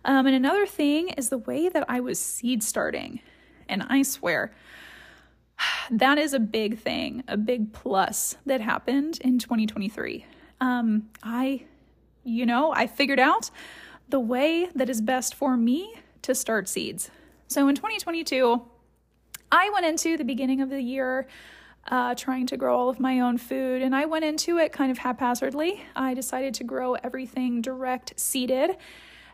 Um, 0.03 0.27
and 0.27 0.35
another 0.35 0.65
thing 0.65 1.09
is 1.09 1.29
the 1.29 1.37
way 1.37 1.69
that 1.69 1.85
I 1.89 2.01
was 2.01 2.19
seed 2.19 2.63
starting. 2.63 3.21
And 3.69 3.83
I 3.83 4.01
swear, 4.01 4.53
that 5.91 6.17
is 6.17 6.33
a 6.33 6.39
big 6.39 6.77
thing, 6.77 7.23
a 7.29 7.37
big 7.37 7.71
plus 7.71 8.35
that 8.45 8.59
happened 8.59 9.19
in 9.21 9.39
2023. 9.39 10.25
Um, 10.59 11.09
I, 11.23 11.63
you 12.27 12.45
know, 12.45 12.73
I 12.73 12.87
figured 12.87 13.19
out 13.19 13.49
the 14.09 14.19
way 14.19 14.69
that 14.75 14.89
is 14.89 15.01
best 15.01 15.33
for 15.33 15.57
me 15.57 15.95
to 16.21 16.35
start 16.35 16.67
seeds. 16.67 17.09
So 17.47 17.67
in 17.67 17.75
2022, 17.75 18.61
I 19.51 19.69
went 19.73 19.85
into 19.85 20.17
the 20.17 20.25
beginning 20.25 20.61
of 20.61 20.69
the 20.69 20.81
year 20.81 21.27
uh, 21.87 22.15
trying 22.15 22.45
to 22.47 22.57
grow 22.57 22.77
all 22.77 22.89
of 22.89 22.99
my 22.99 23.21
own 23.21 23.37
food. 23.37 23.81
And 23.81 23.95
I 23.95 24.05
went 24.05 24.25
into 24.25 24.57
it 24.57 24.73
kind 24.73 24.91
of 24.91 24.97
haphazardly. 24.97 25.85
I 25.95 26.13
decided 26.13 26.53
to 26.55 26.65
grow 26.65 26.95
everything 26.95 27.61
direct 27.61 28.19
seeded. 28.19 28.71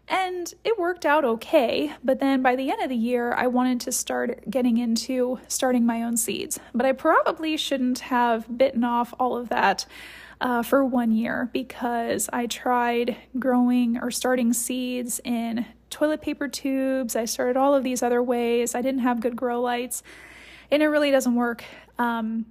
And 0.07 0.53
it 0.63 0.77
worked 0.77 1.05
out 1.05 1.23
okay, 1.23 1.93
but 2.03 2.19
then 2.19 2.41
by 2.41 2.57
the 2.57 2.69
end 2.69 2.81
of 2.81 2.89
the 2.89 2.95
year, 2.95 3.33
I 3.33 3.47
wanted 3.47 3.79
to 3.81 3.91
start 3.93 4.49
getting 4.49 4.77
into 4.77 5.39
starting 5.47 5.85
my 5.85 6.03
own 6.03 6.17
seeds. 6.17 6.59
But 6.73 6.85
I 6.85 6.91
probably 6.91 7.55
shouldn't 7.55 7.99
have 7.99 8.57
bitten 8.57 8.83
off 8.83 9.13
all 9.17 9.37
of 9.37 9.47
that 9.49 9.85
uh, 10.43 10.61
for 10.61 10.83
one 10.85 11.11
year 11.11 11.49
because 11.53 12.29
I 12.33 12.45
tried 12.47 13.15
growing 13.39 13.97
or 13.97 14.11
starting 14.11 14.51
seeds 14.51 15.21
in 15.23 15.65
toilet 15.89 16.21
paper 16.21 16.49
tubes. 16.49 17.15
I 17.15 17.25
started 17.25 17.55
all 17.55 17.73
of 17.73 17.83
these 17.83 18.03
other 18.03 18.21
ways. 18.21 18.75
I 18.75 18.81
didn't 18.81 19.01
have 19.01 19.21
good 19.21 19.37
grow 19.37 19.61
lights, 19.61 20.03
and 20.69 20.83
it 20.83 20.87
really 20.87 21.11
doesn't 21.11 21.33
work. 21.33 21.63
Um, 21.97 22.47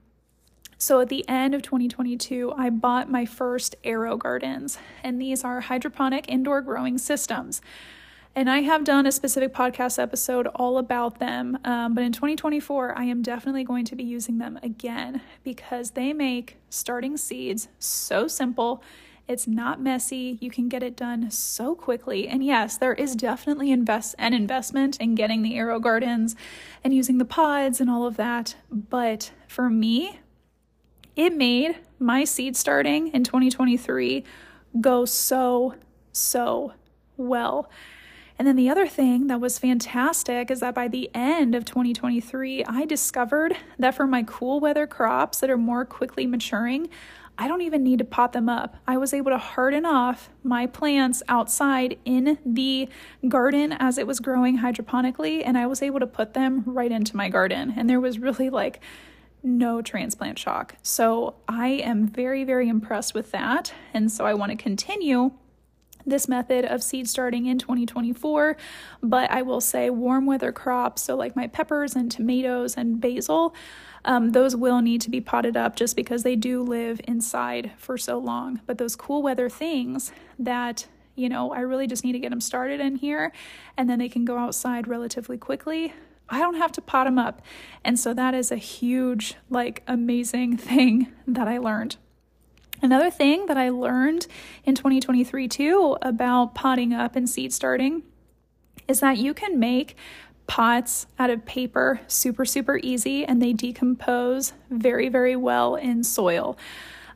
so 0.79 1.01
at 1.01 1.11
the 1.11 1.29
end 1.29 1.55
of 1.55 1.61
2022, 1.61 2.55
I 2.57 2.71
bought 2.71 3.11
my 3.11 3.27
first 3.27 3.77
AeroGardens, 3.85 4.79
and 5.05 5.21
these 5.21 5.45
are 5.45 5.61
hydroponic 5.61 6.29
indoor 6.29 6.63
growing 6.63 6.97
systems. 6.97 7.61
And 8.35 8.49
I 8.49 8.61
have 8.61 8.85
done 8.85 9.05
a 9.05 9.13
specific 9.13 9.53
podcast 9.53 9.99
episode 9.99 10.47
all 10.55 10.79
about 10.79 11.19
them. 11.19 11.59
Um, 11.65 11.95
but 11.95 12.03
in 12.03 12.13
2024, 12.13 12.99
I 12.99 13.05
am 13.05 13.21
definitely 13.21 13.63
going 13.63 13.85
to 13.85 13.97
be 13.97 14.05
using 14.05 14.39
them 14.39 14.59
again 14.63 15.21
because 15.45 15.91
they 15.91 16.15
make 16.15 16.57
starting 16.71 17.19
seeds 17.19 17.69
so 17.79 18.27
simple. 18.27 18.83
It's 19.29 19.47
not 19.47 19.83
messy. 19.83 20.39
You 20.41 20.51
can 20.51 20.71
get 20.71 20.83
it 20.83 20.97
done 20.97 21.31
so 21.31 21.75
quickly. 21.75 22.27
And 22.27 22.43
yes, 22.43 22.79
there 22.79 22.95
is 22.95 23.15
definitely 23.15 23.71
invest 23.71 24.15
an 24.19 24.33
investment 24.33 24.97
in 24.99 25.15
getting 25.15 25.43
the 25.43 25.53
AeroGardens 25.53 26.35
and 26.83 26.95
using 26.95 27.19
the 27.19 27.27
pods 27.27 27.83
and 27.83 27.91
all 27.91 28.07
of 28.07 28.17
that. 28.17 28.57
But 28.71 29.31
for 29.47 29.69
me, 29.69 30.21
it 31.15 31.37
made 31.37 31.77
my 31.99 32.25
seed 32.25 32.57
starting 32.57 33.09
in 33.09 33.25
2023 33.25 34.25
go 34.81 35.05
so, 35.05 35.75
so 36.13 36.73
well. 37.19 37.69
And 38.43 38.49
then 38.49 38.57
the 38.57 38.71
other 38.71 38.89
thing 38.89 39.29
that 39.29 39.41
was 39.41 39.61
fantastic 39.61 40.51
is 40.51 40.59
that 40.59 40.75
by 40.75 40.89
the 40.89 41.09
end 41.15 41.55
of 41.55 41.65
2023, 41.65 42.65
I 42.65 42.85
discovered 42.87 43.57
that 43.79 43.95
for 43.95 44.05
my 44.05 44.25
cool 44.25 44.59
weather 44.59 44.85
crops 44.85 45.39
that 45.39 45.49
are 45.49 45.57
more 45.57 45.85
quickly 45.85 46.27
maturing, 46.27 46.89
I 47.39 47.47
don't 47.47 47.63
even 47.63 47.85
need 47.85 48.01
to 48.01 48.05
pot 48.05 48.33
them 48.33 48.49
up. 48.49 48.79
I 48.85 48.97
was 48.97 49.15
able 49.15 49.31
to 49.31 49.39
harden 49.39 49.87
off 49.87 50.29
my 50.43 50.67
plants 50.67 51.23
outside 51.29 52.01
in 52.05 52.37
the 52.45 52.89
garden 53.29 53.77
as 53.79 53.97
it 53.97 54.09
was 54.09 54.19
growing 54.19 54.59
hydroponically, 54.59 55.43
and 55.47 55.57
I 55.57 55.69
was 55.69 55.81
able 55.81 56.01
to 56.01 56.07
put 56.09 56.35
them 56.35 56.65
right 56.67 56.91
into 56.91 57.17
my 57.17 57.29
garden. 57.29 57.73
And 57.77 57.89
there 57.89 58.01
was 58.01 58.19
really 58.19 58.51
like 58.51 58.81
no 59.45 59.83
transplant 59.83 60.37
shock. 60.37 60.75
So 60.83 61.37
I 61.47 61.69
am 61.69 62.09
very, 62.09 62.43
very 62.43 62.69
impressed 62.69 63.15
with 63.15 63.31
that. 63.31 63.73
And 63.95 64.11
so 64.11 64.27
I 64.27 64.35
want 64.35 64.51
to 64.51 64.57
continue 64.57 65.31
this 66.07 66.29
method 66.29 66.65
of 66.65 66.83
seed 66.83 67.09
starting 67.09 67.47
in 67.47 67.59
2024. 67.59 68.57
But 69.03 69.31
I 69.31 69.43
will 69.43 69.61
say 69.61 69.91
warm 69.91 70.27
weather 70.27 70.53
crops, 70.53 71.03
so 71.03 71.17
like 71.17 71.37
my 71.37 71.47
peppers 71.47 71.95
and 71.95 72.11
tomatoes 72.11 72.77
and 72.77 73.01
basil, 73.01 73.55
um, 74.05 74.31
those 74.31 74.57
will 74.57 74.81
need 74.81 75.01
to 75.03 75.11
be 75.11 75.21
potted 75.21 75.57
up 75.57 75.77
just 75.77 75.97
because 75.97 76.23
they 76.23 76.37
do 76.37 76.63
live 76.63 77.01
inside 77.07 77.73
for 77.77 77.97
so 77.97 78.19
long. 78.19 78.61
But 78.67 78.79
those 78.79 78.97
cool 78.97 79.23
weather 79.23 79.49
things 79.49 80.13
that 80.39 80.87
you 81.15 81.29
know, 81.29 81.53
I 81.53 81.61
really 81.61 81.87
just 81.87 82.05
need 82.05 82.13
to 82.13 82.19
get 82.19 82.31
them 82.31 82.41
started 82.41 82.81
in 82.81 82.97
here 82.97 83.33
and 83.77 83.89
then 83.89 83.99
they 83.99 84.09
can 84.09 84.25
go 84.25 84.39
outside 84.39 84.89
relatively 84.89 85.37
quickly. 85.37 85.93
I 86.29 86.39
don't 86.39 86.55
have 86.55 86.73
to 86.73 86.81
pot 86.81 87.05
them 87.05 87.19
up. 87.19 87.43
And 87.85 87.99
so 87.99 88.15
that 88.15 88.35
is 88.35 88.51
a 88.51 88.57
huge, 88.57 89.35
like, 89.51 89.83
amazing 89.87 90.57
thing 90.57 91.13
that 91.27 91.49
I 91.49 91.59
learned. 91.59 91.97
Another 92.83 93.11
thing 93.13 93.47
that 93.47 93.57
I 93.57 93.69
learned 93.69 94.27
in 94.65 94.75
2023 94.75 95.47
too 95.47 95.97
about 96.03 96.57
potting 96.57 96.93
up 96.93 97.15
and 97.15 97.31
seed 97.31 97.53
starting 97.53 98.03
is 98.89 98.99
that 98.99 99.19
you 99.19 99.33
can 99.35 99.61
make 99.61 99.97
pots 100.49 101.07
out 101.17 101.31
of 101.31 101.47
paper 101.47 102.01
super, 102.09 102.45
super 102.45 102.81
easy 102.83 103.25
and 103.25 103.41
they 103.41 103.53
decompose 103.53 104.53
very, 104.69 105.09
very 105.09 105.37
well 105.37 105.77
in 105.77 106.03
soil. 106.03 106.59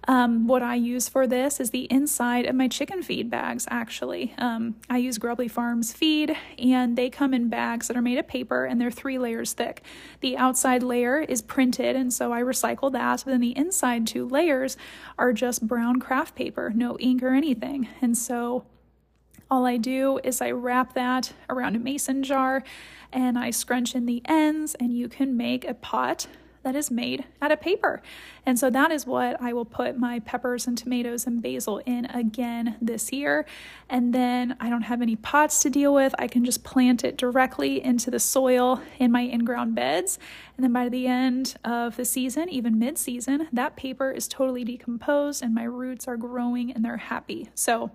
Um, 0.08 0.46
what 0.46 0.62
I 0.62 0.76
use 0.76 1.08
for 1.08 1.26
this 1.26 1.58
is 1.58 1.70
the 1.70 1.84
inside 1.90 2.46
of 2.46 2.54
my 2.54 2.68
chicken 2.68 3.02
feed 3.02 3.28
bags, 3.28 3.66
actually. 3.70 4.34
Um, 4.38 4.76
I 4.88 4.98
use 4.98 5.18
Grubbly 5.18 5.48
Farms 5.48 5.92
feed, 5.92 6.36
and 6.58 6.96
they 6.96 7.10
come 7.10 7.34
in 7.34 7.48
bags 7.48 7.88
that 7.88 7.96
are 7.96 8.02
made 8.02 8.18
of 8.18 8.28
paper 8.28 8.64
and 8.64 8.80
they're 8.80 8.90
three 8.90 9.18
layers 9.18 9.52
thick. 9.52 9.82
The 10.20 10.36
outside 10.36 10.82
layer 10.82 11.18
is 11.18 11.42
printed, 11.42 11.96
and 11.96 12.12
so 12.12 12.32
I 12.32 12.40
recycle 12.42 12.92
that. 12.92 13.22
But 13.24 13.32
then 13.32 13.40
the 13.40 13.56
inside 13.56 14.06
two 14.06 14.28
layers 14.28 14.76
are 15.18 15.32
just 15.32 15.66
brown 15.66 15.98
craft 15.98 16.36
paper, 16.36 16.72
no 16.74 16.96
ink 16.98 17.22
or 17.22 17.34
anything. 17.34 17.88
And 18.00 18.16
so 18.16 18.64
all 19.50 19.66
I 19.66 19.76
do 19.76 20.20
is 20.22 20.40
I 20.40 20.50
wrap 20.52 20.94
that 20.94 21.32
around 21.48 21.76
a 21.76 21.80
mason 21.80 22.22
jar 22.22 22.62
and 23.12 23.38
I 23.38 23.50
scrunch 23.50 23.94
in 23.94 24.06
the 24.06 24.22
ends, 24.26 24.74
and 24.76 24.92
you 24.92 25.08
can 25.08 25.36
make 25.36 25.64
a 25.64 25.74
pot 25.74 26.26
that 26.66 26.74
is 26.74 26.90
made 26.90 27.24
out 27.40 27.52
of 27.52 27.60
paper. 27.60 28.02
And 28.44 28.58
so 28.58 28.70
that 28.70 28.90
is 28.90 29.06
what 29.06 29.40
I 29.40 29.52
will 29.52 29.64
put 29.64 29.96
my 29.96 30.18
peppers 30.18 30.66
and 30.66 30.76
tomatoes 30.76 31.24
and 31.24 31.40
basil 31.40 31.78
in 31.86 32.06
again 32.06 32.74
this 32.82 33.12
year. 33.12 33.46
And 33.88 34.12
then 34.12 34.56
I 34.58 34.68
don't 34.68 34.82
have 34.82 35.00
any 35.00 35.14
pots 35.14 35.62
to 35.62 35.70
deal 35.70 35.94
with. 35.94 36.12
I 36.18 36.26
can 36.26 36.44
just 36.44 36.64
plant 36.64 37.04
it 37.04 37.16
directly 37.16 37.80
into 37.84 38.10
the 38.10 38.18
soil 38.18 38.82
in 38.98 39.12
my 39.12 39.20
in 39.20 39.44
ground 39.44 39.76
beds. 39.76 40.18
And 40.56 40.64
then 40.64 40.72
by 40.72 40.88
the 40.88 41.06
end 41.06 41.54
of 41.64 41.94
the 41.94 42.04
season, 42.04 42.48
even 42.48 42.80
mid 42.80 42.98
season, 42.98 43.46
that 43.52 43.76
paper 43.76 44.10
is 44.10 44.26
totally 44.26 44.64
decomposed 44.64 45.44
and 45.44 45.54
my 45.54 45.64
roots 45.64 46.08
are 46.08 46.16
growing 46.16 46.72
and 46.72 46.84
they're 46.84 46.96
happy. 46.96 47.48
So 47.54 47.92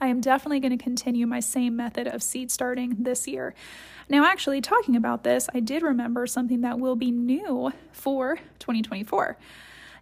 I 0.00 0.06
am 0.06 0.20
definitely 0.20 0.60
going 0.60 0.76
to 0.76 0.82
continue 0.82 1.26
my 1.26 1.40
same 1.40 1.76
method 1.76 2.06
of 2.06 2.22
seed 2.22 2.50
starting 2.50 2.96
this 2.98 3.28
year. 3.28 3.54
Now, 4.08 4.24
actually, 4.24 4.60
talking 4.60 4.96
about 4.96 5.24
this, 5.24 5.48
I 5.54 5.60
did 5.60 5.82
remember 5.82 6.26
something 6.26 6.62
that 6.62 6.78
will 6.78 6.96
be 6.96 7.10
new 7.10 7.72
for 7.92 8.36
2024, 8.58 9.36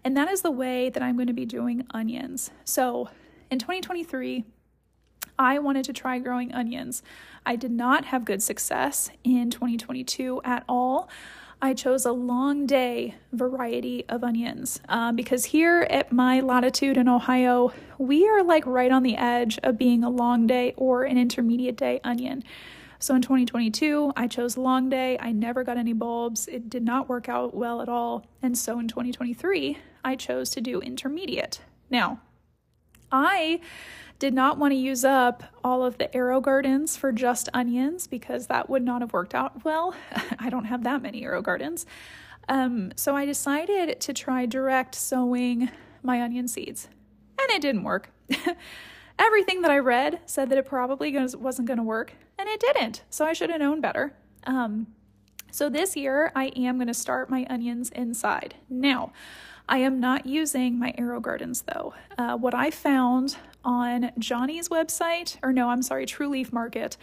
and 0.04 0.16
that 0.16 0.30
is 0.30 0.42
the 0.42 0.50
way 0.50 0.88
that 0.88 1.02
I'm 1.02 1.16
going 1.16 1.26
to 1.26 1.32
be 1.32 1.46
doing 1.46 1.84
onions. 1.90 2.50
So, 2.64 3.10
in 3.50 3.58
2023, 3.58 4.44
I 5.38 5.58
wanted 5.58 5.84
to 5.84 5.92
try 5.92 6.18
growing 6.18 6.52
onions. 6.52 7.02
I 7.46 7.56
did 7.56 7.70
not 7.70 8.06
have 8.06 8.24
good 8.24 8.42
success 8.42 9.10
in 9.24 9.50
2022 9.50 10.40
at 10.44 10.64
all. 10.68 11.08
I 11.60 11.74
chose 11.74 12.04
a 12.04 12.12
long 12.12 12.66
day 12.66 13.16
variety 13.32 14.04
of 14.08 14.22
onions 14.22 14.80
um, 14.88 15.16
because 15.16 15.46
here 15.46 15.86
at 15.90 16.12
my 16.12 16.40
latitude 16.40 16.96
in 16.96 17.08
Ohio, 17.08 17.72
we 17.98 18.28
are 18.28 18.44
like 18.44 18.64
right 18.64 18.92
on 18.92 19.02
the 19.02 19.16
edge 19.16 19.58
of 19.64 19.76
being 19.76 20.04
a 20.04 20.10
long 20.10 20.46
day 20.46 20.72
or 20.76 21.02
an 21.02 21.18
intermediate 21.18 21.76
day 21.76 22.00
onion. 22.04 22.44
So 23.00 23.14
in 23.14 23.22
2022, 23.22 24.12
I 24.16 24.28
chose 24.28 24.56
long 24.56 24.88
day. 24.88 25.16
I 25.20 25.32
never 25.32 25.64
got 25.64 25.76
any 25.76 25.92
bulbs. 25.92 26.46
It 26.46 26.70
did 26.70 26.84
not 26.84 27.08
work 27.08 27.28
out 27.28 27.54
well 27.54 27.80
at 27.80 27.88
all. 27.88 28.24
And 28.40 28.56
so 28.56 28.78
in 28.78 28.86
2023, 28.86 29.78
I 30.04 30.14
chose 30.14 30.50
to 30.50 30.60
do 30.60 30.80
intermediate. 30.80 31.60
Now, 31.90 32.20
I 33.10 33.60
did 34.18 34.34
not 34.34 34.58
want 34.58 34.72
to 34.72 34.76
use 34.76 35.04
up 35.04 35.44
all 35.62 35.84
of 35.84 35.98
the 35.98 36.08
AeroGardens 36.08 36.98
for 36.98 37.12
just 37.12 37.48
onions 37.54 38.06
because 38.06 38.48
that 38.48 38.68
would 38.68 38.82
not 38.82 39.00
have 39.00 39.12
worked 39.12 39.34
out 39.34 39.64
well. 39.64 39.94
I 40.38 40.50
don't 40.50 40.64
have 40.64 40.82
that 40.84 41.02
many 41.02 41.22
AeroGardens. 41.22 41.84
Um, 42.48 42.92
so 42.96 43.14
I 43.14 43.26
decided 43.26 44.00
to 44.00 44.12
try 44.12 44.46
direct 44.46 44.94
sowing 44.94 45.70
my 46.02 46.22
onion 46.22 46.48
seeds, 46.48 46.88
and 47.38 47.50
it 47.50 47.60
didn't 47.60 47.84
work. 47.84 48.10
Everything 49.18 49.62
that 49.62 49.70
I 49.70 49.78
read 49.78 50.20
said 50.26 50.48
that 50.48 50.58
it 50.58 50.66
probably 50.66 51.12
wasn't 51.36 51.68
going 51.68 51.78
to 51.78 51.84
work, 51.84 52.14
and 52.38 52.48
it 52.48 52.60
didn't. 52.60 53.02
So 53.10 53.24
I 53.24 53.32
should 53.32 53.50
have 53.50 53.60
known 53.60 53.80
better. 53.80 54.14
Um, 54.44 54.86
so 55.50 55.68
this 55.68 55.96
year, 55.96 56.32
I 56.34 56.46
am 56.56 56.76
going 56.76 56.88
to 56.88 56.94
start 56.94 57.30
my 57.30 57.46
onions 57.50 57.90
inside. 57.90 58.54
Now, 58.70 59.12
I 59.68 59.78
am 59.78 60.00
not 60.00 60.24
using 60.24 60.78
my 60.78 60.92
AeroGardens 60.92 61.64
though. 61.66 61.94
Uh, 62.16 62.36
what 62.36 62.54
I 62.54 62.70
found 62.70 63.36
on 63.68 64.12
Johnny's 64.18 64.70
website, 64.70 65.36
or 65.42 65.52
no, 65.52 65.68
I'm 65.68 65.82
sorry, 65.82 66.06
True 66.06 66.28
Leaf 66.28 66.54
Market, 66.54 66.96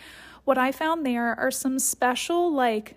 what 0.46 0.58
I 0.58 0.72
found 0.72 1.06
there 1.06 1.40
are 1.40 1.52
some 1.52 1.78
special 1.78 2.52
like 2.52 2.96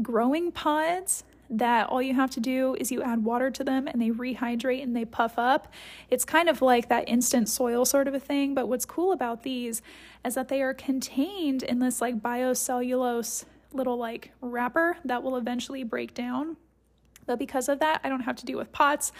growing 0.00 0.52
pods 0.52 1.24
that 1.50 1.88
all 1.88 2.00
you 2.00 2.14
have 2.14 2.30
to 2.30 2.40
do 2.40 2.76
is 2.78 2.92
you 2.92 3.02
add 3.02 3.24
water 3.24 3.50
to 3.50 3.64
them 3.64 3.88
and 3.88 4.00
they 4.00 4.10
rehydrate 4.10 4.84
and 4.84 4.94
they 4.94 5.04
puff 5.04 5.36
up. 5.36 5.72
It's 6.10 6.24
kind 6.24 6.48
of 6.48 6.62
like 6.62 6.88
that 6.90 7.08
instant 7.08 7.48
soil 7.48 7.84
sort 7.84 8.06
of 8.06 8.14
a 8.14 8.20
thing, 8.20 8.54
but 8.54 8.68
what's 8.68 8.84
cool 8.84 9.10
about 9.10 9.42
these 9.42 9.82
is 10.24 10.36
that 10.36 10.46
they 10.46 10.62
are 10.62 10.74
contained 10.74 11.64
in 11.64 11.80
this 11.80 12.00
like 12.00 12.20
biocellulose 12.20 13.46
little 13.72 13.96
like 13.96 14.30
wrapper 14.40 14.96
that 15.04 15.24
will 15.24 15.36
eventually 15.36 15.82
break 15.82 16.14
down 16.14 16.56
but 17.28 17.38
because 17.38 17.68
of 17.68 17.78
that, 17.78 18.00
I 18.02 18.08
don't 18.08 18.22
have 18.22 18.36
to 18.36 18.46
deal 18.46 18.58
with 18.58 18.72
pots. 18.72 19.12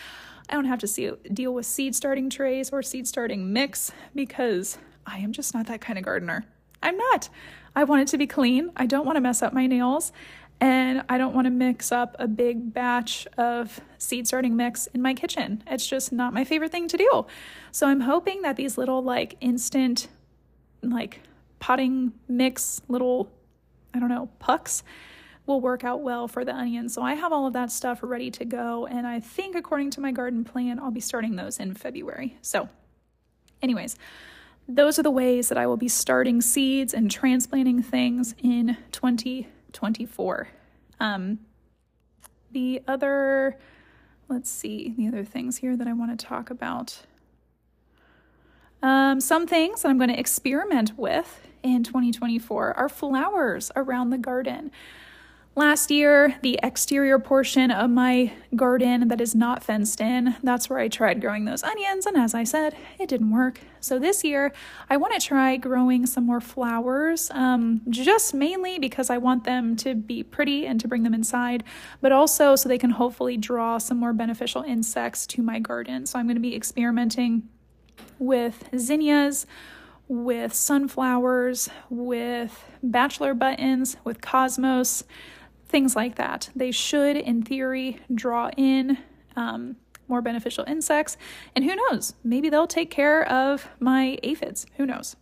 I 0.49 0.55
don't 0.55 0.65
have 0.65 0.79
to 0.81 0.87
see, 0.87 1.11
deal 1.33 1.53
with 1.53 1.67
seed 1.67 1.95
starting 1.95 2.31
trays 2.31 2.71
or 2.71 2.83
seed 2.83 3.07
starting 3.07 3.53
mix 3.53 3.93
because 4.15 4.79
I 5.07 5.19
am 5.19 5.33
just 5.33 5.55
not 5.55 5.67
that 5.67 5.81
kind 5.81 5.99
of 5.99 6.05
gardener. 6.05 6.45
I'm 6.83 6.97
not. 6.97 7.29
I 7.77 7.85
want 7.85 8.03
it 8.03 8.09
to 8.09 8.19
be 8.19 8.27
clean. 8.27 8.71
I 8.77 8.87
don't 8.87 9.05
want 9.05 9.17
to 9.17 9.21
mess 9.21 9.43
up 9.43 9.53
my 9.53 9.67
nails. 9.67 10.13
And 10.61 11.05
I 11.09 11.19
don't 11.19 11.35
want 11.35 11.45
to 11.47 11.51
mix 11.51 11.93
up 11.93 12.17
a 12.19 12.27
big 12.27 12.73
batch 12.73 13.29
of 13.37 13.81
seed 13.99 14.27
starting 14.27 14.57
mix 14.57 14.89
in 14.89 15.01
my 15.01 15.15
kitchen. 15.15 15.63
It's 15.69 15.87
just 15.87 16.13
not 16.13 16.35
my 16.35 16.43
favorite 16.45 16.73
thing 16.73 16.89
to 16.89 16.97
do. 16.97 17.27
So 17.71 17.87
I'm 17.87 18.01
hoping 18.01 18.43
that 18.43 18.57
these 18.57 18.77
little, 18.77 19.01
like, 19.01 19.37
instant, 19.41 20.09
like, 20.83 21.21
potting 21.61 22.13
mix 22.27 22.81
little, 22.89 23.31
I 23.95 24.01
don't 24.01 24.09
know, 24.09 24.31
pucks 24.41 24.83
will 25.49 25.61
work 25.61 25.83
out 25.83 26.03
well 26.03 26.29
for 26.29 26.45
the 26.45 26.55
onions. 26.55 26.95
So 26.95 27.03
I 27.03 27.15
have 27.15 27.33
all 27.33 27.47
of 27.47 27.55
that 27.55 27.73
stuff 27.73 28.01
ready 28.03 28.31
to 28.33 28.45
go. 28.45 28.87
And 28.87 29.07
I 29.07 29.19
think, 29.19 29.57
according 29.57 29.91
to 29.93 30.01
my 30.01 30.13
garden 30.13 30.45
plan, 30.45 30.79
I'll 30.79 30.91
be 30.91 31.01
starting 31.01 31.37
those 31.37 31.59
in 31.59 31.75
February. 31.75 32.37
So, 32.43 32.69
anyways, 33.63 33.97
those 34.69 34.99
are 34.99 35.03
the 35.03 35.11
ways 35.11 35.49
that 35.49 35.57
I 35.57 35.67
will 35.67 35.79
be 35.79 35.89
starting 35.89 36.41
seeds 36.43 36.93
and 36.93 37.11
transplanting 37.11 37.83
things 37.83 38.35
in 38.43 38.77
2024. 38.93 40.49
Um, 41.01 41.39
the 42.53 42.83
other, 42.87 43.59
let's 44.29 44.51
see, 44.51 44.95
the 44.97 45.09
other 45.09 45.25
things 45.25 45.59
here 45.59 45.77
that 45.77 45.89
I 45.89 45.95
want 45.95 46.19
to 46.19 46.27
talk 46.27 46.51
about. 46.51 47.01
Um, 48.83 49.21
some 49.21 49.47
things 49.47 49.83
that 49.83 49.89
I'm 49.89 49.99
going 49.99 50.11
to 50.11 50.19
experiment 50.19 50.97
with 50.97 51.41
in 51.63 51.83
2024 51.83 52.77
are 52.77 52.89
flowers 52.89 53.73
around 53.75 54.11
the 54.11 54.19
garden. 54.19 54.71
Last 55.59 55.91
year, 55.91 56.37
the 56.43 56.57
exterior 56.63 57.19
portion 57.19 57.73
of 57.73 57.91
my 57.91 58.33
garden 58.55 59.09
that 59.09 59.21
is 59.21 59.35
not 59.35 59.65
fenced 59.65 60.01
in, 60.01 60.37
that's 60.41 60.71
where 60.71 60.79
I 60.79 60.87
tried 60.87 61.21
growing 61.21 61.47
those 61.47 61.65
onions, 61.65 62.07
and 62.07 62.17
as 62.17 62.33
I 62.33 62.45
said, 62.45 62.77
it 63.01 63.09
didn't 63.09 63.33
work. 63.33 63.61
So 63.81 63.99
this 63.99 64.23
year, 64.23 64.53
I 64.89 64.99
want 64.99 65.21
to 65.21 65.27
try 65.27 65.57
growing 65.57 66.07
some 66.07 66.25
more 66.25 66.41
flowers, 66.41 67.29
um, 67.33 67.81
just 67.91 68.35
mainly 68.35 68.79
because 68.79 69.11
I 69.11 69.19
want 69.19 69.43
them 69.43 69.75
to 69.79 69.97
be 69.97 70.23
pretty 70.23 70.65
and 70.65 70.81
to 70.81 70.87
bring 70.87 71.03
them 71.03 71.13
inside, 71.13 71.65
but 72.01 72.13
also 72.13 72.55
so 72.55 72.69
they 72.69 72.79
can 72.79 72.91
hopefully 72.91 73.37
draw 73.37 73.79
some 73.79 73.99
more 73.99 74.13
beneficial 74.13 74.63
insects 74.63 75.27
to 75.27 75.43
my 75.43 75.59
garden. 75.59 76.07
So 76.07 76.21
I'm 76.21 76.27
going 76.27 76.37
to 76.37 76.41
be 76.41 76.55
experimenting 76.55 77.49
with 78.21 78.69
zinnias 78.79 79.45
with 80.09 80.55
sunflowers, 80.55 81.69
with 81.91 82.65
bachelor 82.83 83.35
buttons, 83.35 83.99
with 84.05 84.23
cosmos 84.23 85.05
things 85.69 85.95
like 85.95 86.17
that. 86.17 86.51
They 86.57 86.71
should, 86.71 87.17
in 87.17 87.43
theory, 87.43 88.01
draw 88.13 88.51
in 88.57 88.99
um, 89.37 89.77
more 90.09 90.23
beneficial 90.23 90.65
insects. 90.67 91.17
And 91.55 91.65
who 91.65 91.77
knows, 91.77 92.15
maybe 92.25 92.49
they'll 92.49 92.67
take 92.67 92.91
care 92.91 93.27
of 93.31 93.69
my 93.79 94.19
aphids. 94.23 94.67
Who 94.77 94.87
knows? 94.87 95.17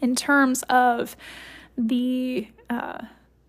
In 0.00 0.14
terms 0.14 0.62
of 0.68 1.16
the 1.76 2.48
uh, 2.68 2.98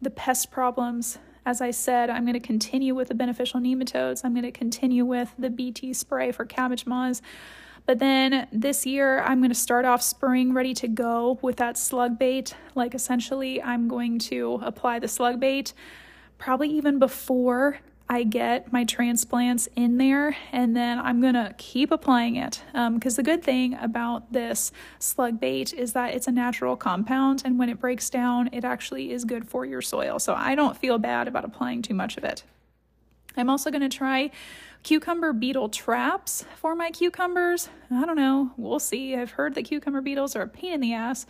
the 0.01 0.09
pest 0.09 0.51
problems, 0.51 1.17
as 1.45 1.61
I 1.61 1.71
said, 1.71 2.09
I'm 2.09 2.23
going 2.23 2.33
to 2.33 2.39
continue 2.39 2.95
with 2.95 3.07
the 3.07 3.15
beneficial 3.15 3.59
nematodes. 3.59 4.23
I'm 4.23 4.33
going 4.33 4.43
to 4.43 4.51
continue 4.51 5.05
with 5.05 5.33
the 5.37 5.49
BT 5.49 5.93
spray 5.93 6.31
for 6.31 6.45
cabbage 6.45 6.85
moths. 6.85 7.21
But 7.85 7.99
then 7.99 8.47
this 8.51 8.85
year, 8.85 9.21
I'm 9.21 9.39
going 9.39 9.51
to 9.51 9.55
start 9.55 9.85
off 9.85 10.01
spring 10.01 10.53
ready 10.53 10.73
to 10.75 10.87
go 10.87 11.37
with 11.41 11.57
that 11.57 11.77
slug 11.77 12.17
bait. 12.17 12.55
Like, 12.73 12.95
essentially, 12.95 13.61
I'm 13.61 13.87
going 13.87 14.17
to 14.19 14.59
apply 14.63 14.99
the 14.99 15.07
slug 15.07 15.39
bait 15.39 15.73
probably 16.37 16.69
even 16.69 16.99
before 16.99 17.79
I 18.07 18.23
get 18.23 18.71
my 18.71 18.83
transplants 18.83 19.67
in 19.75 19.97
there 19.97 20.37
and 20.51 20.75
then 20.75 20.99
I'm 20.99 21.21
gonna 21.21 21.55
keep 21.57 21.91
applying 21.91 22.35
it. 22.35 22.61
Because 22.67 23.13
um, 23.13 23.15
the 23.15 23.23
good 23.23 23.43
thing 23.43 23.73
about 23.81 24.31
this 24.31 24.71
slug 24.99 25.39
bait 25.39 25.73
is 25.73 25.93
that 25.93 26.13
it's 26.13 26.27
a 26.27 26.31
natural 26.31 26.75
compound 26.75 27.41
and 27.45 27.57
when 27.57 27.69
it 27.69 27.79
breaks 27.79 28.09
down, 28.11 28.49
it 28.51 28.63
actually 28.63 29.11
is 29.11 29.25
good 29.25 29.47
for 29.47 29.65
your 29.65 29.81
soil. 29.81 30.19
So 30.19 30.35
I 30.35 30.53
don't 30.53 30.77
feel 30.77 30.99
bad 30.99 31.27
about 31.27 31.45
applying 31.45 31.81
too 31.81 31.95
much 31.95 32.17
of 32.17 32.23
it. 32.23 32.43
I'm 33.35 33.49
also 33.49 33.71
gonna 33.71 33.89
try 33.89 34.29
cucumber 34.83 35.33
beetle 35.33 35.69
traps 35.69 36.45
for 36.57 36.75
my 36.75 36.91
cucumbers. 36.91 37.69
I 37.89 38.05
don't 38.05 38.15
know, 38.15 38.51
we'll 38.55 38.79
see. 38.79 39.15
I've 39.15 39.31
heard 39.31 39.55
that 39.55 39.63
cucumber 39.63 40.01
beetles 40.01 40.35
are 40.35 40.43
a 40.43 40.47
pain 40.47 40.73
in 40.73 40.79
the 40.79 40.93
ass. 40.93 41.25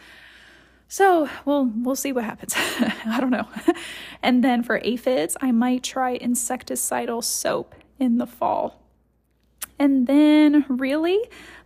So 0.88 1.30
we'll 1.46 1.66
we'll 1.66 1.96
see 1.96 2.12
what 2.12 2.24
happens. 2.24 2.54
I 2.56 3.18
don't 3.20 3.32
know. 3.32 3.48
and 4.24 4.44
then 4.44 4.64
for 4.64 4.80
aphids, 4.84 5.36
I 5.42 5.52
might 5.52 5.84
try 5.84 6.18
insecticidal 6.18 7.24
soap 7.24 7.76
in 8.00 8.18
the 8.18 8.28
fall. 8.28 8.82
And 9.78 10.08
then 10.08 10.66
really 10.70 11.20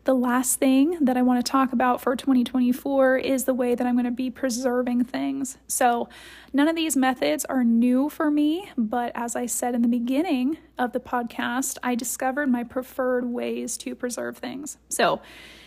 the 0.05 0.15
last 0.15 0.59
thing 0.59 0.97
that 1.01 1.17
I 1.17 1.22
want 1.22 1.45
to 1.45 1.51
talk 1.51 1.72
about 1.72 2.01
for 2.01 2.15
2024 2.15 3.17
is 3.17 3.43
the 3.43 3.53
way 3.53 3.76
that 3.76 3.86
I'm 3.86 3.93
going 3.93 4.05
to 4.05 4.11
be 4.11 4.32
preserving 4.32 5.03
things. 5.03 5.57
So, 5.67 6.09
none 6.51 6.67
of 6.67 6.76
these 6.76 6.97
methods 6.97 7.45
are 7.45 7.63
new 7.63 8.09
for 8.09 8.32
me, 8.32 8.72
but 8.76 9.11
as 9.13 9.36
I 9.36 9.45
said 9.45 9.76
in 9.76 9.84
the 9.84 9.88
beginning 9.88 10.57
of 10.80 10.93
the 10.93 10.99
podcast, 10.99 11.78
I 11.84 11.93
discovered 11.93 12.49
my 12.49 12.63
preferred 12.63 13.26
ways 13.26 13.78
to 13.78 13.93
preserve 13.93 14.38
things. 14.38 14.78
So, 14.88 15.22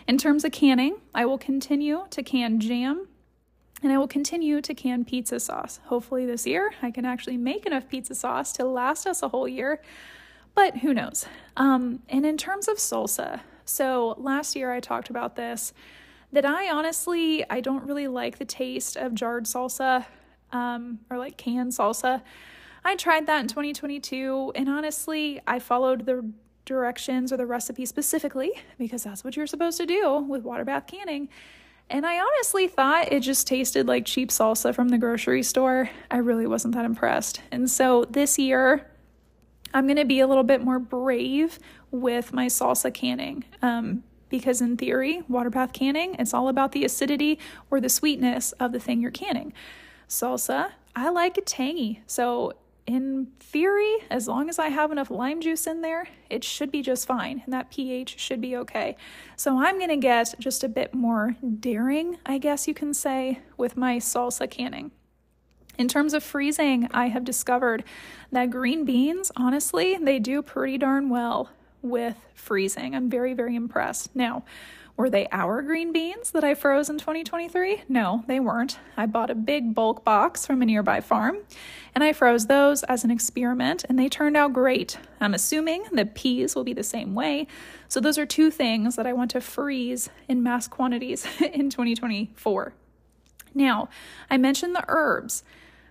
in 0.09 0.19
terms 0.19 0.45
of 0.45 0.51
canning, 0.51 0.97
I 1.15 1.25
will 1.25 1.39
continue 1.39 2.07
to 2.11 2.23
can 2.25 2.59
jam 2.59 3.07
and 3.83 3.93
I 3.93 3.99
will 3.99 4.09
continue 4.09 4.61
to 4.61 4.75
can 4.75 5.05
pizza 5.05 5.41
sauce. 5.41 5.81
Hopefully, 5.87 6.25
this 6.27 6.47
year 6.47 6.73
I 6.83 6.91
can 6.91 7.05
actually 7.05 7.37
make 7.37 7.67
enough 7.67 7.89
pizza 7.89 8.15
sauce 8.15 8.53
to 8.55 8.65
last 8.65 9.07
us 9.07 9.23
a 9.23 9.29
whole 9.29 9.49
year, 9.49 9.81
but 10.55 10.79
who 10.79 10.95
knows? 10.95 11.27
Um, 11.57 12.01
and 12.09 12.25
in 12.25 12.37
terms 12.37 12.69
of 12.69 12.77
salsa, 12.77 13.41
so 13.65 14.15
last 14.19 14.55
year 14.55 14.73
I 14.73 14.81
talked 14.81 15.11
about 15.11 15.37
this 15.37 15.73
that 16.33 16.45
I 16.47 16.71
honestly 16.71 17.45
I 17.51 17.61
don't 17.61 17.85
really 17.85 18.09
like 18.09 18.39
the 18.39 18.45
taste 18.45 18.97
of 18.97 19.15
jarred 19.15 19.45
salsa 19.45 20.07
um, 20.53 21.01
or 21.11 21.19
like 21.19 21.37
canned 21.37 21.73
salsa. 21.73 22.23
I 22.85 22.97
tried 22.97 23.27
that 23.27 23.41
in 23.41 23.49
2022, 23.49 24.53
and 24.55 24.69
honestly, 24.69 25.41
I 25.47 25.61
followed 25.61 26.05
the 26.05 26.29
directions 26.65 27.33
or 27.33 27.37
the 27.37 27.47
recipe 27.47 27.87
specifically 27.87 28.53
because 28.79 29.05
that's 29.05 29.25
what 29.25 29.37
you're 29.37 29.47
supposed 29.47 29.79
to 29.79 29.87
do 29.87 30.19
with 30.19 30.43
water 30.43 30.65
bath 30.65 30.87
canning 30.87 31.29
and 31.93 32.07
I 32.07 32.19
honestly 32.19 32.69
thought 32.69 33.13
it 33.13 33.21
just 33.21 33.47
tasted 33.47 33.87
like 33.87 34.07
cheap 34.07 34.31
salsa 34.31 34.75
from 34.75 34.89
the 34.89 34.97
grocery 34.97 35.43
store. 35.43 35.91
I 36.11 36.17
really 36.17 36.47
wasn't 36.47 36.75
that 36.75 36.87
impressed. 36.87 37.43
And 37.53 37.71
so 37.71 38.07
this 38.07 38.39
year, 38.39 38.91
I'm 39.75 39.87
going 39.87 39.99
to 39.99 40.07
be 40.07 40.21
a 40.21 40.27
little 40.27 40.43
bit 40.43 40.63
more 40.63 40.79
brave 40.79 41.59
with 41.91 42.33
my 42.33 42.47
salsa 42.47 42.93
canning. 42.93 43.45
Um, 43.61 44.05
because 44.31 44.63
in 44.63 44.79
theory, 44.79 45.23
water 45.29 45.51
bath 45.51 45.75
canning, 45.75 46.17
it's 46.19 46.33
all 46.33 46.49
about 46.49 46.73
the 46.73 46.87
acidity 46.87 47.39
or 47.71 47.79
the 47.79 47.91
sweetness 47.91 48.53
of 48.53 48.73
the 48.73 48.81
thing 48.81 49.03
you're 49.03 49.11
canning. 49.11 49.53
Salsa, 50.09 50.73
I 50.97 51.11
like 51.11 51.37
it 51.37 51.45
tangy. 51.45 52.03
So 52.07 52.55
in 52.87 53.29
theory, 53.39 53.95
as 54.11 54.27
long 54.27 54.49
as 54.49 54.59
I 54.59 54.69
have 54.69 54.91
enough 54.91 55.11
lime 55.11 55.41
juice 55.41 55.67
in 55.67 55.83
there, 55.83 56.09
it 56.29 56.43
should 56.43 56.73
be 56.73 56.83
just 56.83 57.07
fine 57.07 57.43
and 57.45 57.53
that 57.53 57.71
pH 57.71 58.19
should 58.19 58.41
be 58.41 58.57
okay. 58.57 58.97
So 59.37 59.63
I'm 59.63 59.79
to 59.89 59.97
get 59.97 60.35
just 60.39 60.65
a 60.65 60.69
bit 60.69 60.93
more 60.93 61.37
daring, 61.61 62.19
I 62.27 62.39
guess 62.39 62.67
you 62.67 62.75
can 62.75 62.93
say, 62.93 63.41
with 63.57 63.77
my 63.77 63.99
salsa 63.99 64.51
canning. 64.51 64.91
In 65.79 65.89
terms 65.89 66.13
of 66.13 66.23
freezing, 66.23 66.89
I 66.93 67.09
have 67.09 67.25
discovered 67.25 67.85
that 68.31 68.51
green 68.51 68.85
beans, 68.85 69.33
honestly, 69.37 69.97
they 69.97 70.19
do 70.19 70.43
pretty 70.43 70.77
darn 70.77 71.09
well 71.09 71.51
with 71.81 72.17
freezing. 72.35 72.95
I'm 72.95 73.09
very, 73.09 73.33
very 73.33 73.57
impressed. 73.57 74.15
Now, 74.15 74.45
were 74.97 75.09
they 75.09 75.27
our 75.33 75.63
green 75.63 75.93
beans 75.93 76.33
that 76.33 76.45
I 76.45 76.55
froze 76.55 76.91
in 76.91 76.99
2023? 76.99 77.85
No, 77.89 78.25
they 78.27 78.39
weren't. 78.39 78.79
I 78.97 79.07
bought 79.07 79.31
a 79.31 79.35
big 79.35 79.75
bulk 79.75 80.05
box 80.05 80.47
from 80.47 80.61
a 80.61 80.67
nearby 80.67 81.01
farm 81.01 81.39
and 81.95 82.05
I 82.05 82.13
froze 82.13 82.47
those 82.47 82.83
as 82.85 83.03
an 83.03 83.11
experiment 83.11 83.85
and 83.89 83.99
they 83.99 84.09
turned 84.09 84.37
out 84.37 84.53
great. 84.53 84.99
I'm 85.21 85.35
assuming 85.35 85.85
the 85.93 86.05
peas 86.05 86.55
will 86.55 86.65
be 86.65 86.75
the 86.75 86.83
same 86.83 87.15
way. 87.15 87.47
So, 87.89 88.01
those 88.01 88.19
are 88.19 88.27
two 88.27 88.51
things 88.51 88.97
that 88.97 89.07
I 89.07 89.13
want 89.13 89.31
to 89.33 89.41
freeze 89.41 90.11
in 90.29 90.43
mass 90.43 90.69
quantities 90.69 91.27
in 91.41 91.71
2024. 91.71 92.75
Now, 93.55 93.89
I 94.31 94.37
mentioned 94.37 94.75
the 94.75 94.85
herbs. 94.89 95.43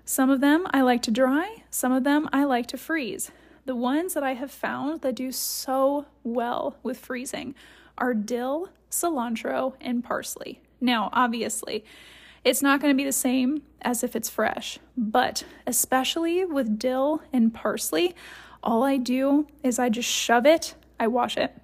Some 0.05 0.29
of 0.29 0.41
them 0.41 0.67
I 0.71 0.81
like 0.81 1.01
to 1.03 1.11
dry, 1.11 1.63
some 1.69 1.91
of 1.91 2.03
them 2.03 2.29
I 2.31 2.43
like 2.43 2.67
to 2.67 2.77
freeze. 2.77 3.31
The 3.65 3.75
ones 3.75 4.13
that 4.13 4.23
I 4.23 4.33
have 4.33 4.51
found 4.51 5.01
that 5.01 5.15
do 5.15 5.31
so 5.31 6.05
well 6.23 6.77
with 6.81 6.97
freezing 6.97 7.53
are 8.01 8.13
dill, 8.15 8.67
cilantro, 8.89 9.75
and 9.79 10.03
parsley. 10.03 10.59
Now, 10.81 11.09
obviously, 11.13 11.85
it's 12.43 12.63
not 12.63 12.81
going 12.81 12.91
to 12.91 12.97
be 12.97 13.05
the 13.05 13.11
same 13.13 13.61
as 13.83 14.03
if 14.03 14.15
it's 14.15 14.29
fresh, 14.29 14.79
but 14.97 15.45
especially 15.67 16.43
with 16.43 16.79
dill 16.79 17.21
and 17.31 17.53
parsley, 17.53 18.15
all 18.63 18.83
I 18.83 18.97
do 18.97 19.47
is 19.63 19.77
I 19.77 19.89
just 19.89 20.09
shove 20.09 20.47
it, 20.47 20.75
I 20.99 21.07
wash 21.07 21.37
it. 21.37 21.55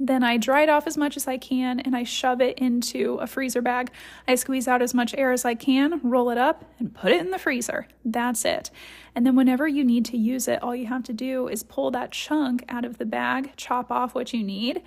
Then 0.00 0.22
I 0.22 0.36
dry 0.36 0.62
it 0.62 0.68
off 0.68 0.86
as 0.86 0.96
much 0.96 1.16
as 1.16 1.26
I 1.26 1.38
can 1.38 1.80
and 1.80 1.96
I 1.96 2.04
shove 2.04 2.40
it 2.40 2.56
into 2.58 3.14
a 3.14 3.26
freezer 3.26 3.60
bag. 3.60 3.90
I 4.28 4.36
squeeze 4.36 4.68
out 4.68 4.80
as 4.80 4.94
much 4.94 5.12
air 5.18 5.32
as 5.32 5.44
I 5.44 5.56
can, 5.56 6.00
roll 6.04 6.30
it 6.30 6.38
up, 6.38 6.64
and 6.78 6.94
put 6.94 7.10
it 7.10 7.20
in 7.20 7.32
the 7.32 7.38
freezer. 7.38 7.88
That's 8.04 8.44
it. 8.44 8.70
And 9.16 9.26
then 9.26 9.34
whenever 9.34 9.66
you 9.66 9.84
need 9.84 10.04
to 10.06 10.16
use 10.16 10.46
it, 10.46 10.62
all 10.62 10.76
you 10.76 10.86
have 10.86 11.02
to 11.04 11.12
do 11.12 11.48
is 11.48 11.64
pull 11.64 11.90
that 11.90 12.12
chunk 12.12 12.64
out 12.68 12.84
of 12.84 12.98
the 12.98 13.04
bag, 13.04 13.54
chop 13.56 13.90
off 13.90 14.14
what 14.14 14.32
you 14.32 14.44
need, 14.44 14.82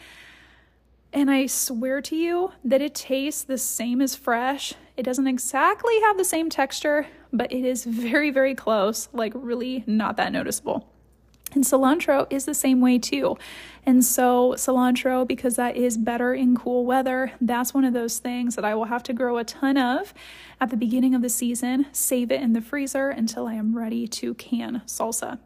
and 1.13 1.29
I 1.29 1.45
swear 1.45 2.01
to 2.01 2.15
you 2.15 2.51
that 2.63 2.81
it 2.81 2.95
tastes 2.95 3.43
the 3.43 3.57
same 3.57 4.01
as 4.01 4.15
fresh. 4.15 4.73
It 4.95 5.03
doesn't 5.03 5.27
exactly 5.27 5.99
have 6.01 6.17
the 6.17 6.25
same 6.25 6.49
texture, 6.49 7.07
but 7.33 7.51
it 7.51 7.65
is 7.65 7.83
very, 7.85 8.29
very 8.29 8.55
close, 8.55 9.09
like 9.11 9.33
really 9.35 9.83
not 9.85 10.17
that 10.17 10.31
noticeable. 10.31 10.87
And 11.53 11.65
cilantro 11.65 12.27
is 12.29 12.45
the 12.45 12.53
same 12.53 12.79
way 12.79 12.97
too. 12.97 13.37
And 13.85 14.05
so, 14.05 14.53
cilantro, 14.53 15.27
because 15.27 15.57
that 15.57 15.75
is 15.75 15.97
better 15.97 16.33
in 16.33 16.55
cool 16.55 16.85
weather, 16.85 17.33
that's 17.41 17.73
one 17.73 17.83
of 17.83 17.93
those 17.93 18.19
things 18.19 18.55
that 18.55 18.63
I 18.63 18.73
will 18.73 18.85
have 18.85 19.03
to 19.03 19.13
grow 19.13 19.37
a 19.37 19.43
ton 19.43 19.77
of 19.77 20.13
at 20.61 20.69
the 20.69 20.77
beginning 20.77 21.13
of 21.13 21.21
the 21.21 21.29
season, 21.29 21.87
save 21.91 22.31
it 22.31 22.41
in 22.41 22.53
the 22.53 22.61
freezer 22.61 23.09
until 23.09 23.47
I 23.47 23.55
am 23.55 23.77
ready 23.77 24.07
to 24.07 24.33
can 24.35 24.81
salsa. 24.85 25.39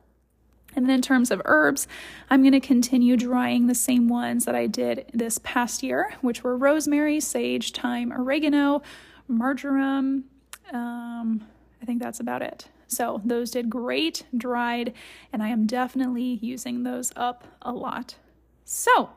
And 0.76 0.86
then 0.86 0.95
in 0.95 1.01
terms 1.01 1.32
of 1.32 1.41
herbs, 1.45 1.88
I'm 2.30 2.41
going 2.41 2.53
to 2.53 2.59
continue 2.59 3.15
drying 3.17 3.67
the 3.67 3.76
same 3.76 4.07
ones 4.07 4.45
that 4.45 4.55
I 4.55 4.67
did 4.67 5.05
this 5.13 5.39
past 5.39 5.84
year, 5.84 6.13
which 6.21 6.43
were 6.43 6.57
rosemary, 6.57 7.19
sage, 7.19 7.71
thyme, 7.71 8.11
oregano, 8.11 8.82
marjoram. 9.28 10.26
Um, 10.73 11.47
I 11.82 11.86
think 11.86 12.01
that's 12.01 12.19
about 12.19 12.41
it. 12.41 12.67
So 12.88 13.21
those 13.26 13.51
did 13.51 13.69
great, 13.69 14.26
dried, 14.36 14.93
and 15.34 15.41
I 15.41 15.49
am 15.49 15.65
definitely 15.65 16.39
using 16.41 16.84
those 16.84 17.11
up 17.15 17.43
a 17.61 17.71
lot. 17.71 18.15
So 18.63 19.09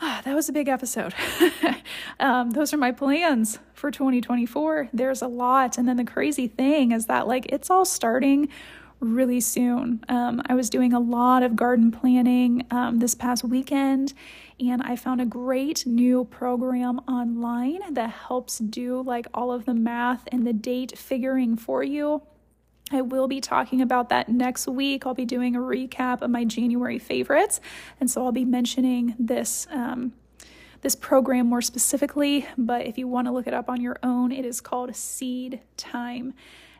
that 0.00 0.34
was 0.34 0.48
a 0.48 0.52
big 0.52 0.68
episode. 0.68 1.14
um, 2.20 2.50
those 2.50 2.72
are 2.72 2.76
my 2.76 2.92
plans 2.92 3.58
for 3.74 3.90
2024. 3.90 4.90
There's 4.92 5.22
a 5.22 5.26
lot. 5.28 5.78
And 5.78 5.88
then 5.88 5.96
the 5.96 6.04
crazy 6.04 6.46
thing 6.46 6.92
is 6.92 7.06
that, 7.06 7.26
like, 7.26 7.46
it's 7.46 7.70
all 7.70 7.84
starting 7.84 8.48
really 9.00 9.40
soon. 9.40 10.04
Um, 10.08 10.42
I 10.46 10.54
was 10.54 10.70
doing 10.70 10.92
a 10.92 11.00
lot 11.00 11.42
of 11.42 11.56
garden 11.56 11.90
planning 11.90 12.66
um, 12.70 12.98
this 12.98 13.14
past 13.14 13.44
weekend, 13.44 14.14
and 14.58 14.82
I 14.82 14.96
found 14.96 15.20
a 15.20 15.26
great 15.26 15.86
new 15.86 16.24
program 16.24 17.00
online 17.08 17.80
that 17.94 18.10
helps 18.10 18.58
do 18.58 19.02
like 19.02 19.26
all 19.32 19.52
of 19.52 19.64
the 19.64 19.74
math 19.74 20.26
and 20.32 20.46
the 20.46 20.52
date 20.52 20.98
figuring 20.98 21.56
for 21.56 21.82
you. 21.82 22.22
I 22.90 23.02
will 23.02 23.28
be 23.28 23.40
talking 23.40 23.82
about 23.82 24.08
that 24.08 24.28
next 24.28 24.66
week. 24.66 25.06
I'll 25.06 25.14
be 25.14 25.26
doing 25.26 25.54
a 25.54 25.60
recap 25.60 26.22
of 26.22 26.30
my 26.30 26.44
January 26.44 26.98
favorites, 26.98 27.60
and 28.00 28.10
so 28.10 28.24
I'll 28.24 28.32
be 28.32 28.44
mentioning 28.44 29.14
this. 29.18 29.66
Um, 29.70 30.12
this 30.80 30.94
program 30.94 31.48
more 31.48 31.60
specifically, 31.60 32.46
but 32.56 32.86
if 32.86 32.98
you 32.98 33.08
want 33.08 33.26
to 33.26 33.32
look 33.32 33.48
it 33.48 33.52
up 33.52 33.68
on 33.68 33.80
your 33.80 33.96
own, 34.04 34.30
it 34.30 34.44
is 34.44 34.60
called 34.60 34.94
Seed 34.94 35.60
Time 35.76 36.34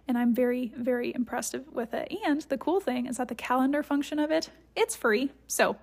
and 0.09 0.17
I'm 0.17 0.35
very, 0.35 0.73
very 0.75 1.15
impressed 1.15 1.55
with 1.71 1.93
it. 1.93 2.13
And 2.27 2.41
the 2.43 2.59
cool 2.59 2.81
thing 2.81 3.07
is 3.07 3.19
that 3.19 3.29
the 3.29 3.35
calendar 3.35 3.83
function 3.83 4.19
of 4.19 4.31
it, 4.31 4.51
it's 4.75 4.97
free. 4.97 5.31
So, 5.47 5.77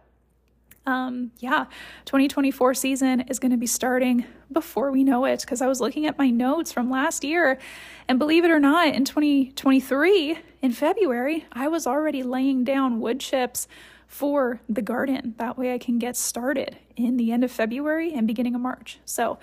um, 0.88 1.32
yeah, 1.39 1.65
2024 2.05 2.73
season 2.73 3.21
is 3.21 3.39
going 3.39 3.51
to 3.51 3.57
be 3.57 3.67
starting 3.67 4.26
before 4.51 4.91
we 4.91 5.03
know 5.03 5.26
it 5.26 5.41
because 5.41 5.61
I 5.61 5.67
was 5.67 5.82
looking 5.82 6.05
at 6.05 6.17
my 6.17 6.30
notes 6.30 6.71
from 6.71 6.89
last 6.91 7.23
year, 7.23 7.59
and 8.07 8.19
believe 8.19 8.43
it 8.45 8.51
or 8.51 8.59
not, 8.59 8.93
in 8.93 9.05
2023, 9.05 10.38
in 10.61 10.71
February, 10.71 11.45
I 11.51 11.67
was 11.67 11.88
already 11.88 12.23
laying 12.23 12.63
down 12.63 12.99
wood 12.99 13.19
chips 13.19 13.67
for 14.07 14.61
the 14.69 14.82
garden. 14.82 15.34
That 15.38 15.57
way 15.57 15.73
I 15.73 15.80
can 15.80 15.97
get 15.97 16.15
started 16.15 16.78
in 16.95 17.17
the 17.17 17.32
end 17.32 17.43
of 17.43 17.51
February 17.51 18.13
and 18.13 18.28
beginning 18.28 18.55
of 18.55 18.61
March. 18.61 18.99
So, 19.05 19.39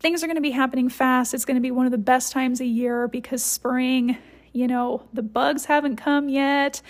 things 0.00 0.22
are 0.22 0.26
going 0.26 0.36
to 0.36 0.42
be 0.42 0.50
happening 0.50 0.88
fast. 0.88 1.34
It's 1.34 1.44
going 1.44 1.56
to 1.56 1.60
be 1.60 1.70
one 1.70 1.86
of 1.86 1.92
the 1.92 1.98
best 1.98 2.32
times 2.32 2.60
a 2.60 2.66
year 2.66 3.08
because 3.08 3.42
spring, 3.42 4.18
you 4.52 4.66
know, 4.66 5.02
the 5.12 5.22
bugs 5.22 5.66
haven't 5.66 5.96
come 5.96 6.28
yet. 6.28 6.82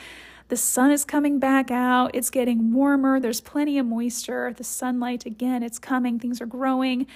The 0.48 0.56
sun 0.56 0.92
is 0.92 1.04
coming 1.04 1.40
back 1.40 1.70
out. 1.70 2.14
It's 2.14 2.30
getting 2.30 2.72
warmer. 2.72 3.18
There's 3.18 3.40
plenty 3.40 3.78
of 3.78 3.86
moisture. 3.86 4.52
The 4.56 4.64
sunlight, 4.64 5.26
again, 5.26 5.62
it's 5.62 5.78
coming. 5.78 6.20
Things 6.20 6.40
are 6.40 6.46
growing. 6.46 7.06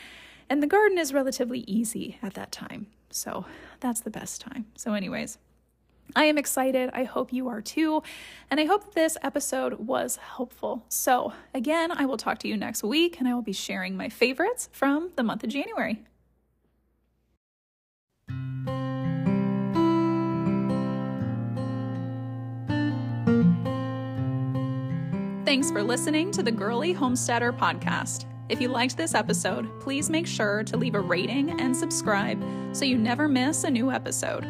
And 0.48 0.60
the 0.60 0.66
garden 0.66 0.98
is 0.98 1.12
relatively 1.12 1.60
easy 1.60 2.18
at 2.22 2.34
that 2.34 2.50
time. 2.50 2.88
So 3.10 3.44
that's 3.78 4.00
the 4.00 4.10
best 4.10 4.40
time. 4.40 4.66
So, 4.74 4.94
anyways, 4.94 5.38
I 6.16 6.24
am 6.24 6.38
excited. 6.38 6.90
I 6.92 7.04
hope 7.04 7.32
you 7.32 7.48
are 7.48 7.60
too. 7.60 8.02
And 8.50 8.58
I 8.60 8.64
hope 8.64 8.94
this 8.94 9.16
episode 9.22 9.74
was 9.74 10.16
helpful. 10.16 10.84
So, 10.88 11.32
again, 11.54 11.92
I 11.92 12.06
will 12.06 12.16
talk 12.16 12.38
to 12.38 12.48
you 12.48 12.56
next 12.56 12.82
week 12.82 13.18
and 13.18 13.28
I 13.28 13.34
will 13.34 13.42
be 13.42 13.52
sharing 13.52 13.96
my 13.96 14.08
favorites 14.08 14.68
from 14.72 15.10
the 15.16 15.22
month 15.22 15.44
of 15.44 15.50
January. 15.50 16.02
Thanks 25.44 25.70
for 25.72 25.82
listening 25.82 26.30
to 26.32 26.44
the 26.44 26.52
Girly 26.52 26.92
Homesteader 26.92 27.52
podcast. 27.52 28.24
If 28.48 28.60
you 28.60 28.68
liked 28.68 28.96
this 28.96 29.14
episode, 29.14 29.68
please 29.80 30.08
make 30.08 30.26
sure 30.26 30.62
to 30.64 30.76
leave 30.76 30.94
a 30.94 31.00
rating 31.00 31.60
and 31.60 31.76
subscribe 31.76 32.40
so 32.72 32.84
you 32.84 32.96
never 32.96 33.28
miss 33.28 33.64
a 33.64 33.70
new 33.70 33.90
episode. 33.90 34.46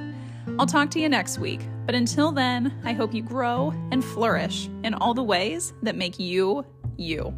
I'll 0.61 0.67
talk 0.67 0.91
to 0.91 1.01
you 1.01 1.09
next 1.09 1.39
week, 1.39 1.63
but 1.87 1.95
until 1.95 2.33
then, 2.33 2.79
I 2.85 2.93
hope 2.93 3.15
you 3.15 3.23
grow 3.23 3.73
and 3.93 4.05
flourish 4.05 4.69
in 4.85 4.93
all 4.93 5.15
the 5.15 5.23
ways 5.23 5.73
that 5.83 5.97
make 5.97 6.19
you 6.19 6.67
you. 6.99 7.35